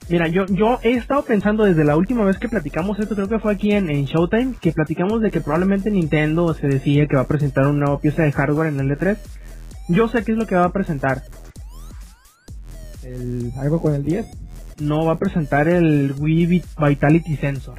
Mira, 0.08 0.26
yo, 0.28 0.44
yo 0.46 0.78
he 0.82 0.92
estado 0.92 1.24
pensando 1.24 1.64
desde 1.64 1.84
la 1.84 1.96
última 1.96 2.24
vez 2.24 2.36
que 2.38 2.48
platicamos 2.48 2.98
esto, 2.98 3.14
creo 3.14 3.28
que 3.28 3.38
fue 3.38 3.52
aquí 3.54 3.72
en, 3.72 3.88
en 3.88 4.04
Showtime, 4.04 4.54
que 4.60 4.72
platicamos 4.72 5.22
de 5.22 5.30
que 5.30 5.40
probablemente 5.40 5.90
Nintendo 5.90 6.52
se 6.54 6.66
decía 6.66 7.06
que 7.06 7.16
va 7.16 7.22
a 7.22 7.28
presentar 7.28 7.66
una 7.66 7.84
nueva 7.86 8.00
pieza 8.00 8.22
de 8.22 8.32
hardware 8.32 8.68
en 8.72 8.80
el 8.80 8.90
E3. 8.98 9.16
Yo 9.88 10.08
sé 10.08 10.24
qué 10.24 10.32
es 10.32 10.38
lo 10.38 10.46
que 10.46 10.56
va 10.56 10.64
a 10.64 10.72
presentar. 10.72 11.22
El... 13.04 13.52
Algo 13.56 13.80
con 13.80 13.94
el 13.94 14.04
10. 14.04 14.26
No 14.80 15.04
va 15.06 15.14
a 15.14 15.18
presentar 15.18 15.68
el 15.68 16.14
Wii 16.18 16.46
Vi- 16.46 16.64
Vitality 16.78 17.36
Sensor. 17.36 17.78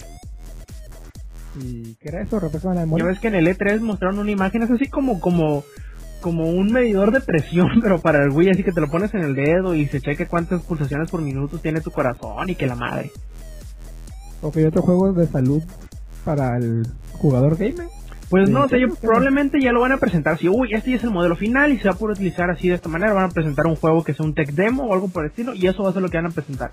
¿Y 1.62 1.96
qué 1.96 2.10
era 2.10 2.22
eso? 2.22 2.40
Refrescame 2.40 2.76
la 2.76 2.82
Ya 2.82 2.86
memoria. 2.86 3.06
ves 3.06 3.20
que 3.20 3.28
en 3.28 3.36
el 3.36 3.48
E3 3.48 3.80
mostraron 3.82 4.20
una 4.20 4.32
imagen, 4.32 4.64
es 4.64 4.72
así 4.72 4.88
como, 4.88 5.20
como, 5.20 5.64
como 6.24 6.50
un 6.50 6.72
medidor 6.72 7.12
de 7.12 7.20
presión, 7.20 7.68
pero 7.84 8.00
para 8.00 8.24
el 8.24 8.32
Wii, 8.32 8.50
así 8.50 8.64
que 8.64 8.72
te 8.72 8.82
lo 8.82 8.90
pones 8.90 9.14
en 9.14 9.22
el 9.22 9.36
dedo 9.36 9.76
y 9.76 9.86
se 9.86 10.02
cheque 10.02 10.26
cuántas 10.26 10.64
pulsaciones 10.64 11.12
por 11.12 11.22
minuto 11.22 11.60
tiene 11.60 11.82
tu 11.82 11.92
corazón 11.92 12.50
y 12.50 12.56
que 12.56 12.66
la 12.66 12.76
madre. 12.76 13.12
Ok, 14.42 14.58
otro 14.68 14.82
juego 14.82 15.14
de 15.14 15.28
salud 15.28 15.62
para 16.26 16.58
el 16.58 16.88
jugador 17.12 17.58
gamer. 17.58 17.88
Pues 18.30 18.50
no, 18.50 18.64
o 18.64 18.68
sea, 18.68 18.80
yo 18.80 18.88
probablemente 18.96 19.60
ya 19.62 19.72
lo 19.72 19.82
van 19.82 19.92
a 19.92 19.98
presentar. 19.98 20.40
Si, 20.40 20.50
uy, 20.50 20.70
este 20.74 20.90
ya 20.90 20.96
es 20.96 21.04
el 21.04 21.12
modelo 21.12 21.36
final 21.36 21.72
y 21.72 21.78
se 21.78 21.88
va 21.88 21.94
a 21.94 21.98
poder 21.98 22.16
utilizar 22.16 22.50
así 22.50 22.68
de 22.68 22.76
esta 22.76 22.90
manera, 22.90 23.14
van 23.14 23.26
a 23.26 23.30
presentar 23.30 23.68
un 23.68 23.76
juego 23.76 24.04
que 24.04 24.14
sea 24.14 24.26
un 24.26 24.34
tech 24.34 24.52
demo 24.54 24.86
o 24.86 24.94
algo 24.94 25.08
por 25.10 25.24
el 25.24 25.30
estilo, 25.30 25.54
y 25.54 25.68
eso 25.68 25.84
va 25.84 25.92
a 25.92 25.94
ser 25.94 26.02
lo 26.02 26.10
que 26.10 26.18
van 26.18 26.26
a 26.26 26.32
presentar. 26.32 26.72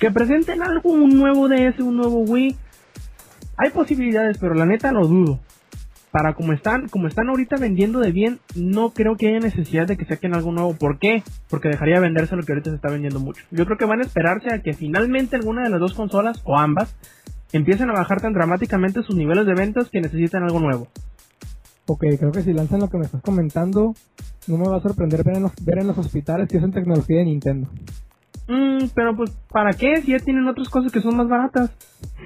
Que 0.00 0.10
presenten 0.10 0.62
algo, 0.62 0.90
un 0.90 1.16
nuevo 1.16 1.48
DS, 1.48 1.78
un 1.78 1.98
nuevo 1.98 2.20
Wii. 2.22 2.56
Hay 3.58 3.70
posibilidades, 3.70 4.38
pero 4.38 4.54
la 4.54 4.66
neta 4.66 4.90
lo 4.90 5.06
dudo. 5.06 5.38
Para 6.16 6.32
como 6.32 6.54
están, 6.54 6.88
como 6.88 7.08
están 7.08 7.28
ahorita 7.28 7.56
vendiendo 7.58 8.00
de 8.00 8.10
bien, 8.10 8.38
no 8.54 8.88
creo 8.94 9.16
que 9.16 9.28
haya 9.28 9.38
necesidad 9.38 9.86
de 9.86 9.98
que 9.98 10.06
saquen 10.06 10.34
algo 10.34 10.50
nuevo. 10.50 10.72
¿Por 10.74 10.98
qué? 10.98 11.22
Porque 11.50 11.68
dejaría 11.68 11.96
de 11.96 12.00
venderse 12.00 12.34
lo 12.36 12.42
que 12.42 12.52
ahorita 12.52 12.70
se 12.70 12.76
está 12.76 12.88
vendiendo 12.88 13.20
mucho. 13.20 13.44
Yo 13.50 13.66
creo 13.66 13.76
que 13.76 13.84
van 13.84 13.98
a 13.98 14.04
esperarse 14.04 14.48
a 14.50 14.62
que 14.62 14.72
finalmente 14.72 15.36
alguna 15.36 15.64
de 15.64 15.68
las 15.68 15.78
dos 15.78 15.92
consolas, 15.92 16.40
o 16.44 16.58
ambas, 16.58 16.96
empiecen 17.52 17.90
a 17.90 17.92
bajar 17.92 18.22
tan 18.22 18.32
dramáticamente 18.32 19.02
sus 19.02 19.14
niveles 19.14 19.44
de 19.44 19.52
ventas 19.52 19.90
que 19.90 20.00
necesitan 20.00 20.42
algo 20.42 20.58
nuevo. 20.58 20.88
Ok, 21.84 22.04
creo 22.18 22.32
que 22.32 22.40
si 22.40 22.54
lanzan 22.54 22.80
lo 22.80 22.88
que 22.88 22.96
me 22.96 23.04
estás 23.04 23.20
comentando, 23.20 23.94
no 24.46 24.56
me 24.56 24.68
va 24.70 24.78
a 24.78 24.80
sorprender 24.80 25.22
ver 25.22 25.36
en 25.36 25.42
los, 25.42 25.52
ver 25.66 25.80
en 25.80 25.88
los 25.88 25.98
hospitales 25.98 26.48
que 26.48 26.56
usan 26.56 26.72
tecnología 26.72 27.18
de 27.18 27.26
Nintendo. 27.26 27.68
Mm, 28.48 28.86
pero 28.94 29.14
pues, 29.14 29.32
¿para 29.50 29.74
qué? 29.74 30.00
Si 30.00 30.12
ya 30.12 30.18
tienen 30.18 30.48
otras 30.48 30.70
cosas 30.70 30.90
que 30.90 31.02
son 31.02 31.14
más 31.14 31.28
baratas. 31.28 31.72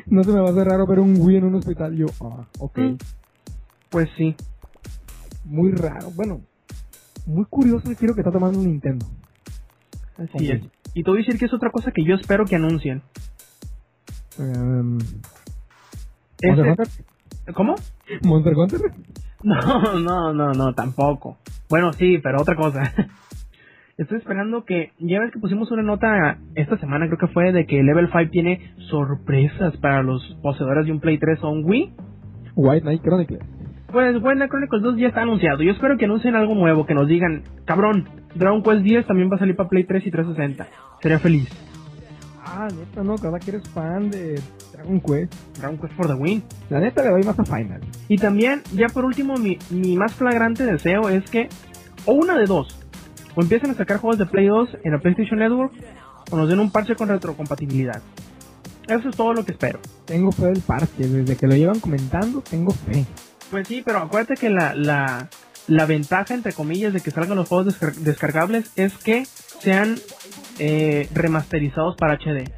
No 0.06 0.22
se 0.22 0.30
me 0.30 0.38
va 0.38 0.50
a 0.50 0.52
hacer 0.52 0.68
raro 0.68 0.86
ver 0.86 1.00
un 1.00 1.16
Wii 1.18 1.38
en 1.38 1.44
un 1.44 1.56
hospital. 1.56 1.96
Yo, 1.96 2.06
ah, 2.20 2.46
ok. 2.60 2.78
Mm. 2.78 2.96
Pues 3.90 4.08
sí. 4.16 4.34
Muy 5.44 5.72
raro. 5.72 6.10
Bueno, 6.14 6.40
muy 7.26 7.44
curioso 7.46 7.88
el 7.90 7.96
giro 7.96 8.14
que 8.14 8.20
está 8.20 8.30
tomando 8.32 8.58
Nintendo. 8.60 9.06
Así 10.16 10.50
es. 10.50 10.62
Y 10.94 11.02
te 11.02 11.10
voy 11.10 11.20
a 11.20 11.22
decir 11.24 11.38
que 11.38 11.46
es 11.46 11.54
otra 11.54 11.70
cosa 11.70 11.92
que 11.92 12.04
yo 12.04 12.14
espero 12.14 12.44
que 12.44 12.56
anuncien. 12.56 13.02
Ese- 16.40 16.48
¿Monster 16.62 16.66
Hunter? 16.70 16.88
¿Cómo? 17.54 17.74
¿Monster 18.22 18.54
Hunter? 18.56 18.80
No, 19.42 19.98
no, 19.98 20.34
no, 20.34 20.52
no, 20.52 20.74
tampoco. 20.74 21.38
Bueno, 21.70 21.94
sí, 21.94 22.18
pero 22.22 22.42
otra 22.42 22.56
cosa. 22.56 22.92
Estoy 23.96 24.18
esperando 24.18 24.66
que, 24.66 24.92
ya 24.98 25.18
ves 25.18 25.32
que 25.32 25.38
pusimos 25.38 25.70
una 25.70 25.82
nota 25.82 26.36
esta 26.54 26.76
semana, 26.78 27.06
creo 27.06 27.16
que 27.18 27.26
fue, 27.32 27.50
de 27.50 27.64
que 27.64 27.82
Level 27.82 28.10
5 28.12 28.30
tiene 28.30 28.74
sorpresas 28.90 29.78
para 29.78 30.02
los 30.02 30.22
poseedores 30.42 30.84
de 30.84 30.92
un 30.92 31.00
Play 31.00 31.16
3 31.18 31.38
o 31.42 31.48
un 31.52 31.64
Wii. 31.64 31.94
White 32.54 32.82
Knight 32.82 33.00
Chronicles. 33.02 33.40
Pues 33.92 34.20
bueno, 34.20 34.46
Chronicles 34.48 34.82
2 34.82 34.96
ya 34.98 35.08
está 35.08 35.22
anunciado. 35.22 35.62
Yo 35.62 35.72
espero 35.72 35.96
que 35.96 36.04
anuncien 36.04 36.36
algo 36.36 36.54
nuevo, 36.54 36.86
que 36.86 36.94
nos 36.94 37.08
digan, 37.08 37.42
cabrón, 37.64 38.08
Dragon 38.34 38.62
Quest 38.62 38.82
10 38.82 39.06
también 39.06 39.30
va 39.30 39.36
a 39.36 39.38
salir 39.40 39.56
para 39.56 39.68
Play 39.68 39.84
3 39.84 40.06
y 40.06 40.10
360. 40.10 40.68
Sería 41.02 41.18
feliz. 41.18 41.48
Ah, 42.44 42.68
neta, 42.72 43.02
no, 43.02 43.16
cada 43.16 43.38
que 43.40 43.50
eres 43.50 43.68
fan 43.70 44.10
de 44.10 44.40
Dragon 44.72 45.00
Quest. 45.00 45.34
Dragon 45.58 45.78
Quest 45.78 45.94
for 45.94 46.06
the 46.06 46.14
win. 46.14 46.42
La 46.68 46.78
neta 46.78 47.02
le 47.02 47.10
doy 47.10 47.22
más 47.24 47.38
a 47.38 47.44
Final. 47.44 47.80
Y 48.08 48.16
también, 48.16 48.62
ya 48.72 48.86
por 48.88 49.04
último, 49.04 49.36
mi, 49.36 49.58
mi 49.70 49.96
más 49.96 50.14
flagrante 50.14 50.64
deseo 50.64 51.08
es 51.08 51.28
que, 51.28 51.48
o 52.06 52.12
una 52.12 52.38
de 52.38 52.46
dos, 52.46 52.78
o 53.34 53.42
empiecen 53.42 53.70
a 53.70 53.74
sacar 53.74 53.98
juegos 53.98 54.18
de 54.18 54.26
Play 54.26 54.46
2 54.46 54.78
en 54.84 54.92
la 54.92 54.98
PlayStation 54.98 55.40
Network, 55.40 55.72
o 56.30 56.36
nos 56.36 56.48
den 56.48 56.60
un 56.60 56.70
parche 56.70 56.94
con 56.94 57.08
retrocompatibilidad. 57.08 58.00
Eso 58.86 59.08
es 59.08 59.16
todo 59.16 59.34
lo 59.34 59.44
que 59.44 59.52
espero. 59.52 59.80
Tengo 60.04 60.30
fe 60.30 60.46
del 60.46 60.62
parche, 60.62 61.08
desde 61.08 61.36
que 61.36 61.46
lo 61.46 61.54
llevan 61.54 61.80
comentando, 61.80 62.40
tengo 62.40 62.70
fe. 62.72 63.04
Pues 63.50 63.66
sí, 63.66 63.82
pero 63.84 63.98
acuérdate 63.98 64.34
que 64.34 64.48
la, 64.48 64.74
la, 64.74 65.28
la 65.66 65.86
ventaja, 65.86 66.34
entre 66.34 66.52
comillas, 66.52 66.92
de 66.92 67.00
que 67.00 67.10
salgan 67.10 67.36
los 67.36 67.48
juegos 67.48 67.78
descargables 68.04 68.72
es 68.76 68.96
que 68.98 69.24
sean 69.24 69.96
eh, 70.58 71.08
remasterizados 71.12 71.96
para 71.96 72.14
HD. 72.14 72.50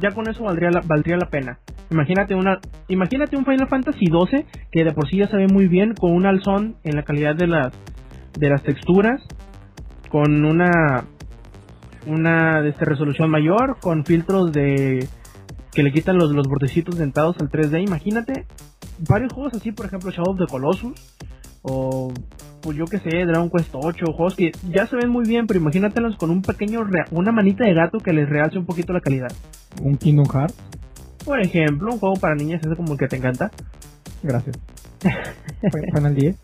Ya 0.00 0.10
con 0.10 0.28
eso 0.28 0.42
valdría 0.42 0.70
la, 0.70 0.80
valdría 0.80 1.16
la 1.16 1.28
pena. 1.28 1.58
Imagínate 1.90 2.34
una, 2.34 2.60
imagínate 2.88 3.36
un 3.36 3.44
Final 3.44 3.68
Fantasy 3.68 4.06
12 4.06 4.46
que 4.72 4.84
de 4.84 4.92
por 4.92 5.08
sí 5.08 5.18
ya 5.18 5.28
se 5.28 5.36
ve 5.36 5.46
muy 5.46 5.68
bien 5.68 5.94
con 5.94 6.12
un 6.12 6.26
alzón 6.26 6.76
en 6.82 6.96
la 6.96 7.04
calidad 7.04 7.36
de 7.36 7.46
las 7.46 7.72
de 8.38 8.48
las 8.48 8.62
texturas, 8.64 9.22
con 10.08 10.44
una 10.44 11.04
una 12.06 12.60
de 12.62 12.70
esta 12.70 12.84
resolución 12.84 13.30
mayor, 13.30 13.78
con 13.80 14.04
filtros 14.04 14.52
de 14.52 15.06
que 15.72 15.82
le 15.82 15.92
quitan 15.92 16.16
los, 16.16 16.32
los 16.32 16.48
bordecitos 16.48 16.98
dentados 16.98 17.36
al 17.40 17.50
3D. 17.50 17.84
Imagínate 17.84 18.46
varios 18.98 19.32
juegos 19.32 19.54
así, 19.54 19.72
por 19.72 19.86
ejemplo, 19.86 20.10
Shadow 20.10 20.32
of 20.32 20.38
the 20.38 20.46
Colossus 20.46 20.94
o 21.62 22.12
pues 22.60 22.78
yo 22.78 22.86
que 22.86 22.98
sé, 22.98 23.26
Dragon 23.26 23.50
Quest 23.50 23.74
8, 23.74 24.06
juegos 24.12 24.36
que 24.36 24.52
ya 24.70 24.86
se 24.86 24.96
ven 24.96 25.10
muy 25.10 25.26
bien, 25.26 25.46
pero 25.46 25.60
imagínatelos 25.60 26.16
con 26.16 26.30
un 26.30 26.40
pequeño, 26.40 26.80
una 27.10 27.30
manita 27.30 27.64
de 27.64 27.74
gato 27.74 27.98
que 27.98 28.12
les 28.12 28.28
realce 28.28 28.58
un 28.58 28.64
poquito 28.64 28.94
la 28.94 29.00
calidad. 29.00 29.30
Un 29.82 29.98
Kingdom 29.98 30.26
Hearts. 30.26 30.56
Por 31.26 31.40
ejemplo, 31.40 31.92
un 31.92 31.98
juego 31.98 32.16
para 32.16 32.34
niñas, 32.34 32.62
ese 32.64 32.74
como 32.74 32.92
el 32.92 32.98
que 32.98 33.06
te 33.06 33.16
encanta. 33.16 33.50
Gracias. 34.22 34.58
Final 35.94 36.14
10. 36.14 36.36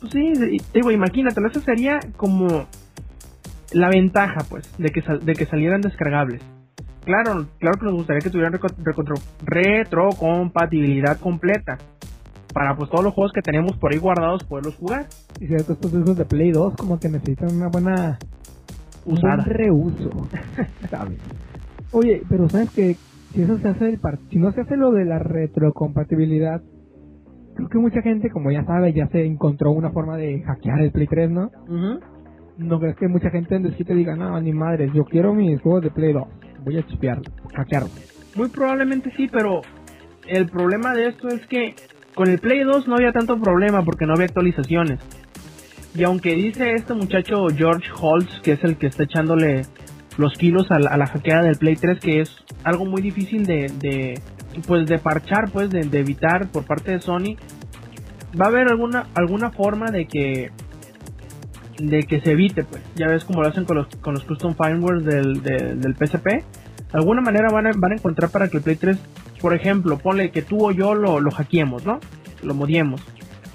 Pues 0.00 0.12
sí, 0.12 0.32
digo, 0.72 0.90
imagínatelo, 0.90 1.48
eso 1.48 1.60
sería 1.60 2.00
como 2.16 2.66
la 3.72 3.88
ventaja, 3.90 4.44
pues, 4.48 4.70
de 4.78 4.88
que, 4.90 5.02
de 5.02 5.34
que 5.34 5.46
salieran 5.46 5.82
descargables. 5.82 6.42
Claro, 7.06 7.46
claro 7.60 7.78
que 7.78 7.86
nos 7.86 7.94
gustaría 7.94 8.20
que 8.20 8.30
tuvieran 8.30 8.58
retrocompatibilidad 9.44 11.20
completa. 11.20 11.78
Para 12.52 12.74
pues 12.74 12.90
todos 12.90 13.04
los 13.04 13.14
juegos 13.14 13.32
que 13.32 13.42
tenemos 13.42 13.76
por 13.76 13.92
ahí 13.92 13.98
guardados 13.98 14.42
poderlos 14.42 14.74
jugar. 14.74 15.06
Y 15.40 15.46
cierto, 15.46 15.74
estos 15.74 15.92
discos 15.92 16.16
de 16.16 16.24
Play 16.24 16.50
2 16.50 16.74
como 16.76 16.98
que 16.98 17.08
necesitan 17.08 17.54
una 17.54 17.68
buena 17.68 18.18
usada. 19.04 19.44
Un 19.44 19.44
reuso. 19.44 20.10
Oye, 21.92 22.22
pero 22.28 22.48
sabes 22.48 22.70
que 22.70 22.96
si 23.32 23.42
eso 23.42 23.56
se 23.58 23.68
hace 23.68 23.88
el 23.88 24.00
si 24.28 24.38
no 24.38 24.50
se 24.50 24.62
hace 24.62 24.76
lo 24.76 24.90
de 24.90 25.04
la 25.04 25.20
retrocompatibilidad, 25.20 26.60
creo 27.54 27.68
que 27.68 27.78
mucha 27.78 28.02
gente, 28.02 28.30
como 28.30 28.50
ya 28.50 28.64
sabe, 28.64 28.92
ya 28.92 29.06
se 29.08 29.24
encontró 29.24 29.70
una 29.70 29.90
forma 29.90 30.16
de 30.16 30.42
hackear 30.42 30.80
el 30.80 30.90
Play 30.90 31.06
3, 31.06 31.30
¿no? 31.30 31.50
No 32.58 32.80
crees 32.80 32.96
que 32.96 33.06
mucha 33.06 33.30
gente 33.30 33.54
en 33.54 33.66
el 33.66 33.76
sitio 33.76 33.94
diga, 33.94 34.16
no, 34.16 34.40
ni 34.40 34.52
madre, 34.52 34.90
yo 34.92 35.04
quiero 35.04 35.34
mis 35.34 35.60
juegos 35.60 35.82
de 35.82 35.90
Play 35.90 36.12
2, 36.12 36.24
voy 36.66 36.78
a 36.78 36.86
chipearlo, 36.86 37.24
hackearlo. 37.54 37.88
Muy 38.34 38.48
probablemente 38.48 39.12
sí, 39.16 39.28
pero 39.32 39.62
el 40.26 40.46
problema 40.48 40.94
de 40.94 41.08
esto 41.08 41.28
es 41.28 41.46
que 41.46 41.74
con 42.14 42.28
el 42.28 42.38
Play 42.38 42.64
2 42.64 42.88
no 42.88 42.96
había 42.96 43.12
tanto 43.12 43.40
problema 43.40 43.82
porque 43.84 44.04
no 44.04 44.14
había 44.14 44.26
actualizaciones. 44.26 44.98
Y 45.94 46.02
aunque 46.02 46.34
dice 46.34 46.72
este 46.72 46.92
muchacho 46.92 47.46
George 47.56 47.88
Holtz, 47.98 48.40
que 48.42 48.52
es 48.52 48.64
el 48.64 48.76
que 48.76 48.88
está 48.88 49.04
echándole 49.04 49.62
los 50.18 50.34
kilos 50.34 50.66
a 50.70 50.78
la, 50.78 51.06
hackeada 51.06 51.44
del 51.44 51.56
Play 51.56 51.76
3, 51.76 52.00
que 52.00 52.20
es 52.20 52.36
algo 52.64 52.84
muy 52.84 53.00
difícil 53.00 53.44
de, 53.44 54.20
pues 54.66 54.86
de 54.86 54.98
parchar, 54.98 55.50
pues 55.52 55.70
de, 55.70 55.80
evitar 55.80 56.50
por 56.50 56.66
parte 56.66 56.92
de 56.92 57.00
Sony, 57.00 57.36
va 58.38 58.46
a 58.46 58.48
haber 58.48 58.68
alguna 58.68 59.06
alguna 59.14 59.50
forma 59.52 59.90
de 59.90 60.06
que 60.06 60.50
de 61.78 62.02
que 62.04 62.20
se 62.20 62.32
evite, 62.32 62.64
pues. 62.64 62.82
Ya 62.94 63.08
ves 63.08 63.24
como 63.24 63.42
lo 63.42 63.48
hacen 63.48 63.64
con 63.64 63.76
los, 63.76 63.86
con 64.00 64.14
los 64.14 64.24
custom 64.24 64.54
firmware 64.54 65.02
del, 65.02 65.42
del, 65.42 65.94
PSP. 65.94 66.26
De 66.26 66.44
alguna 66.92 67.20
manera 67.20 67.50
van 67.50 67.66
a, 67.66 67.72
van 67.76 67.92
a 67.92 67.94
encontrar 67.96 68.30
para 68.30 68.48
que 68.48 68.58
el 68.58 68.62
Play 68.62 68.76
3, 68.76 68.98
por 69.40 69.54
ejemplo, 69.54 69.98
ponle 69.98 70.30
que 70.30 70.42
tú 70.42 70.66
o 70.66 70.72
yo 70.72 70.94
lo, 70.94 71.20
lo 71.20 71.30
hackeemos, 71.30 71.84
¿no? 71.84 72.00
Lo 72.42 72.54
modiemos. 72.54 73.02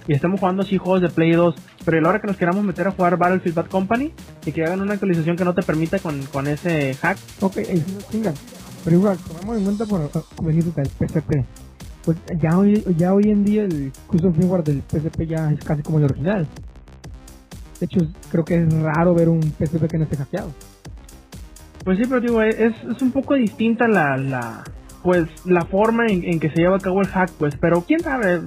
Y 0.07 0.13
estamos 0.13 0.39
jugando 0.39 0.63
así 0.63 0.77
juegos 0.77 1.01
de 1.01 1.09
Play 1.09 1.31
2. 1.31 1.55
Pero 1.85 1.97
a 1.97 2.01
la 2.01 2.09
hora 2.09 2.21
que 2.21 2.27
nos 2.27 2.37
queramos 2.37 2.63
meter 2.63 2.87
a 2.87 2.91
jugar 2.91 3.17
Battlefield 3.17 3.55
Bad 3.55 3.67
Company 3.67 4.11
y 4.45 4.51
que 4.51 4.63
hagan 4.63 4.81
una 4.81 4.93
actualización 4.93 5.35
que 5.35 5.45
no 5.45 5.53
te 5.53 5.63
permita 5.63 5.99
con, 5.99 6.21
con 6.25 6.47
ese 6.47 6.93
hack. 6.95 7.17
Ok, 7.41 7.57
chingan. 8.11 8.33
Pero 8.83 8.97
igual, 8.97 9.17
tomemos 9.17 9.57
en 9.57 9.63
cuenta 9.63 9.85
por 9.85 10.09
como 10.35 10.49
dijiste, 10.49 10.81
el 10.81 10.87
PSP. 10.87 11.45
Pues 12.03 12.17
ya 12.41 12.57
hoy, 12.57 12.83
ya 12.97 13.13
hoy 13.13 13.29
en 13.29 13.45
día 13.45 13.63
el 13.63 13.91
custom 14.07 14.33
firmware 14.33 14.63
del 14.63 14.81
PSP 14.81 15.21
ya 15.27 15.51
es 15.51 15.63
casi 15.63 15.83
como 15.83 15.99
el 15.99 16.05
original. 16.05 16.47
De 17.81 17.85
hecho, 17.87 17.99
creo 18.29 18.45
que 18.45 18.61
es 18.61 18.73
raro 18.73 19.15
ver 19.15 19.27
un 19.27 19.41
PSP 19.41 19.87
que 19.89 19.97
no 19.97 20.03
esté 20.03 20.15
hackeado. 20.15 20.53
Pues 21.83 21.97
sí, 21.97 22.03
pero 22.07 22.21
digo, 22.21 22.43
es, 22.43 22.55
es 22.59 23.01
un 23.01 23.11
poco 23.11 23.33
distinta 23.33 23.87
la, 23.87 24.17
la 24.17 24.63
pues 25.01 25.27
la 25.45 25.65
forma 25.65 26.05
en, 26.05 26.39
que 26.39 26.51
se 26.51 26.57
lleva 26.57 26.77
a 26.77 26.79
cabo 26.79 27.01
el 27.01 27.07
hack, 27.07 27.31
pues, 27.39 27.55
pero 27.59 27.81
quién 27.81 28.01
sabe, 28.01 28.41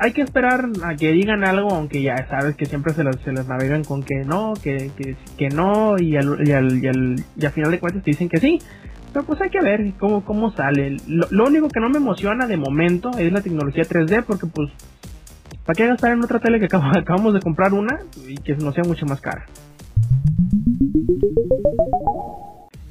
hay 0.00 0.12
que 0.12 0.22
esperar 0.22 0.68
a 0.82 0.96
que 0.96 1.12
digan 1.12 1.44
algo, 1.44 1.70
aunque 1.70 2.02
ya 2.02 2.26
sabes 2.26 2.56
que 2.56 2.66
siempre 2.66 2.92
se 2.92 3.04
les, 3.04 3.14
se 3.20 3.30
les 3.30 3.46
navegan 3.46 3.84
con 3.84 4.02
que 4.02 4.24
no, 4.24 4.54
que, 4.60 4.90
que, 4.96 5.14
que 5.38 5.48
no, 5.48 5.96
y 5.96 6.16
al, 6.16 6.44
y, 6.44 6.50
al, 6.50 6.84
y, 6.84 6.88
al, 6.88 7.24
y 7.36 7.46
al 7.46 7.52
final 7.52 7.70
de 7.70 7.78
cuentas 7.78 8.02
te 8.02 8.10
dicen 8.10 8.28
que 8.28 8.38
sí. 8.38 8.58
Pero 9.12 9.24
pues 9.24 9.40
hay 9.40 9.50
que 9.50 9.62
ver 9.62 9.92
cómo, 9.98 10.24
cómo 10.24 10.50
sale. 10.50 10.96
Lo, 11.06 11.28
lo 11.30 11.46
único 11.46 11.68
que 11.68 11.78
no 11.78 11.88
me 11.88 11.98
emociona 11.98 12.48
de 12.48 12.56
momento 12.56 13.12
es 13.16 13.32
la 13.32 13.42
tecnología 13.42 13.84
3D, 13.84 14.24
porque 14.24 14.48
pues 14.48 14.70
¿Para 15.66 15.76
qué 15.76 15.86
gastar 15.88 16.12
en 16.12 16.22
otra 16.22 16.38
tele 16.38 16.60
que 16.60 16.66
acabamos 16.76 17.34
de 17.34 17.40
comprar 17.40 17.74
una 17.74 17.98
y 18.26 18.36
que 18.36 18.54
no 18.54 18.72
sea 18.72 18.84
mucho 18.84 19.04
más 19.04 19.20
cara? 19.20 19.46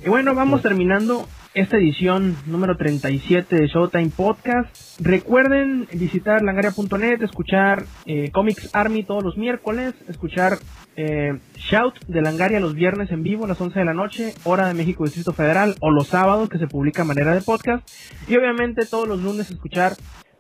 Y 0.06 0.10
bueno, 0.10 0.36
vamos 0.36 0.62
terminando 0.62 1.26
esta 1.54 1.78
edición 1.78 2.36
número 2.46 2.76
37 2.76 3.56
de 3.56 3.68
Showtime 3.68 4.10
Podcast. 4.10 5.00
Recuerden 5.00 5.88
visitar 5.94 6.42
langaria.net, 6.42 7.24
escuchar 7.24 7.86
eh, 8.06 8.30
Comics 8.32 8.70
Army 8.76 9.04
todos 9.04 9.24
los 9.24 9.38
miércoles, 9.38 9.94
escuchar 10.10 10.58
eh, 10.98 11.40
Shout 11.56 12.06
de 12.08 12.22
Langaria 12.22 12.60
los 12.60 12.76
viernes 12.76 13.10
en 13.12 13.24
vivo 13.24 13.46
a 13.46 13.48
las 13.48 13.60
11 13.60 13.80
de 13.80 13.86
la 13.86 13.94
noche, 13.94 14.34
hora 14.44 14.68
de 14.68 14.74
México 14.74 15.06
Distrito 15.06 15.32
Federal, 15.32 15.76
o 15.80 15.92
los 15.92 16.08
sábados 16.08 16.50
que 16.50 16.58
se 16.58 16.68
publica 16.68 17.04
a 17.04 17.06
manera 17.06 17.34
de 17.34 17.40
podcast. 17.40 17.90
Y 18.28 18.36
obviamente 18.36 18.86
todos 18.86 19.08
los 19.08 19.24
lunes 19.24 19.50
escuchar 19.50 19.94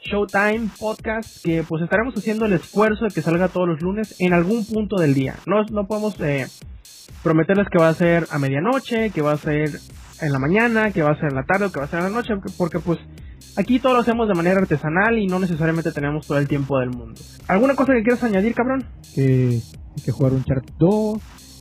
Showtime 0.06 0.70
Podcast, 0.80 1.44
que 1.44 1.64
pues 1.68 1.82
estaremos 1.82 2.16
haciendo 2.16 2.46
el 2.46 2.54
esfuerzo 2.54 3.06
de 3.06 3.12
que 3.12 3.24
salga 3.24 3.48
todos 3.48 3.68
los 3.68 3.82
lunes 3.82 4.16
en 4.20 4.34
algún 4.34 4.64
punto 4.66 4.98
del 4.98 5.16
día. 5.16 5.36
No, 5.48 5.64
no 5.72 5.88
podemos 5.88 6.20
eh, 6.22 6.46
prometerles 7.24 7.68
que 7.70 7.80
va 7.80 7.90
a 7.90 7.94
ser 7.96 8.28
a 8.30 8.38
medianoche, 8.38 9.10
que 9.10 9.24
va 9.24 9.32
a 9.32 9.38
ser 9.38 9.72
en 10.22 10.32
la 10.32 10.38
mañana, 10.38 10.92
que 10.92 11.02
va 11.02 11.12
a 11.12 11.16
ser 11.16 11.30
en 11.30 11.36
la 11.36 11.44
tarde 11.44 11.66
o 11.66 11.72
que 11.72 11.80
va 11.80 11.86
a 11.86 11.90
ser 11.90 12.00
en 12.00 12.06
la 12.06 12.12
noche, 12.12 12.36
porque, 12.56 12.80
pues 12.80 13.00
aquí 13.58 13.80
todo 13.80 13.94
lo 13.94 14.00
hacemos 14.00 14.28
de 14.28 14.36
manera 14.36 14.60
artesanal 14.60 15.18
y 15.18 15.26
no 15.26 15.40
necesariamente 15.40 15.92
tenemos 15.92 16.28
todo 16.28 16.38
el 16.38 16.48
tiempo 16.48 16.80
del 16.80 16.92
mundo. 16.92 17.20
¿Alguna 17.48 17.76
cosa 17.76 17.94
que 17.94 18.04
quieras 18.04 18.24
añadir, 18.24 18.54
cabrón? 18.54 18.86
Que 19.16 19.60
hay 19.98 20.04
que 20.04 20.12
jugar 20.12 20.34
un 20.34 20.44
chart 20.44 20.66
2. 20.78 21.18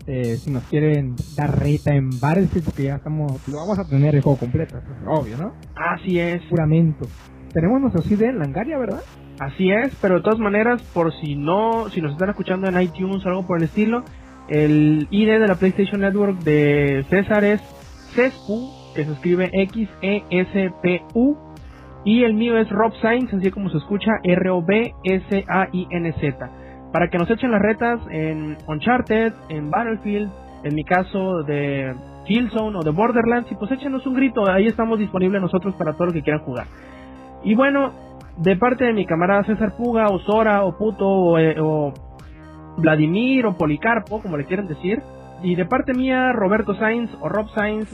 Eh, 0.06 0.36
si 0.36 0.50
nos 0.50 0.64
quieren 0.64 1.16
dar 1.34 1.58
reta 1.58 1.94
en 1.94 2.10
Battlefield, 2.20 2.66
porque 2.66 2.82
ya 2.82 2.96
estamos, 2.96 3.40
lo 3.48 3.56
vamos 3.56 3.78
a 3.78 3.88
tener 3.88 4.14
el 4.14 4.20
juego 4.20 4.38
completo, 4.38 4.78
obvio, 5.06 5.38
¿no? 5.38 5.54
Así 5.74 6.18
es. 6.18 6.42
Juramento 6.50 7.06
tenemos 7.54 7.80
nuestro 7.80 8.02
CD 8.02 8.26
en 8.26 8.38
Langaria, 8.40 8.76
¿verdad? 8.76 9.00
Así 9.38 9.70
es, 9.70 9.96
pero 10.02 10.16
de 10.16 10.22
todas 10.22 10.40
maneras, 10.40 10.82
por 10.92 11.12
si 11.12 11.36
no, 11.36 11.88
si 11.90 12.02
nos 12.02 12.12
están 12.12 12.28
escuchando 12.30 12.68
en 12.68 12.80
iTunes 12.80 13.24
o 13.24 13.28
algo 13.28 13.46
por 13.46 13.58
el 13.58 13.64
estilo, 13.64 14.04
el 14.48 15.06
ID 15.10 15.40
de 15.40 15.46
la 15.48 15.54
PlayStation 15.54 16.00
Network 16.02 16.40
de 16.40 17.06
César 17.08 17.44
es 17.44 17.62
CESPU, 18.14 18.92
que 18.94 19.04
se 19.04 19.12
escribe 19.12 19.50
X-E-S-P-U, 19.52 21.36
y 22.04 22.24
el 22.24 22.34
mío 22.34 22.58
es 22.58 22.68
Rob 22.68 22.92
Sainz, 23.00 23.32
así 23.32 23.50
como 23.50 23.70
se 23.70 23.78
escucha, 23.78 24.10
R-O-B-S-A-I-N-Z. 24.22 25.30
Para 26.92 27.08
que 27.08 27.18
nos 27.18 27.30
echen 27.30 27.50
las 27.50 27.62
retas 27.62 28.00
en 28.10 28.58
Uncharted, 28.68 29.32
en 29.48 29.70
Battlefield, 29.70 30.30
en 30.64 30.74
mi 30.74 30.84
caso 30.84 31.42
de 31.44 31.94
Killzone 32.26 32.78
o 32.78 32.82
de 32.82 32.90
Borderlands, 32.90 33.50
y 33.50 33.54
pues 33.54 33.70
échenos 33.72 34.06
un 34.06 34.14
grito, 34.14 34.48
ahí 34.48 34.66
estamos 34.66 34.98
disponibles 34.98 35.40
nosotros 35.40 35.74
para 35.76 35.94
todo 35.94 36.08
lo 36.08 36.12
que 36.12 36.22
quieran 36.22 36.42
jugar. 36.44 36.66
Y 37.44 37.54
bueno, 37.54 37.92
de 38.38 38.56
parte 38.56 38.84
de 38.84 38.92
mi 38.92 39.06
camarada 39.06 39.44
César 39.44 39.76
Puga, 39.76 40.08
o 40.08 40.18
Sora, 40.20 40.64
o 40.64 40.76
Puto, 40.76 41.06
o, 41.06 41.38
eh, 41.38 41.54
Vladimir, 42.76 43.46
o 43.46 43.56
Policarpo, 43.56 44.20
como 44.20 44.36
le 44.36 44.46
quieran 44.46 44.66
decir. 44.66 45.02
Y 45.42 45.54
de 45.54 45.66
parte 45.66 45.92
mía, 45.92 46.32
Roberto 46.32 46.74
Sainz, 46.74 47.10
o 47.20 47.28
Rob 47.28 47.48
Sainz. 47.54 47.88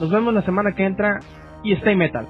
Nos 0.00 0.10
vemos 0.10 0.32
la 0.34 0.42
semana 0.42 0.72
que 0.74 0.84
entra 0.84 1.20
y 1.62 1.72
stay 1.74 1.94
metal. 1.94 2.26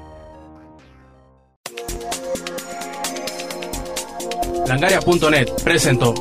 Langaria.net 4.66 5.48
presentó. 5.64 6.14